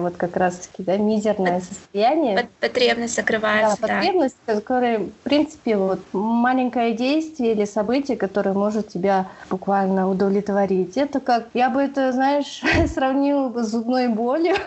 вот 0.00 0.16
как 0.16 0.36
раз-таки, 0.36 0.82
да, 0.82 0.96
мизерное 0.96 1.60
состояние. 1.60 2.48
Потребность 2.60 3.14
закрывается, 3.14 3.76
да. 3.80 3.88
потребность, 3.88 4.36
да. 4.46 4.54
которая, 4.54 4.98
в 4.98 5.10
принципе, 5.24 5.76
вот 5.76 6.00
маленькое 6.12 6.94
действие 6.94 7.52
или 7.52 7.64
событие, 7.64 8.16
которое 8.16 8.52
может 8.52 8.88
тебя 8.88 9.26
буквально 9.48 10.08
удовлетворить. 10.08 10.96
Это 10.96 11.20
как, 11.20 11.48
я 11.54 11.70
бы 11.70 11.82
это, 11.82 12.12
знаешь, 12.12 12.62
сравнила 12.94 13.48
бы 13.48 13.62
с 13.62 13.68
зубной 13.68 14.08
болью. 14.08 14.56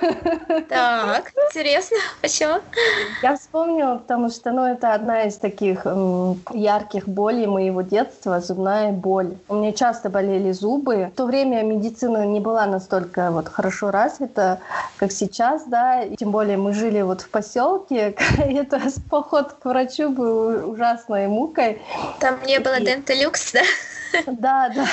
Так, 0.70 1.32
интересно, 1.50 1.98
почему? 2.22 2.60
Я 3.22 3.36
вспомнила, 3.36 3.96
потому 3.96 4.30
что, 4.30 4.52
ну, 4.52 4.66
это 4.66 4.94
одна 4.94 5.24
из 5.24 5.38
таких 5.38 5.86
ярких 6.52 7.08
болей 7.08 7.48
моего 7.48 7.82
детства, 7.82 8.40
зубная 8.40 8.92
боль. 8.92 9.36
У 9.48 9.56
меня 9.56 9.72
часто 9.72 10.10
болели 10.10 10.52
зубы. 10.52 11.10
В 11.14 11.18
то 11.18 11.26
время 11.26 11.64
медицина 11.64 12.26
не 12.26 12.40
была 12.40 12.66
настолько 12.66 13.32
вот 13.32 13.48
хорошо 13.48 13.92
развита, 13.92 14.60
как 14.98 15.12
сейчас, 15.12 15.66
да, 15.66 16.04
и 16.04 16.16
тем 16.16 16.32
более 16.32 16.58
мы 16.58 16.74
жили 16.74 17.02
вот 17.02 17.22
в 17.22 17.30
поселке, 17.30 18.16
это 18.38 18.82
поход 19.10 19.54
к 19.54 19.66
врачу 19.66 20.10
был 20.10 20.70
ужасной 20.72 21.28
мукой. 21.28 21.82
Там 22.20 22.42
не 22.46 22.60
было 22.60 22.80
и... 22.80 22.86
денталюкс, 22.86 23.54
да? 23.54 23.62
Да, 24.28 24.70
да. 24.76 24.86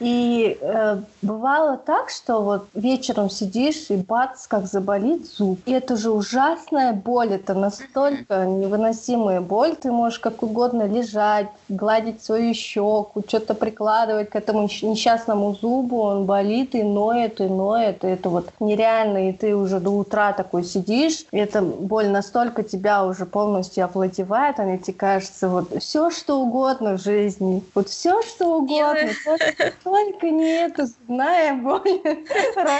И 0.00 0.58
э, 0.60 0.98
бывало 1.22 1.76
так, 1.76 2.10
что 2.10 2.40
вот 2.40 2.68
вечером 2.74 3.30
сидишь 3.30 3.86
и 3.90 3.96
бац, 3.96 4.46
как 4.46 4.66
заболит 4.66 5.26
зуб. 5.26 5.58
И 5.66 5.72
это 5.72 5.96
же 5.96 6.10
ужасная 6.10 6.92
боль, 6.92 7.34
это 7.34 7.54
настолько 7.54 8.46
невыносимая 8.46 9.40
боль. 9.40 9.76
Ты 9.76 9.92
можешь 9.92 10.18
как 10.18 10.42
угодно 10.42 10.86
лежать, 10.86 11.48
гладить 11.68 12.22
свою 12.22 12.54
щеку, 12.54 13.22
что-то 13.26 13.54
прикладывать 13.54 14.30
к 14.30 14.36
этому 14.36 14.62
несчастному 14.62 15.54
зубу, 15.54 16.00
он 16.00 16.24
болит 16.24 16.74
и 16.74 16.82
ноет, 16.82 17.40
и 17.40 17.44
ноет. 17.44 18.04
И 18.04 18.08
это 18.08 18.28
вот 18.28 18.50
нереально, 18.60 19.28
и 19.28 19.32
ты 19.32 19.54
уже 19.54 19.80
до 19.80 19.90
утра 19.90 20.32
такой 20.32 20.64
сидишь, 20.64 21.24
и 21.30 21.38
эта 21.38 21.62
боль 21.62 22.08
настолько 22.08 22.62
тебя 22.62 23.04
уже 23.04 23.26
полностью 23.26 23.84
овладевает, 23.84 24.58
она 24.58 24.78
тебе 24.78 24.94
кажется, 24.94 25.48
вот 25.48 25.82
все, 25.82 26.10
что 26.10 26.40
угодно 26.40 26.96
в 26.96 27.02
жизни, 27.02 27.62
вот 27.74 27.89
все, 27.90 28.22
что 28.22 28.56
угодно, 28.56 29.12
только 29.84 30.30
не 30.30 30.64
это 30.64 30.86
зубная 30.86 31.54
боль. 31.54 32.00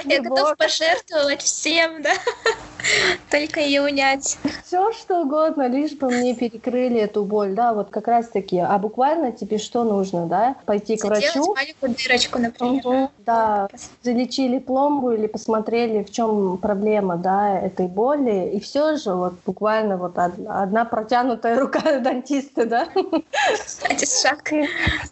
Я 0.04 0.22
готов 0.22 0.56
пожертвовать 0.56 1.42
всем, 1.42 2.02
да? 2.02 2.12
Только 3.30 3.60
ее 3.60 3.82
унять. 3.82 4.38
Все, 4.64 4.92
что 4.92 5.22
угодно, 5.22 5.68
лишь 5.68 5.92
бы 5.92 6.08
мне 6.08 6.34
перекрыли 6.34 7.00
эту 7.00 7.24
боль, 7.24 7.54
да, 7.54 7.72
вот 7.72 7.90
как 7.90 8.08
раз 8.08 8.28
таки. 8.28 8.58
А 8.58 8.78
буквально 8.78 9.32
тебе 9.32 9.58
что 9.58 9.84
нужно, 9.84 10.26
да? 10.26 10.56
Пойти 10.66 10.96
к 10.96 11.04
врачу. 11.04 11.54
маленькую 11.54 11.94
дырочку, 11.94 12.38
например. 12.38 12.86
Угу, 12.86 13.10
да, 13.18 13.68
залечили 14.02 14.58
пломбу 14.58 15.12
или 15.12 15.26
посмотрели, 15.26 16.02
в 16.02 16.10
чем 16.10 16.58
проблема, 16.58 17.16
да, 17.16 17.58
этой 17.58 17.86
боли. 17.86 18.50
И 18.52 18.60
все 18.60 18.96
же 18.96 19.14
вот 19.14 19.34
буквально 19.46 19.96
вот 19.96 20.18
одна 20.18 20.84
протянутая 20.84 21.58
рука 21.58 21.80
дантиста, 22.00 22.66
да? 22.66 22.88
Кстати, 23.64 24.04
шаг 24.04 24.50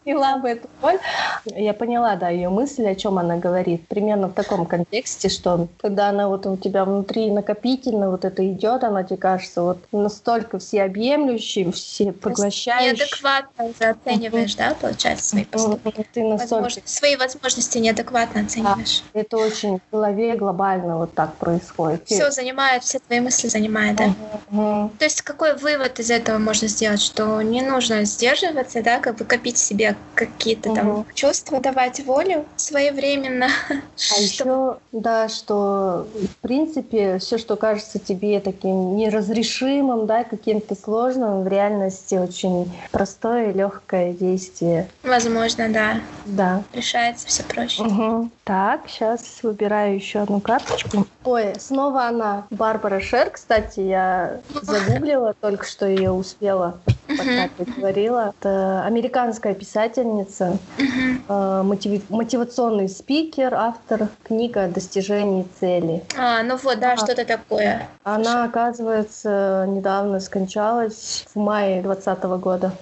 сняла 0.03 0.39
бы 0.39 0.49
эту 0.49 0.69
боль. 0.83 0.99
Я 1.45 1.75
поняла, 1.75 2.17
да, 2.17 2.29
ее 2.29 2.49
мысль, 2.49 2.87
о 2.87 2.95
чем 2.95 3.19
она 3.19 3.37
говорит. 3.37 3.87
Примерно 3.89 4.29
в 4.29 4.33
таком 4.33 4.67
контексте, 4.67 5.29
что 5.29 5.69
когда 5.81 6.09
она 6.09 6.29
вот 6.29 6.47
у 6.47 6.57
тебя 6.57 6.85
внутри 6.85 7.31
накопительно 7.69 8.11
вот 8.11 8.25
это 8.25 8.47
идет, 8.51 8.85
она 8.85 9.03
тебе 9.03 9.17
кажется 9.17 9.63
вот 9.63 9.79
настолько 9.93 10.59
всеобъемлющей, 10.59 11.71
все 11.73 12.13
поглощающей. 12.13 12.93
Неадекватно 12.93 13.65
уже 13.65 13.85
оцениваешь, 13.91 14.55
да, 14.55 14.75
получается, 14.81 15.31
свои 15.31 15.45
поступки? 15.45 16.07
Ты 16.13 16.25
настолько... 16.25 16.69
Свои 16.85 17.17
возможности 17.17 17.79
неадекватно 17.79 18.43
оцениваешь. 18.43 19.03
Да, 19.13 19.21
это 19.21 19.37
очень 19.37 19.79
в 19.79 19.93
голове 19.93 20.37
глобально 20.37 20.99
вот 20.99 21.15
так 21.15 21.35
происходит. 21.37 22.07
Все 22.07 22.31
занимает, 22.31 22.85
все 22.85 22.99
твои 22.99 23.21
мысли 23.21 23.49
занимает, 23.49 23.97
да? 23.97 24.15
Угу. 24.51 24.93
То 24.99 25.05
есть 25.05 25.23
какой 25.23 25.57
вывод 25.57 25.99
из 26.01 26.11
этого 26.11 26.39
можно 26.39 26.69
сделать, 26.69 27.03
что 27.03 27.41
не 27.43 27.63
нужно 27.63 28.05
сдерживаться, 28.05 28.83
да, 28.83 28.99
как 28.99 29.17
бы 29.17 29.25
копить 29.25 29.59
себе 29.59 29.97
какие-то 30.15 30.71
угу. 30.71 30.77
там 30.77 31.07
чувства, 31.15 31.61
давать 31.61 32.01
волю 32.05 32.47
своевременно. 32.57 33.49
А 34.17 34.21
еще, 34.21 34.79
да, 34.93 35.29
что 35.29 36.07
в 36.15 36.37
принципе 36.41 37.19
все, 37.19 37.37
что 37.37 37.58
кажется 37.59 37.99
тебе 37.99 38.41
таким 38.41 38.97
неразрешимым, 38.97 40.07
да, 40.07 40.25
каким-то 40.25 40.75
сложным, 40.75 41.43
в 41.43 41.49
реальности 41.49 42.15
очень 42.15 42.73
простое 42.91 43.51
и 43.51 43.53
легкое 43.53 44.13
действие. 44.13 44.89
Возможно, 45.03 45.69
да. 45.69 46.01
Да. 46.27 46.63
Решается 46.73 47.27
все 47.27 47.43
проще. 47.43 47.83
Угу. 47.83 48.31
Так, 48.45 48.83
сейчас 48.89 49.43
выбираю 49.43 49.95
еще 49.95 50.21
одну 50.21 50.41
карточку. 50.41 51.07
Ой, 51.25 51.53
снова 51.59 52.07
она. 52.07 52.47
Барбара 52.51 53.01
Шер, 53.01 53.31
кстати, 53.31 53.81
я 53.81 54.41
загуглила, 54.63 55.35
только 55.41 55.67
что 55.67 55.87
ее 55.87 56.11
успела 56.11 56.79
пока 57.09 57.49
ты 57.57 57.65
говорила. 57.65 58.35
Это 58.39 58.85
американская 58.85 59.55
писательница, 59.55 60.59
э, 60.79 61.63
мотивационный 62.09 62.89
спикер, 62.89 63.55
автор 63.55 64.09
книга 64.25 64.65
о 64.65 64.69
достижении 64.69 65.47
цели. 65.59 66.03
А, 66.17 66.43
ну 66.43 66.57
вот, 66.57 66.79
да, 66.79 66.93
а, 66.93 66.97
что-то 66.97 67.25
такое. 67.49 67.89
Она, 68.05 68.45
оказывается, 68.45 69.65
недавно 69.69 70.21
скончалась 70.21 71.25
в 71.33 71.39
мае 71.39 71.83
2020 71.83 72.25
года. 72.41 72.73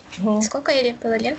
Сколько 0.42 0.72
ей 0.72 0.92
было 0.92 1.16
лет? 1.16 1.38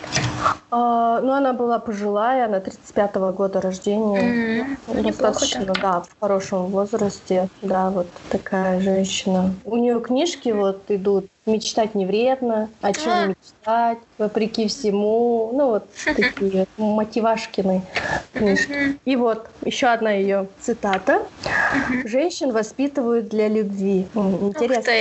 А, 0.70 1.22
ну, 1.22 1.32
она 1.32 1.53
была 1.53 1.80
пожилая, 1.80 2.45
она 2.45 2.57
35-го 2.57 3.32
года 3.32 3.61
рождения. 3.61 4.68
Mm-hmm. 4.88 5.03
Достаточно, 5.03 5.74
да, 5.74 6.01
в 6.01 6.20
хорошем 6.20 6.68
возрасте. 6.68 7.47
Да, 7.61 7.89
вот 7.89 8.07
такая 8.30 8.82
женщина. 8.82 9.53
У 9.63 9.78
нее 9.78 10.01
книжки 10.01 10.49
вот 10.49 10.82
идут 10.89 11.28
мечтать 11.45 11.95
не 11.95 12.05
вредно, 12.05 12.70
о 12.82 12.93
чем 12.93 13.11
а. 13.11 13.26
мечтать, 13.28 13.99
вопреки 14.18 14.68
всему. 14.68 15.51
Ну, 15.53 15.68
вот 15.68 15.86
такие 16.03 16.68
мотивашкины 16.78 17.82
книжки. 18.34 18.99
И 19.05 19.15
вот 19.15 19.47
еще 19.63 19.88
одна 19.88 20.11
ее 20.11 20.47
цитата. 20.59 21.24
Женщин 22.03 22.51
воспитывают 22.51 23.30
для 23.30 23.47
любви. 23.47 24.05
Интересно. 24.13 24.91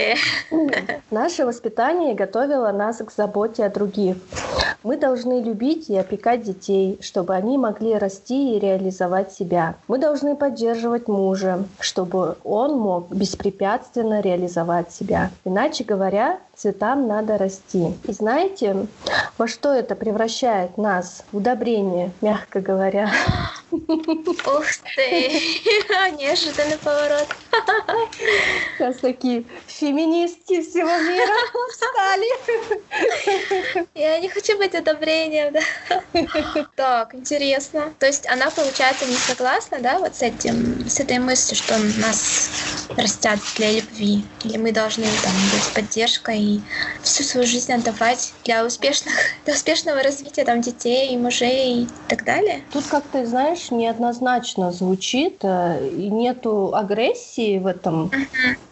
Наше 1.11 1.45
воспитание 1.45 2.15
готовило 2.15 2.71
нас 2.71 2.99
к 2.99 3.11
заботе 3.11 3.65
о 3.65 3.71
других. 3.71 4.17
Мы 4.85 4.97
должны 4.97 5.43
любить 5.43 5.56
и 5.89 5.97
опекать 5.97 6.43
детей, 6.43 6.99
чтобы 7.01 7.35
они 7.35 7.59
могли 7.59 7.97
расти 7.97 8.57
и 8.57 8.59
реализовать 8.59 9.33
себя. 9.33 9.77
Мы 9.89 9.99
должны 9.99 10.37
поддерживать 10.37 11.09
мужа, 11.09 11.65
чтобы 11.81 12.37
он 12.45 12.79
мог 12.79 13.11
беспрепятственно 13.11 14.21
реализовать 14.21 14.93
себя. 14.93 15.31
Иначе 15.45 15.85
говоря, 15.85 16.39
цветам 16.57 17.07
надо 17.07 17.39
расти. 17.39 17.93
И 18.05 18.13
знаете, 18.13 18.87
во 19.39 19.47
что 19.47 19.73
это 19.73 19.95
превращает 19.95 20.79
нас? 20.79 21.23
Удобрение, 21.33 22.13
мягко 22.21 22.61
говоря. 22.61 23.11
Ух 23.71 24.65
ты! 24.95 25.29
Неожиданный 26.19 26.79
поворот. 26.79 27.27
Сейчас 28.79 28.97
такие 28.97 29.45
феминистки 29.67 30.63
всего 30.63 30.89
мира 30.89 31.35
встали. 31.71 32.27
Я 33.95 34.19
не 34.21 34.29
хочу 34.29 34.57
быть 34.57 34.75
одобрением, 34.75 35.53
да? 35.53 35.61
Так, 36.77 37.15
интересно. 37.15 37.93
То 37.99 38.07
есть 38.07 38.27
она, 38.29 38.51
получается, 38.51 39.07
не 39.07 39.17
согласна, 39.17 39.79
да, 39.81 39.99
вот 39.99 40.15
с 40.15 40.23
этим, 40.23 40.89
с 40.89 41.01
этой 41.01 41.19
мыслью, 41.19 41.57
что 41.57 41.77
нас 42.01 42.51
растят 42.97 43.39
для 43.57 43.73
любви, 43.73 44.25
или 44.45 44.57
мы 44.57 44.73
должны 44.73 45.05
там 45.23 45.33
быть 45.53 45.75
поддержкой 45.75 46.46
и 46.47 46.61
всю 47.03 47.25
свою 47.25 47.47
жизнь 47.47 47.73
отдавать 47.73 48.33
для 48.45 48.65
успешных, 48.65 49.15
для 49.45 49.55
успешного 49.55 50.03
развития 50.03 50.45
там 50.45 50.61
детей, 50.61 51.17
мужей 51.17 51.85
и 51.85 51.89
так 52.09 52.25
далее? 52.25 52.63
Тут 52.73 52.87
как-то, 52.87 53.25
знаешь, 53.27 53.71
неоднозначно 53.71 54.73
звучит, 54.73 55.39
э, 55.43 55.89
и 55.89 56.09
нету 56.11 56.75
агрессии 56.75 57.59
в 57.59 57.67
этом 57.67 58.11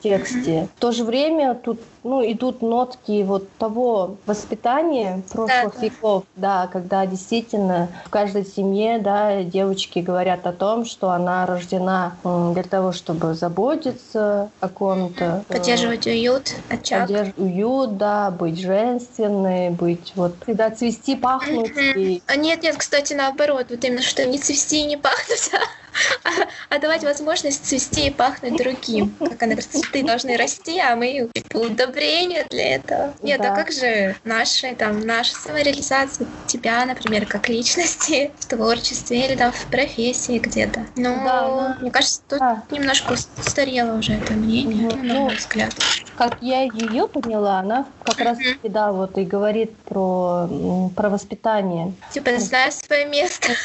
тексте. 0.03 0.69
В 0.77 0.81
то 0.81 0.93
же 0.93 1.05
время 1.05 1.55
тут 1.55 1.81
ну, 2.05 2.23
идут 2.31 2.63
нотки 2.63 3.23
вот 3.23 3.49
того 3.59 4.17
воспитания 4.27 5.23
прошлых 5.33 5.75
да, 5.75 5.81
веков, 5.81 6.25
да, 6.37 6.69
когда 6.71 7.07
действительно 7.07 7.89
в 8.05 8.11
каждой 8.11 8.45
семье, 8.45 8.99
да, 8.99 9.43
девочки 9.43 9.99
говорят 10.01 10.47
о 10.47 10.53
том, 10.53 10.85
что 10.85 11.11
она 11.11 11.47
рождена 11.47 12.17
для 12.23 12.63
того, 12.63 12.93
чтобы 12.93 13.35
заботиться 13.35 14.51
о 14.61 14.69
ком-то. 14.69 15.45
Поддерживать 15.49 16.07
уют, 16.07 16.55
очаг. 16.69 17.03
Поддерживать 17.03 17.39
уют, 17.39 17.97
да, 17.97 18.31
быть 18.31 18.61
женственной, 18.61 19.71
быть 19.71 20.13
вот, 20.15 20.35
всегда 20.43 20.71
цвести, 20.71 21.17
пахнуть. 21.17 21.73
И... 21.97 22.23
А 22.27 22.37
нет, 22.37 22.63
нет, 22.63 22.77
кстати, 22.77 23.15
наоборот, 23.15 23.67
вот 23.71 23.83
именно, 23.83 24.03
что 24.03 24.25
не 24.27 24.39
цвести 24.39 24.83
и 24.83 24.87
не 24.87 24.97
пахнуть, 24.97 25.51
а, 26.25 26.31
а 26.69 26.79
давать 26.79 27.03
возможность 27.05 27.67
цвести 27.67 28.09
и 28.09 28.11
пахнуть 28.11 28.57
другим. 28.57 29.15
Как 29.19 29.43
она 29.43 29.53
говорит, 29.53 29.71
цветы 29.71 30.03
должны 30.03 30.37
расти, 30.37 30.79
а 30.79 30.97
мы 30.97 31.29
удобрения 31.53 32.47
для 32.51 32.77
этого. 32.77 33.15
Нет, 33.23 33.41
да. 33.41 33.53
а 33.53 33.57
как 33.57 33.73
же 33.73 34.17
наши, 34.25 34.75
там, 34.75 35.01
наша 35.01 35.35
самореализация 35.35 36.27
тебя, 36.47 36.85
например, 36.85 37.27
как 37.27 37.49
личности 37.49 38.31
в 38.39 38.47
творчестве 38.47 39.27
или 39.27 39.37
там 39.37 39.53
в 39.53 39.67
профессии 39.67 40.39
где-то. 40.39 40.87
Ну, 40.97 41.15
да, 41.25 41.49
да. 41.49 41.79
мне 41.81 41.91
кажется, 41.91 42.23
тут 42.29 42.39
да. 42.39 42.63
немножко 42.71 43.13
устарело 43.13 43.99
уже 43.99 44.15
это 44.15 44.33
мнение, 44.33 44.89
угу. 44.89 44.97
на 44.97 45.15
мой 45.15 45.37
взгляд. 45.37 45.75
Как 46.17 46.39
я 46.41 46.63
ее 46.63 47.09
поняла, 47.09 47.59
она 47.59 47.87
как 48.05 48.21
раз 48.21 48.39
таки, 48.39 48.69
да, 48.69 48.93
вот 48.93 49.19
и 49.19 49.25
говорит 49.25 49.77
про, 49.79 50.49
про 50.95 51.11
воспитание. 51.11 51.93
Типа, 52.13 52.39
знаю 52.39 52.73
свое 52.73 53.07
место. 53.07 53.53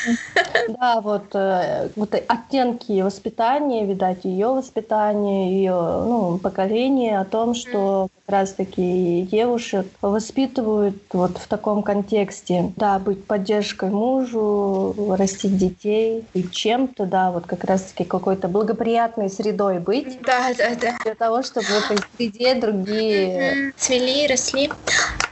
Да, 0.79 1.01
вот, 1.01 1.33
э, 1.33 1.89
вот 1.95 2.13
оттенки 2.27 3.01
воспитания, 3.01 3.85
видать, 3.85 4.25
ее 4.25 4.47
воспитание, 4.47 5.53
ее 5.53 5.73
ну, 5.73 6.37
поколение 6.37 7.19
о 7.19 7.25
том, 7.25 7.53
что 7.53 8.09
раз-таки 8.29 9.27
девушек 9.31 9.87
воспитывают 10.01 10.95
вот 11.11 11.37
в 11.37 11.47
таком 11.47 11.83
контексте. 11.83 12.71
Да, 12.75 12.99
быть 12.99 13.25
поддержкой 13.25 13.89
мужу, 13.89 15.15
растить 15.17 15.57
детей, 15.57 16.25
и 16.33 16.43
чем-то, 16.43 17.05
да, 17.05 17.31
вот 17.31 17.45
как 17.45 17.63
раз-таки 17.63 18.03
какой-то 18.03 18.47
благоприятной 18.47 19.29
средой 19.29 19.79
быть. 19.79 20.19
Да, 20.21 20.53
да, 20.57 20.75
да. 20.79 20.95
Для 21.03 21.15
того, 21.15 21.43
чтобы 21.43 21.65
в 21.65 21.91
этой 21.91 21.97
среде 22.15 22.55
другие... 22.55 23.73
Цвели, 23.77 24.27
росли. 24.27 24.69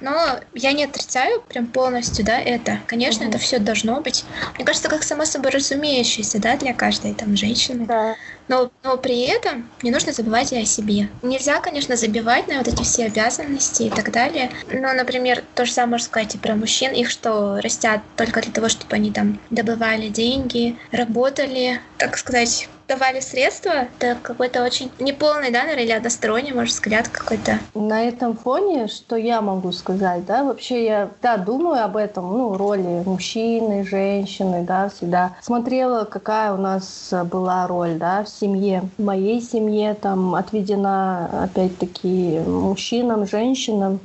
Но 0.02 0.40
я 0.54 0.74
не 0.74 0.86
отрицаю 0.86 1.42
прям 1.42 1.68
полностью, 1.68 2.26
да, 2.26 2.40
это. 2.40 2.80
Конечно, 2.86 3.24
угу. 3.24 3.30
это 3.30 3.38
все 3.40 3.60
должно 3.60 4.02
быть. 4.02 4.26
Мне 4.56 4.66
кажется, 4.66 4.90
как 4.90 5.04
само 5.04 5.26
собой 5.26 5.52
разумеющееся, 5.52 6.40
да, 6.40 6.58
для 6.58 6.74
каждой 6.74 7.14
там 7.14 7.36
женщины. 7.36 7.86
Да. 7.86 8.16
Но, 8.48 8.72
но 8.84 8.98
при 8.98 9.22
этом 9.22 9.70
не 9.82 9.92
нужно 9.92 10.14
забывать 10.14 10.54
и 10.54 10.58
о 10.58 10.66
себе. 10.66 11.10
Нельзя, 11.22 11.60
конечно, 11.60 11.96
забивать 11.96 12.48
на 12.48 12.58
вот 12.58 12.68
эти 12.68 12.84
все 12.84 13.06
обязанности 13.06 13.84
и 13.84 13.90
так 13.90 14.12
далее. 14.12 14.52
Но, 14.72 14.94
например, 14.94 15.44
то 15.56 15.66
же 15.66 15.72
самое 15.72 15.92
можно 15.92 16.06
сказать 16.06 16.36
и 16.36 16.38
про 16.38 16.56
мужчин. 16.56 16.94
Их 16.94 17.10
что, 17.10 17.60
растят 17.62 18.02
только 18.16 18.42
для 18.42 18.52
того, 18.52 18.70
чтобы 18.70 18.96
они 18.96 19.12
там 19.12 19.40
добывали 19.50 20.08
деньги, 20.08 20.78
работали, 20.92 21.82
так 21.98 22.18
сказать, 22.18 22.70
давали 22.88 23.20
средства, 23.20 23.88
это 24.00 24.18
какой-то 24.22 24.64
очень 24.64 24.92
неполный, 25.00 25.52
да, 25.52 25.62
наверное, 25.62 25.84
или 25.84 25.92
односторонний, 25.92 26.54
может, 26.54 26.74
взгляд 26.74 27.08
какой-то. 27.10 27.60
На 27.74 28.04
этом 28.04 28.36
фоне, 28.36 28.88
что 28.88 29.16
я 29.16 29.42
могу 29.42 29.72
сказать, 29.72 30.26
да, 30.26 30.44
вообще 30.44 30.86
я, 30.86 31.10
да, 31.22 31.38
думаю 31.38 31.84
об 31.84 31.98
этом, 31.98 32.32
ну, 32.38 32.58
роли 32.58 33.04
мужчины, 33.06 33.86
женщины, 33.86 34.64
да, 34.64 34.90
всегда 34.90 35.36
смотрела, 35.42 36.06
какая 36.06 36.54
у 36.54 36.58
нас 36.58 37.14
была 37.26 37.68
роль, 37.68 37.96
да, 37.96 38.24
в 38.24 38.30
семье. 38.30 38.90
В 38.98 39.04
моей 39.04 39.42
семье 39.42 39.94
там 39.94 40.36
отведена, 40.36 41.44
опять-таки, 41.44 42.40
мужчинам, 42.40 43.28
женщинам. 43.28 44.00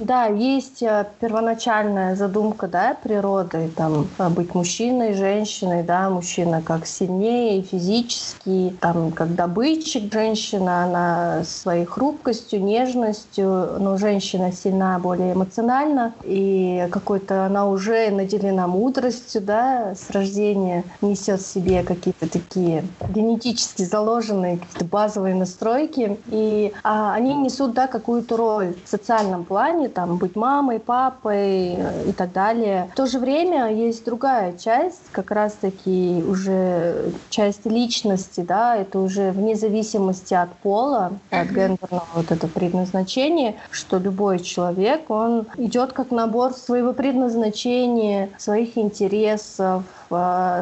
Да, 0.00 0.26
есть 0.26 0.82
э, 0.82 1.06
первоначальная 1.20 2.16
задумка, 2.16 2.68
да, 2.68 2.96
природы, 3.02 3.70
там, 3.76 4.08
быть 4.30 4.54
мужчиной, 4.54 5.14
женщиной, 5.14 5.82
да, 5.82 6.10
мужчина 6.10 6.62
как 6.62 6.86
сильнее 6.86 7.62
физически, 7.62 8.76
там, 8.80 9.12
как 9.12 9.34
добытчик 9.34 10.12
женщина, 10.12 10.84
она 10.84 11.44
своей 11.44 11.84
хрупкостью, 11.84 12.62
нежностью, 12.62 13.78
но 13.78 13.96
женщина 13.96 14.52
сильна 14.52 14.98
более 14.98 15.34
эмоционально, 15.34 16.14
и 16.24 16.88
какой-то 16.90 17.46
она 17.46 17.66
уже 17.66 18.10
наделена 18.10 18.66
мудростью, 18.66 19.40
да, 19.42 19.94
с 19.94 20.10
рождения 20.10 20.84
несет 21.00 21.40
в 21.40 21.46
себе 21.46 21.82
какие-то 21.82 22.28
такие 22.28 22.84
генетически 23.10 23.82
заложенные 23.82 24.58
какие-то 24.58 24.84
базовые 24.84 25.34
настройки, 25.34 26.18
и 26.26 26.72
а, 26.82 27.14
они 27.14 27.34
несут, 27.34 27.74
да, 27.74 27.86
какую-то 27.86 28.36
роль 28.36 28.74
в 28.84 28.88
социальном 28.88 29.44
плане, 29.44 29.88
там, 29.92 30.16
быть 30.16 30.36
мамой, 30.36 30.80
папой 30.80 32.08
и 32.08 32.12
так 32.12 32.32
далее. 32.32 32.90
В 32.92 32.96
то 32.96 33.06
же 33.06 33.18
время 33.18 33.72
есть 33.72 34.04
другая 34.04 34.56
часть, 34.56 35.10
как 35.10 35.30
раз-таки 35.30 36.22
уже 36.26 37.12
часть 37.28 37.66
личности, 37.66 38.40
да, 38.40 38.76
это 38.76 38.98
уже 38.98 39.30
вне 39.32 39.54
зависимости 39.54 40.34
от 40.34 40.52
пола, 40.58 41.20
от 41.30 41.48
гендерного 41.48 42.08
вот 42.14 42.30
это 42.30 42.48
предназначения, 42.48 43.56
что 43.70 43.98
любой 43.98 44.40
человек, 44.40 45.10
он 45.10 45.46
идет 45.56 45.92
как 45.92 46.10
набор 46.10 46.52
своего 46.52 46.92
предназначения, 46.92 48.30
своих 48.38 48.76
интересов, 48.76 49.84
Э, 50.01 50.01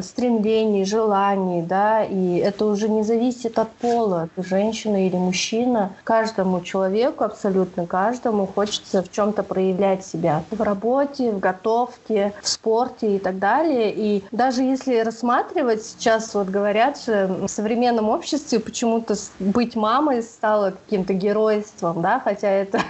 стремлений, 0.02 0.84
желаний, 0.84 1.62
да, 1.62 2.04
и 2.04 2.36
это 2.36 2.66
уже 2.66 2.88
не 2.88 3.02
зависит 3.02 3.58
от 3.58 3.70
пола, 3.72 4.28
ты 4.34 4.42
женщина 4.42 5.06
или 5.06 5.16
мужчина. 5.16 5.92
Каждому 6.04 6.60
человеку, 6.60 7.24
абсолютно 7.24 7.86
каждому, 7.86 8.46
хочется 8.46 9.02
в 9.02 9.10
чем-то 9.10 9.42
проявлять 9.42 10.04
себя. 10.04 10.42
В 10.50 10.60
работе, 10.62 11.30
в 11.32 11.38
готовке, 11.38 12.32
в 12.42 12.48
спорте 12.48 13.16
и 13.16 13.18
так 13.18 13.38
далее. 13.38 13.92
И 13.94 14.24
даже 14.32 14.62
если 14.62 15.00
рассматривать, 15.00 15.84
сейчас 15.84 16.34
вот 16.34 16.48
говорят 16.48 17.02
же, 17.02 17.26
в 17.26 17.48
современном 17.48 18.08
обществе 18.08 18.60
почему-то 18.60 19.14
быть 19.38 19.76
мамой 19.76 20.22
стало 20.22 20.72
каким-то 20.84 21.12
геройством, 21.12 22.02
да, 22.02 22.20
хотя 22.20 22.48
это 22.48 22.80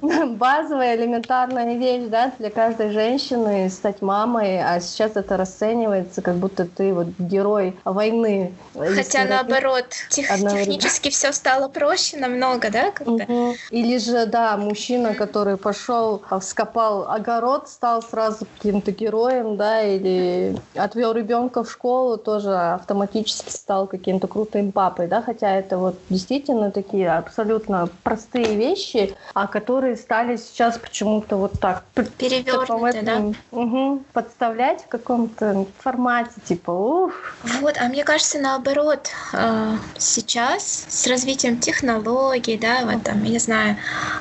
базовая, 0.36 0.96
элементарная 0.96 1.76
вещь, 1.76 2.08
да, 2.08 2.32
для 2.38 2.50
каждой 2.50 2.90
женщины 2.90 3.68
стать 3.70 4.02
мамой, 4.02 4.60
а 4.62 4.80
сейчас 4.80 5.16
это 5.16 5.36
расценивается 5.36 5.71
расценивается, 5.72 6.22
как 6.22 6.36
будто 6.36 6.66
ты 6.66 6.92
вот 6.92 7.08
герой 7.18 7.76
войны. 7.84 8.52
Хотя 8.74 9.24
наоборот, 9.24 9.86
тех, 10.10 10.28
технически 10.28 11.10
все 11.10 11.32
стало 11.32 11.68
проще 11.68 12.16
намного, 12.18 12.70
да? 12.70 12.90
Как-то? 12.90 13.12
Угу. 13.12 13.54
Или 13.70 13.98
же, 13.98 14.26
да, 14.26 14.56
мужчина, 14.56 15.14
который 15.14 15.56
пошел, 15.56 16.22
а, 16.28 16.40
вскопал 16.40 17.10
огород, 17.10 17.68
стал 17.68 18.02
сразу 18.02 18.46
каким-то 18.56 18.92
героем, 18.92 19.56
да, 19.56 19.82
или 19.82 20.56
отвел 20.74 21.12
ребенка 21.12 21.64
в 21.64 21.70
школу, 21.70 22.16
тоже 22.16 22.54
автоматически 22.54 23.50
стал 23.50 23.86
каким-то 23.86 24.26
крутым 24.26 24.72
папой, 24.72 25.06
да, 25.06 25.22
хотя 25.22 25.50
это 25.50 25.78
вот 25.78 25.96
действительно 26.08 26.70
такие 26.70 27.10
абсолютно 27.10 27.88
простые 28.02 28.56
вещи, 28.56 29.14
а 29.34 29.46
которые 29.46 29.96
стали 29.96 30.36
сейчас 30.36 30.78
почему-то 30.78 31.36
вот 31.36 31.52
так 31.60 31.84
перевернуты, 32.18 33.02
да? 33.02 33.32
Угу, 33.50 34.02
подставлять 34.12 34.82
в 34.82 34.88
каком-то 34.88 35.61
формате, 35.78 36.32
типа, 36.44 36.70
ух. 36.70 37.12
Вот, 37.60 37.76
а 37.78 37.88
мне 37.88 38.04
кажется, 38.04 38.38
наоборот, 38.38 39.10
а, 39.32 39.78
сейчас 39.98 40.86
с 40.88 41.06
развитием 41.06 41.58
технологий, 41.58 42.56
да, 42.56 42.84
вот 42.84 43.02
там, 43.02 43.22
я 43.24 43.30
не 43.30 43.38
знаю, 43.38 43.76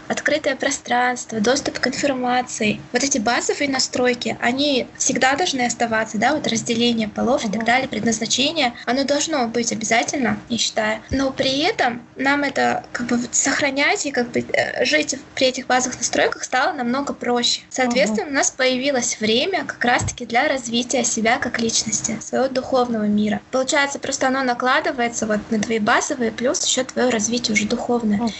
открытое 0.07 0.55
пространство, 0.55 1.39
доступ 1.39 1.79
к 1.79 1.87
информации, 1.87 2.81
вот 2.91 3.03
эти 3.03 3.17
базовые 3.17 3.69
настройки, 3.69 4.37
они 4.41 4.87
всегда 4.97 5.35
должны 5.35 5.61
оставаться, 5.61 6.17
да, 6.17 6.33
вот 6.33 6.47
разделение 6.47 7.07
полов 7.07 7.45
и 7.45 7.51
так 7.51 7.63
далее, 7.63 7.87
предназначение, 7.87 8.73
оно 8.85 9.03
должно 9.03 9.47
быть 9.47 9.71
обязательно, 9.71 10.39
я 10.49 10.57
считаю. 10.57 11.01
Но 11.09 11.31
при 11.31 11.59
этом 11.59 12.01
нам 12.15 12.43
это 12.43 12.83
как 12.91 13.07
бы 13.07 13.19
сохранять 13.31 14.05
и 14.05 14.11
как 14.11 14.31
бы 14.31 14.39
э, 14.39 14.85
жить 14.85 15.15
при 15.35 15.47
этих 15.47 15.67
базовых 15.67 15.97
настройках 15.97 16.43
стало 16.43 16.73
намного 16.73 17.13
проще. 17.13 17.61
Соответственно, 17.69 18.29
у 18.29 18.33
нас 18.33 18.51
появилось 18.51 19.19
время 19.19 19.65
как 19.65 19.83
раз-таки 19.83 20.25
для 20.25 20.47
развития 20.47 21.03
себя 21.03 21.20
себя 21.21 21.37
как 21.37 21.59
личности, 21.59 22.17
своего 22.19 22.47
духовного 22.47 23.03
мира. 23.03 23.41
Получается, 23.51 23.99
просто 23.99 24.27
оно 24.27 24.43
накладывается 24.43 25.27
вот 25.27 25.39
на 25.51 25.59
твои 25.59 25.77
базовые, 25.77 26.31
плюс 26.31 26.65
еще 26.65 26.83
твое 26.83 27.09
развитие 27.09 27.53
уже 27.53 27.67
духовное. 27.67 28.17
Uh-huh. 28.17 28.31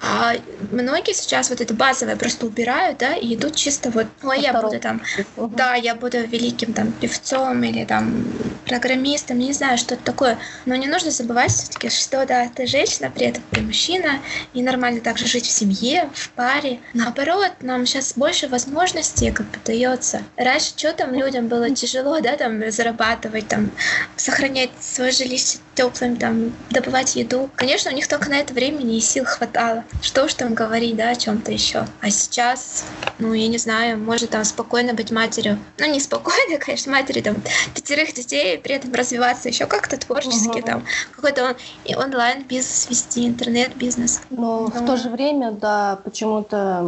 А 0.00 0.34
многие 0.70 1.12
сейчас 1.12 1.50
вот 1.50 1.60
это 1.60 1.74
базовое 1.74 2.14
просто 2.14 2.46
убирают, 2.46 2.98
да, 2.98 3.14
и 3.14 3.34
идут 3.34 3.56
чисто 3.56 3.90
вот, 3.90 4.06
ой, 4.22 4.40
я 4.40 4.60
буду 4.60 4.78
там, 4.78 5.02
uh-huh. 5.36 5.50
да, 5.56 5.74
я 5.74 5.96
буду 5.96 6.18
великим 6.24 6.72
там 6.72 6.92
певцом 6.92 7.64
или 7.64 7.84
там 7.84 8.24
программистом, 8.66 9.38
не 9.38 9.52
знаю, 9.52 9.76
что 9.76 9.94
это 9.94 10.04
такое. 10.04 10.38
Но 10.66 10.76
не 10.76 10.86
нужно 10.86 11.10
забывать 11.10 11.50
все-таки, 11.50 11.90
что 11.90 12.24
да, 12.26 12.48
ты 12.54 12.66
женщина, 12.66 13.10
при 13.10 13.26
этом 13.26 13.42
ты 13.50 13.60
мужчина, 13.60 14.20
и 14.52 14.62
нормально 14.62 15.00
также 15.00 15.26
жить 15.26 15.46
в 15.46 15.50
семье, 15.50 16.08
в 16.14 16.30
паре. 16.30 16.78
Наоборот, 16.92 17.52
нам 17.60 17.86
сейчас 17.86 18.12
больше 18.16 18.46
возможностей 18.46 19.32
как 19.32 19.46
бы 19.46 19.58
дается. 19.64 20.22
Раньше 20.36 20.72
что 20.76 20.92
там 20.92 21.12
людям 21.12 21.48
было 21.48 21.70
тяжело, 21.70 22.03
да, 22.20 22.36
там 22.36 22.70
зарабатывать, 22.70 23.48
там 23.48 23.70
сохранять 24.16 24.70
свое 24.80 25.10
жилище 25.10 25.58
теплым, 25.74 26.16
там 26.16 26.52
добывать 26.70 27.16
еду. 27.16 27.50
Конечно, 27.56 27.90
у 27.90 27.94
них 27.94 28.08
только 28.08 28.30
на 28.30 28.34
это 28.34 28.54
времени 28.54 28.96
и 28.96 29.00
сил 29.00 29.24
хватало. 29.24 29.84
Что 30.02 30.24
уж 30.24 30.34
там 30.34 30.54
говорить, 30.54 30.96
да, 30.96 31.10
о 31.10 31.16
чем-то 31.16 31.50
еще. 31.52 31.86
А 32.00 32.10
сейчас, 32.10 32.84
ну, 33.18 33.32
я 33.32 33.48
не 33.48 33.58
знаю, 33.58 33.98
может 33.98 34.30
там 34.30 34.44
спокойно 34.44 34.94
быть 34.94 35.10
матерью. 35.10 35.58
Ну, 35.78 35.90
не 35.90 36.00
спокойно, 36.00 36.58
конечно, 36.60 36.92
матери 36.92 37.20
там 37.20 37.36
пятерых 37.74 38.14
детей, 38.14 38.58
при 38.58 38.76
этом 38.76 38.92
развиваться 38.92 39.48
еще 39.48 39.66
как-то 39.66 39.96
творчески, 39.96 40.58
угу. 40.58 40.62
там 40.62 40.84
какой-то 41.12 41.44
он, 41.44 41.56
и 41.84 41.94
онлайн-бизнес 41.94 42.88
вести, 42.88 43.26
интернет-бизнес. 43.26 44.20
Но, 44.30 44.60
Но 44.60 44.66
в 44.66 44.86
то 44.86 44.96
же 44.96 45.08
время, 45.08 45.52
да, 45.52 45.98
почему-то 46.04 46.84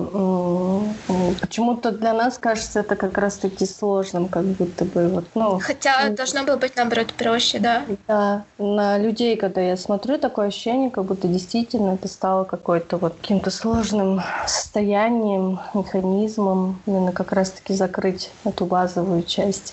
почему-то 1.41 1.91
для 1.91 2.13
нас 2.13 2.39
кажется 2.39 2.81
это 2.81 2.97
как 2.97 3.19
раз-таки 3.19 3.67
сложным, 3.67 4.29
как 4.29 4.45
будто 4.45 4.85
бы 4.85 5.06
вот, 5.09 5.25
ну. 5.35 5.59
Хотя 5.59 6.11
должно 6.11 6.45
было 6.45 6.57
быть 6.57 6.77
наоборот 6.77 7.13
проще, 7.15 7.59
да. 7.59 7.83
Да, 8.09 8.45
на 8.59 8.99
людей, 8.99 9.37
когда 9.37 9.61
я 9.61 9.77
смотрю, 9.77 10.19
такое 10.19 10.49
ощущение, 10.49 10.91
как 10.91 11.05
будто 11.05 11.29
действительно 11.29 11.95
это 11.95 12.09
стало 12.09 12.45
какой-то 12.45 12.97
вот 12.97 13.15
каким-то 13.21 13.51
сложным 13.51 14.23
состоянием, 14.47 15.61
механизмом, 15.75 16.83
именно 16.87 17.13
как 17.13 17.33
раз-таки 17.33 17.75
закрыть 17.75 18.31
эту 18.45 18.67
базовую 18.67 19.23
часть. 19.23 19.73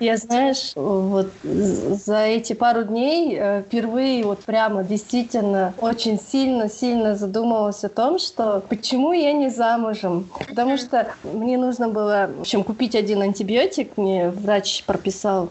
Я, 0.00 0.16
знаешь, 0.16 0.72
вот 0.74 1.28
за 1.44 2.24
эти 2.24 2.54
пару 2.54 2.84
дней 2.84 3.36
э, 3.38 3.62
впервые 3.66 4.24
вот 4.24 4.38
прямо 4.40 4.82
действительно 4.82 5.74
очень 5.78 6.18
сильно-сильно 6.18 7.16
задумалась 7.16 7.84
о 7.84 7.90
том, 7.90 8.18
что 8.18 8.62
почему 8.66 9.12
я 9.12 9.34
не 9.34 9.50
замужем. 9.50 10.30
Потому 10.48 10.78
что 10.78 11.08
мне 11.22 11.58
нужно 11.58 11.88
было, 11.88 12.30
в 12.34 12.40
общем, 12.40 12.64
купить 12.64 12.94
один 12.94 13.20
антибиотик, 13.20 13.98
мне 13.98 14.30
врач 14.30 14.84
прописал. 14.84 15.50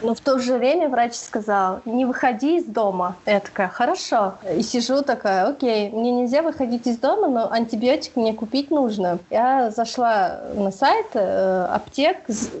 Но 0.00 0.14
в 0.14 0.20
то 0.20 0.38
же 0.38 0.56
время 0.56 0.88
врач 0.88 1.12
сказал, 1.12 1.80
не 1.84 2.06
выходи 2.06 2.56
из 2.56 2.64
дома. 2.64 3.16
Я 3.26 3.40
такая, 3.40 3.68
хорошо. 3.68 4.36
И 4.56 4.62
сижу 4.62 5.02
такая, 5.02 5.46
окей, 5.46 5.90
мне 5.90 6.12
нельзя 6.12 6.40
выходить 6.40 6.86
из 6.86 6.96
дома, 6.96 7.28
но 7.28 7.52
антибиотик 7.52 8.16
мне 8.16 8.32
купить 8.32 8.70
нужно. 8.70 9.18
Я 9.28 9.70
зашла 9.70 10.40
на 10.54 10.70
сайт 10.70 11.08
э, 11.12 11.66
аптек, 11.70 12.16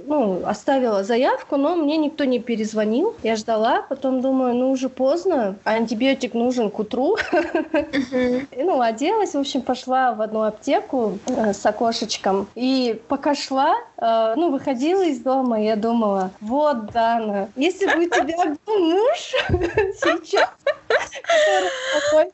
ну, 0.06 0.42
оставила 0.44 1.02
заявку 1.02 1.21
заявку, 1.22 1.56
но 1.56 1.76
мне 1.76 1.96
никто 1.96 2.24
не 2.24 2.40
перезвонил. 2.40 3.14
Я 3.22 3.36
ждала, 3.36 3.82
потом 3.88 4.20
думаю, 4.20 4.54
ну 4.54 4.70
уже 4.70 4.88
поздно, 4.88 5.56
антибиотик 5.64 6.34
нужен 6.34 6.70
к 6.70 6.78
утру. 6.78 7.16
И, 8.12 8.62
ну, 8.62 8.80
оделась, 8.80 9.34
в 9.34 9.38
общем, 9.38 9.62
пошла 9.62 10.14
в 10.14 10.20
одну 10.20 10.42
аптеку 10.42 11.18
э, 11.26 11.52
с 11.52 11.64
окошечком. 11.64 12.48
И 12.54 13.00
пока 13.08 13.34
шла, 13.34 13.76
э, 13.98 14.34
ну, 14.36 14.50
выходила 14.50 15.02
из 15.02 15.20
дома, 15.20 15.62
я 15.62 15.76
думала, 15.76 16.30
вот, 16.40 16.86
Дана, 16.92 17.48
если 17.56 17.86
бы 17.86 18.06
у 18.06 18.08
тебя 18.08 18.56
был 18.66 18.78
муж 18.78 19.34
сейчас, 20.02 20.50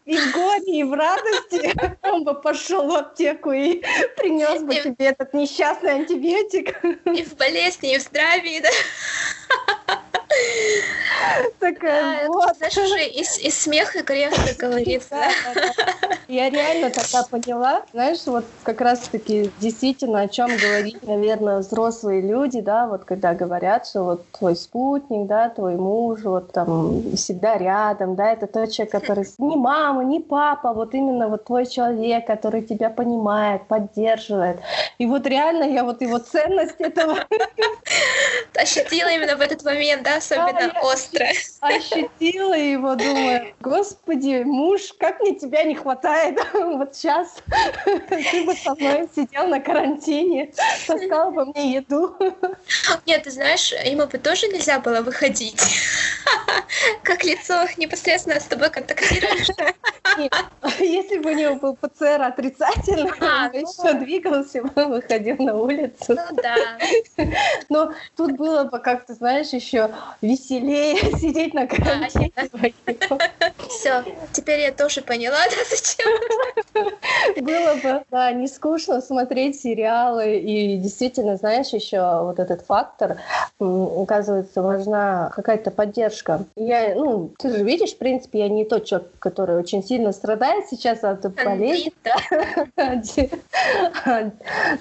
и 0.05 0.17
в 0.17 0.33
горе, 0.33 0.81
и 0.81 0.85
в 0.85 0.93
радости, 0.93 1.75
он 2.03 2.25
бы 2.25 2.35
пошел 2.35 2.89
в 2.89 2.95
аптеку 2.95 3.53
и 3.53 3.83
принес 4.17 4.63
бы 4.63 4.75
тебе 4.75 5.07
этот 5.07 5.35
несчастный 5.35 5.93
антибиотик. 5.93 6.83
И 7.07 7.23
в 7.23 7.37
болезни, 7.37 7.95
и 7.95 7.99
в 7.99 8.03
здравии, 8.03 8.61
да? 8.61 10.01
Такая, 11.59 12.29
вот. 12.29 12.57
Знаешь, 12.57 12.77
уже 12.77 13.07
из, 13.07 13.39
из 13.39 13.59
смеха 13.59 14.03
грех, 14.03 14.33
как 14.35 14.57
говорится. 14.59 15.17
Я 16.29 16.51
реально 16.51 16.91
тогда 16.91 17.23
поняла, 17.25 17.83
знаешь, 17.93 18.19
вот 18.27 18.45
как 18.63 18.81
раз-таки 18.81 19.51
действительно 19.61 20.21
о 20.21 20.29
чем 20.29 20.49
говорить, 20.57 21.03
наверное, 21.03 21.59
взрослые 21.59 22.21
люди, 22.21 22.61
да, 22.61 22.87
вот 22.87 23.05
когда 23.05 23.35
говорят, 23.35 23.87
что 23.87 24.03
вот 24.03 24.31
твой 24.33 24.55
спутник, 24.55 25.27
да, 25.27 25.49
твой 25.49 25.77
муж, 25.77 26.21
вот 26.25 26.53
там 26.53 27.17
всегда 27.17 27.57
рядом, 27.57 28.15
да, 28.15 28.33
это 28.33 28.47
тот 28.47 28.71
человек, 28.71 28.93
который 28.99 29.25
не 29.39 29.57
мама, 29.57 30.05
не 30.05 30.21
папа, 30.21 30.73
вот 30.75 30.95
именно 30.95 31.29
вот 31.29 31.45
твой 31.45 31.67
человек, 31.67 32.27
который 32.27 32.63
тебя 32.63 32.91
понимает, 32.91 33.67
поддерживает. 33.67 34.61
И 34.99 35.07
вот 35.07 35.27
реально 35.27 35.65
я 35.65 35.83
вот 35.83 36.03
его 36.03 36.19
ценность 36.19 36.79
этого 36.79 37.17
ощутила 38.55 39.09
именно 39.09 39.37
в 39.37 39.41
этот 39.41 39.65
момент, 39.65 40.03
да, 40.03 40.18
особенно 40.19 40.73
да, 40.73 40.81
остро. 40.83 41.27
Ощутила 41.61 42.55
его, 42.55 42.95
думаю, 42.95 43.55
господи, 43.61 44.43
муж, 44.45 44.95
как 44.99 45.21
мне 45.21 45.35
тебя 45.35 45.65
не 45.65 45.75
хватает 45.75 46.39
вот 46.53 46.95
сейчас. 46.95 47.37
Ты 47.85 48.45
бы 48.45 48.55
со 48.55 48.75
мной 48.75 49.09
сидел 49.15 49.47
на 49.47 49.61
карантине, 49.61 50.53
таскал 50.87 51.31
бы 51.31 51.47
мне 51.47 51.73
еду. 51.75 52.17
Нет, 53.07 53.25
ты 53.25 53.31
знаешь, 53.31 53.73
ему 53.73 54.07
бы 54.07 54.19
тоже 54.19 54.49
нельзя 54.49 54.79
было 54.79 55.01
выходить. 55.01 55.61
Как 57.03 57.25
лицо 57.25 57.67
непосредственно 57.77 58.41
с 58.41 58.45
тобой 58.45 58.71
контактируешь. 58.71 59.49
Если 60.79 61.19
бы 61.19 61.31
у 61.31 61.35
него 61.35 61.55
был 61.57 61.77
ПЦР 61.77 62.23
отрицательный, 62.23 63.13
а, 63.21 63.47
он 63.47 63.51
ну... 63.53 63.59
еще 63.61 63.95
двигался, 63.95 64.63
выходил 64.63 65.37
на 65.39 65.55
улицу. 65.57 66.17
Ну 66.17 66.43
да. 66.43 66.57
Но 67.69 67.93
тут 68.17 68.33
было 68.33 68.65
бы 68.65 68.79
как-то, 68.79 69.15
знаешь, 69.15 69.49
еще 69.49 69.91
веселее 70.23 70.97
сидеть 71.19 71.55
на 71.55 71.67
карантине. 71.67 72.33
Все, 73.69 74.03
теперь 74.33 74.61
я 74.61 74.73
тоже 74.73 75.03
поняла, 75.03 75.39
да, 75.51 75.57
зачем. 75.69 77.45
Было 77.45 77.75
бы, 77.83 78.05
да, 78.11 78.33
не 78.33 78.49
скучно 78.49 79.01
смотреть 79.01 79.61
сериалы. 79.61 80.37
И 80.39 80.77
действительно, 80.77 81.37
знаешь, 81.37 81.69
еще 81.69 82.23
вот 82.23 82.39
этот 82.39 82.63
фактор, 82.63 83.19
оказывается, 83.61 84.63
важна 84.63 85.31
какая-то 85.35 85.71
поддержка. 85.71 86.45
Я, 86.57 86.95
ну, 86.95 87.31
ты 87.39 87.51
же 87.51 87.65
видишь, 87.65 87.93
в 87.93 87.99
принципе, 87.99 88.41
я 88.41 88.49
не 88.49 88.65
тот 88.65 88.85
человек, 88.85 89.11
который 89.19 89.57
очень 89.59 89.85
сильно 89.85 90.13
страдает 90.13 90.67
сейчас 90.69 91.05
от 91.05 91.33
болезни. 91.35 91.93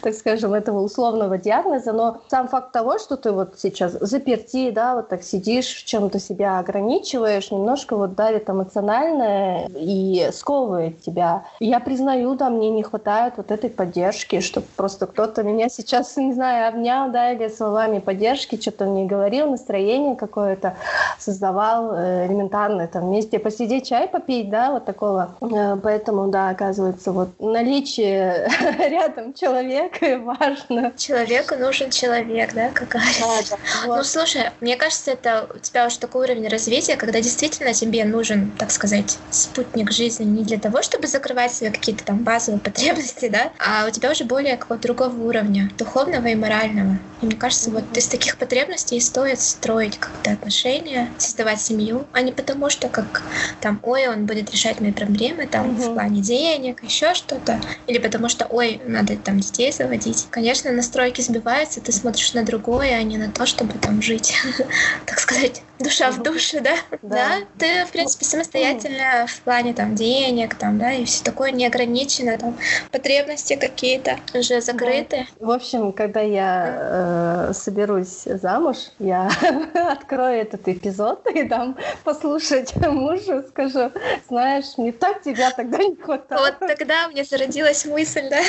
Так 0.02 0.14
скажем, 0.14 0.54
этого 0.54 0.82
условного 0.82 1.38
диагноза. 1.38 1.94
Но 1.94 2.22
сам 2.28 2.48
факт 2.48 2.72
того, 2.72 3.00
что 3.00 3.18
ты 3.18 3.32
вот 3.32 3.60
сейчас 3.60 3.94
заперти, 3.94 4.72
да, 4.72 4.96
вот 4.96 5.10
так 5.10 5.17
сидишь, 5.24 5.76
в 5.76 5.86
чем-то 5.86 6.20
себя 6.20 6.60
ограничиваешь, 6.60 7.52
немножко 7.52 7.96
вот 7.96 8.16
давит 8.16 8.50
эмоционально 8.50 9.68
и 9.76 10.30
сковывает 10.32 11.02
тебя. 11.02 11.46
Я 11.60 11.80
признаю, 11.80 12.36
да, 12.36 12.50
мне 12.50 12.70
не 12.70 12.84
хватает 12.84 13.34
вот 13.38 13.52
этой 13.52 13.70
поддержки, 13.70 14.40
чтобы 14.40 14.68
просто 14.76 15.08
кто-то 15.08 15.44
меня 15.44 15.70
сейчас, 15.70 16.16
не 16.18 16.34
знаю, 16.34 16.70
обнял, 16.70 17.12
да, 17.12 17.32
или 17.32 17.48
словами 17.48 18.00
поддержки 18.00 18.60
что-то 18.60 18.86
мне 18.86 19.06
говорил, 19.06 19.50
настроение 19.50 20.16
какое-то 20.16 20.76
создавал 21.20 21.94
э, 21.94 22.28
элементарно, 22.28 22.88
там 22.88 23.08
вместе 23.08 23.40
посидеть, 23.40 23.88
чай 23.88 24.08
попить, 24.08 24.50
да, 24.50 24.72
вот 24.72 24.86
такого. 24.86 25.36
Э, 25.42 25.78
поэтому, 25.82 26.28
да, 26.28 26.50
оказывается, 26.50 27.12
вот 27.12 27.30
наличие 27.40 28.50
рядом 28.90 29.34
человека 29.34 30.20
важно. 30.24 30.92
Человеку 30.98 31.56
нужен 31.56 31.90
человек, 31.90 32.54
да, 32.54 32.70
какая 32.70 33.04
да, 33.20 33.28
да, 33.50 33.88
вот. 33.88 33.98
Ну, 33.98 34.04
слушай, 34.04 34.52
мне 34.62 34.76
кажется, 34.76 35.07
это 35.08 35.48
у 35.54 35.60
тебя 35.60 35.88
уже 35.88 36.00
такой 36.00 36.26
уровень 36.26 36.48
развития, 36.48 36.96
когда 36.96 37.22
действительно 37.22 37.74
тебе 37.74 38.06
нужен, 38.06 38.52
так 38.58 38.72
сказать, 38.72 39.18
спутник 39.30 39.92
жизни 39.92 40.24
не 40.24 40.44
для 40.44 40.58
того, 40.58 40.82
чтобы 40.82 41.08
закрывать 41.08 41.54
свои 41.54 41.70
какие-то 41.70 42.04
там 42.04 42.20
базовые 42.20 42.60
потребности, 42.64 43.30
да, 43.30 43.52
а 43.60 43.88
у 43.88 43.92
тебя 43.92 44.12
уже 44.12 44.24
более 44.24 44.58
какого-то 44.58 44.88
другого 44.88 45.16
уровня, 45.16 45.70
духовного 45.78 46.28
и 46.28 46.36
морального. 46.36 47.00
И 47.22 47.26
мне 47.26 47.36
кажется, 47.36 47.72
вот 47.72 47.98
из 47.98 48.08
таких 48.08 48.38
потребностей 48.38 49.00
стоит 49.00 49.40
строить 49.40 49.98
как-то 49.98 50.32
отношения, 50.32 51.10
создавать 51.18 51.60
семью, 51.60 52.06
а 52.14 52.22
не 52.22 52.32
потому, 52.32 52.70
что 52.70 52.90
как 52.90 53.24
там, 53.60 53.80
ой, 53.84 54.08
он 54.08 54.26
будет 54.26 54.52
решать 54.52 54.80
мои 54.80 54.92
проблемы, 54.92 55.48
там, 55.48 55.72
угу. 55.72 55.82
в 55.82 55.94
плане 55.94 56.22
денег, 56.22 56.84
еще 56.84 57.14
что-то, 57.16 57.60
или 57.88 57.98
потому 57.98 58.30
что, 58.30 58.46
ой, 58.46 58.82
надо 58.86 59.18
там 59.18 59.40
детей 59.40 59.72
заводить. 59.72 60.28
Конечно, 60.30 60.72
настройки 60.72 61.22
сбиваются, 61.22 61.82
ты 61.82 61.92
смотришь 61.92 62.34
на 62.34 62.44
другое, 62.44 62.96
а 62.96 63.04
не 63.04 63.18
на 63.18 63.32
то, 63.32 63.46
чтобы 63.46 63.74
там 63.80 64.02
жить, 64.02 64.36
так 65.06 65.20
сказать, 65.20 65.67
душа 65.80 66.12
в 66.12 66.22
душе, 66.22 66.62
да? 66.62 66.76
да? 67.02 67.40
ты, 67.58 67.86
в 67.86 67.92
принципе, 67.92 68.26
самостоятельно 68.26 69.28
в 69.28 69.42
плане 69.42 69.74
там 69.74 69.96
денег, 69.96 70.56
там, 70.56 70.78
да, 70.78 70.92
и 70.94 71.06
все 71.06 71.24
такое 71.24 71.52
неограничено, 71.52 72.38
там, 72.38 72.58
потребности 72.92 73.56
какие-то 73.56 74.18
уже 74.34 74.62
закрыты. 74.62 75.28
В 75.40 75.52
общем, 75.52 75.92
когда 75.92 76.22
я 76.22 77.50
э, 77.50 77.54
соберусь 77.54 78.24
замуж, 78.26 78.78
я 79.00 79.30
открою 79.74 80.42
этот 80.42 80.68
эпизод 80.68 81.28
и 81.34 81.44
дам 81.44 81.78
послушать 82.04 82.76
мужу, 82.76 83.44
скажу, 83.50 83.92
знаешь, 84.28 84.78
не 84.78 84.92
так 84.92 85.22
тебя 85.22 85.52
тогда 85.52 85.78
не 85.80 85.96
хватало. 85.96 86.48
Вот 86.48 86.60
тогда 86.60 87.08
мне 87.10 87.24
зародилась 87.24 87.86
мысль, 87.86 88.30
да? 88.30 88.42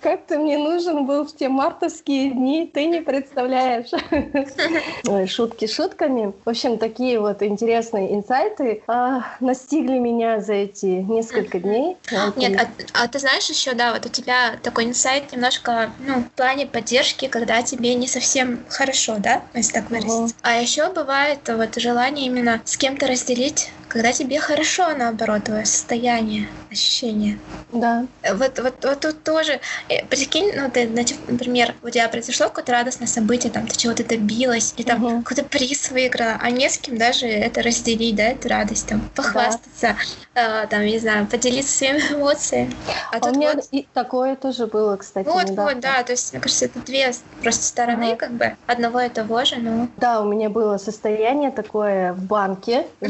Как 0.00 0.26
ты 0.26 0.38
мне 0.38 0.58
нужен 0.58 1.06
был 1.06 1.24
в 1.24 1.34
те 1.34 1.48
мартовские 1.48 2.30
дни, 2.30 2.70
ты 2.72 2.86
не 2.86 3.00
представляешь. 3.00 3.90
Шутки 5.26 5.66
шутками. 5.66 6.32
В 6.44 6.48
общем, 6.48 6.78
такие 6.78 7.20
вот 7.20 7.42
интересные 7.42 8.14
инсайты 8.14 8.82
а, 8.86 9.24
настигли 9.40 9.98
меня 9.98 10.40
за 10.40 10.54
эти 10.54 10.86
несколько 10.86 11.58
дней. 11.58 11.96
Нет, 12.36 12.68
а, 12.92 13.04
а 13.04 13.08
ты 13.08 13.18
знаешь 13.18 13.48
еще, 13.48 13.74
да, 13.74 13.92
вот 13.92 14.06
у 14.06 14.08
тебя 14.08 14.56
такой 14.62 14.84
инсайт 14.84 15.32
немножко, 15.32 15.90
ну, 16.00 16.20
в 16.20 16.30
плане 16.30 16.66
поддержки, 16.66 17.28
когда 17.28 17.62
тебе 17.62 17.94
не 17.94 18.06
совсем 18.06 18.64
хорошо, 18.68 19.16
да, 19.18 19.42
если 19.54 19.72
так 19.72 19.90
выразиться. 19.90 20.24
Угу. 20.24 20.32
А 20.42 20.54
еще 20.54 20.90
бывает 20.92 21.40
вот 21.48 21.74
желание 21.76 22.26
именно 22.26 22.60
с 22.64 22.76
кем-то 22.76 23.06
разделить 23.06 23.70
когда 23.92 24.10
тебе 24.10 24.40
хорошо, 24.40 24.94
наоборот, 24.96 25.44
твое 25.44 25.66
состояние, 25.66 26.48
ощущение. 26.70 27.38
Да. 27.72 28.06
Вот, 28.22 28.58
вот, 28.58 28.82
вот 28.82 29.00
тут 29.00 29.22
тоже, 29.22 29.60
э, 29.90 30.06
прикинь, 30.06 30.50
ну, 30.56 30.70
ты, 30.70 30.88
например, 30.88 31.74
у 31.82 31.90
тебя 31.90 32.08
произошло 32.08 32.48
какое-то 32.48 32.72
радостное 32.72 33.06
событие, 33.06 33.52
там, 33.52 33.66
ты 33.66 33.76
чего-то 33.76 34.02
добилась, 34.02 34.72
или 34.78 34.86
там 34.86 35.04
угу. 35.04 35.22
какой-то 35.22 35.44
приз 35.44 35.90
выиграла, 35.90 36.38
а 36.40 36.50
не 36.50 36.70
с 36.70 36.78
кем 36.78 36.96
даже 36.96 37.26
это 37.26 37.60
разделить, 37.60 38.16
да, 38.16 38.28
эту 38.28 38.48
радость, 38.48 38.88
там, 38.88 39.02
похвастаться, 39.14 39.94
да. 40.34 40.62
э, 40.62 40.66
там, 40.68 40.86
не 40.86 40.98
знаю, 40.98 41.26
поделиться 41.26 41.76
своими 41.76 41.98
эмоциями. 42.14 42.74
А, 43.12 43.18
а 43.20 43.28
у 43.28 43.34
меня 43.34 43.52
вот... 43.52 43.68
и 43.72 43.86
такое 43.92 44.36
тоже 44.36 44.68
было, 44.68 44.96
кстати, 44.96 45.26
Вот, 45.26 45.50
недавно. 45.50 45.64
вот, 45.64 45.80
да, 45.80 46.02
то 46.02 46.12
есть, 46.12 46.32
мне 46.32 46.40
кажется, 46.40 46.64
это 46.64 46.80
две 46.80 47.12
просто 47.42 47.64
стороны, 47.64 48.12
угу. 48.12 48.16
как 48.16 48.30
бы, 48.32 48.56
одного 48.66 49.02
и 49.02 49.10
того 49.10 49.44
же, 49.44 49.56
но... 49.56 49.88
Да, 49.98 50.22
у 50.22 50.24
меня 50.24 50.48
было 50.48 50.78
состояние 50.78 51.50
такое 51.50 52.14
в 52.14 52.22
банке, 52.22 52.86
в 53.00 53.06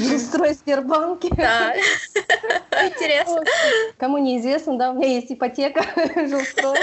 Сбербанке. 0.73 1.29
Да. 1.37 1.75
Интересно. 2.87 3.43
Кому 3.99 4.19
неизвестно, 4.19 4.79
да, 4.79 4.91
у 4.91 4.95
меня 4.95 5.09
есть 5.09 5.31
ипотека 5.31 5.83
жилстрой. 6.17 6.79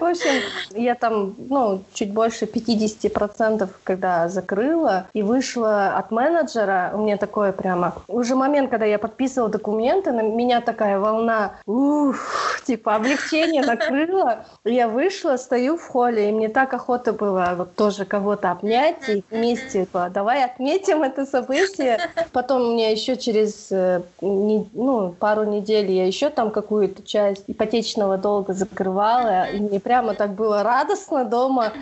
В 0.00 0.04
общем, 0.04 0.42
я 0.70 0.94
там, 0.94 1.34
ну, 1.38 1.82
чуть 1.92 2.12
больше 2.12 2.46
50%, 2.46 3.68
когда 3.84 4.28
закрыла 4.28 5.06
и 5.12 5.22
вышла 5.22 5.96
от 5.96 6.10
менеджера, 6.10 6.92
у 6.94 6.98
меня 6.98 7.16
такое 7.16 7.52
прямо... 7.52 7.94
Уже 8.08 8.34
момент, 8.34 8.70
когда 8.70 8.86
я 8.86 8.98
подписывала 8.98 9.50
документы, 9.50 10.12
на 10.12 10.22
меня 10.22 10.60
такая 10.60 10.98
волна, 10.98 11.56
ух, 11.66 12.53
типа 12.64 12.96
облегчение 12.96 13.62
накрыло. 13.62 14.44
Я 14.64 14.88
вышла, 14.88 15.36
стою 15.36 15.76
в 15.76 15.86
холле, 15.86 16.28
и 16.28 16.32
мне 16.32 16.48
так 16.48 16.72
охота 16.74 17.12
было 17.12 17.54
вот 17.56 17.74
тоже 17.74 18.04
кого-то 18.04 18.50
обнять 18.50 19.08
и 19.08 19.24
вместе, 19.30 19.84
типа, 19.84 20.10
давай 20.12 20.44
отметим 20.44 21.02
это 21.02 21.26
событие. 21.26 21.98
Потом 22.32 22.72
мне 22.72 22.92
еще 22.92 23.16
через 23.16 23.68
э, 23.70 24.02
ну, 24.20 25.14
пару 25.18 25.44
недель 25.44 25.90
я 25.90 26.06
еще 26.06 26.30
там 26.30 26.50
какую-то 26.50 27.02
часть 27.02 27.44
ипотечного 27.46 28.16
долга 28.16 28.54
закрывала, 28.54 29.44
и 29.44 29.58
мне 29.58 29.80
прямо 29.80 30.14
так 30.14 30.34
было 30.34 30.62
радостно 30.62 31.24
дома. 31.24 31.72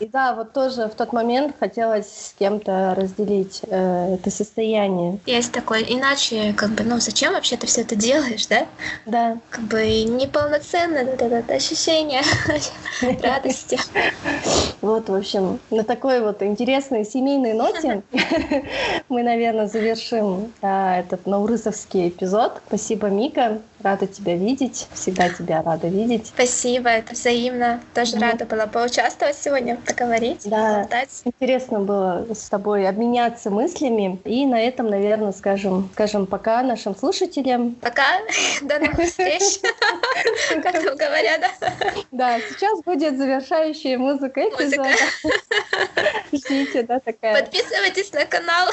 И 0.00 0.06
да, 0.06 0.34
вот 0.34 0.52
тоже 0.52 0.88
в 0.88 0.94
тот 0.94 1.12
момент 1.12 1.54
хотелось 1.58 2.06
с 2.06 2.34
кем-то 2.38 2.94
разделить 2.96 3.62
э, 3.66 4.14
это 4.14 4.30
состояние. 4.30 5.18
Есть 5.26 5.52
такое. 5.52 5.80
Иначе, 5.80 6.52
как 6.56 6.70
бы, 6.70 6.84
ну, 6.84 6.98
зачем 6.98 7.32
вообще 7.32 7.56
ты 7.56 7.66
все 7.66 7.82
это 7.82 7.96
делаешь, 7.96 8.46
да? 8.46 8.66
Да. 9.06 9.38
Как 9.50 9.64
бы 9.64 10.04
неполноценно 10.18 11.04
вот 11.04 11.22
это 11.22 11.54
ощущение 11.54 12.22
радости. 13.22 13.78
Вот, 14.80 15.08
в 15.08 15.14
общем, 15.14 15.60
на 15.70 15.84
такой 15.84 16.20
вот 16.20 16.42
интересной 16.42 17.04
семейной 17.04 17.54
ноте 17.54 18.04
мы, 19.08 19.22
наверное, 19.22 19.66
завершим 19.66 20.54
а, 20.62 20.98
этот 20.98 21.26
наурызовский 21.26 22.08
эпизод. 22.08 22.62
Спасибо, 22.66 23.08
Мика. 23.08 23.67
Рада 23.82 24.06
тебя 24.06 24.34
видеть. 24.34 24.88
Всегда 24.92 25.28
тебя 25.28 25.62
рада 25.62 25.88
видеть. 25.88 26.26
Спасибо, 26.26 26.88
это 26.88 27.14
взаимно. 27.14 27.80
Тоже 27.94 28.16
mm 28.16 28.20
рада 28.20 28.44
была 28.44 28.66
поучаствовать 28.66 29.36
сегодня, 29.36 29.76
поговорить, 29.86 30.42
да. 30.44 30.80
болтать. 30.80 31.22
Интересно 31.24 31.80
было 31.80 32.26
с 32.34 32.48
тобой 32.48 32.88
обменяться 32.88 33.50
мыслями. 33.50 34.20
И 34.24 34.44
на 34.46 34.60
этом, 34.60 34.90
наверное, 34.90 35.32
скажем, 35.32 35.88
скажем 35.92 36.26
пока 36.26 36.62
нашим 36.62 36.96
слушателям. 36.96 37.74
Пока. 37.76 38.18
До 38.62 38.78
новых 38.80 39.06
встреч. 39.06 39.60
Как 40.62 40.72
там 40.82 40.96
говорят. 40.96 41.42
Да, 42.10 42.40
сейчас 42.40 42.82
будет 42.82 43.16
завершающая 43.16 43.96
музыка 43.96 44.40
эпизода. 44.40 44.88
Ждите, 46.32 46.82
да, 46.82 47.00
такая. 47.00 47.40
Подписывайтесь 47.40 48.12
на 48.12 48.24
канал, 48.24 48.68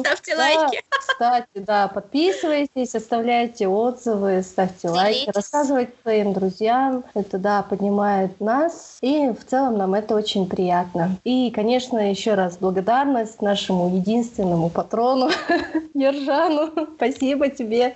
ставьте 0.00 0.36
лайки. 0.36 0.82
Кстати, 0.90 1.46
да, 1.54 1.88
подписывайтесь, 1.88 2.94
оставляйте 2.94 3.66
отзывы, 3.68 4.11
ставьте 4.42 4.88
лайки, 4.88 5.30
рассказывайте 5.34 5.92
своим 6.02 6.32
друзьям. 6.32 7.04
Это, 7.14 7.38
да, 7.38 7.62
поднимает 7.62 8.40
нас. 8.40 8.98
И 9.00 9.30
в 9.30 9.44
целом 9.44 9.78
нам 9.78 9.94
это 9.94 10.14
очень 10.14 10.46
приятно. 10.46 11.16
И, 11.24 11.50
конечно, 11.50 12.10
еще 12.10 12.34
раз 12.34 12.58
благодарность 12.58 13.42
нашему 13.42 13.94
единственному 13.94 14.70
патрону 14.70 15.30
Ержану. 15.94 16.70
Спасибо 16.96 17.48
тебе, 17.48 17.94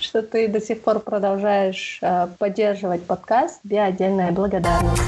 что 0.00 0.22
ты 0.22 0.48
до 0.48 0.60
сих 0.60 0.82
пор 0.82 1.00
продолжаешь 1.00 1.98
э, 2.02 2.28
поддерживать 2.38 3.04
подкаст. 3.04 3.60
Тебе 3.62 3.82
отдельная 3.82 4.32
благодарность. 4.32 5.02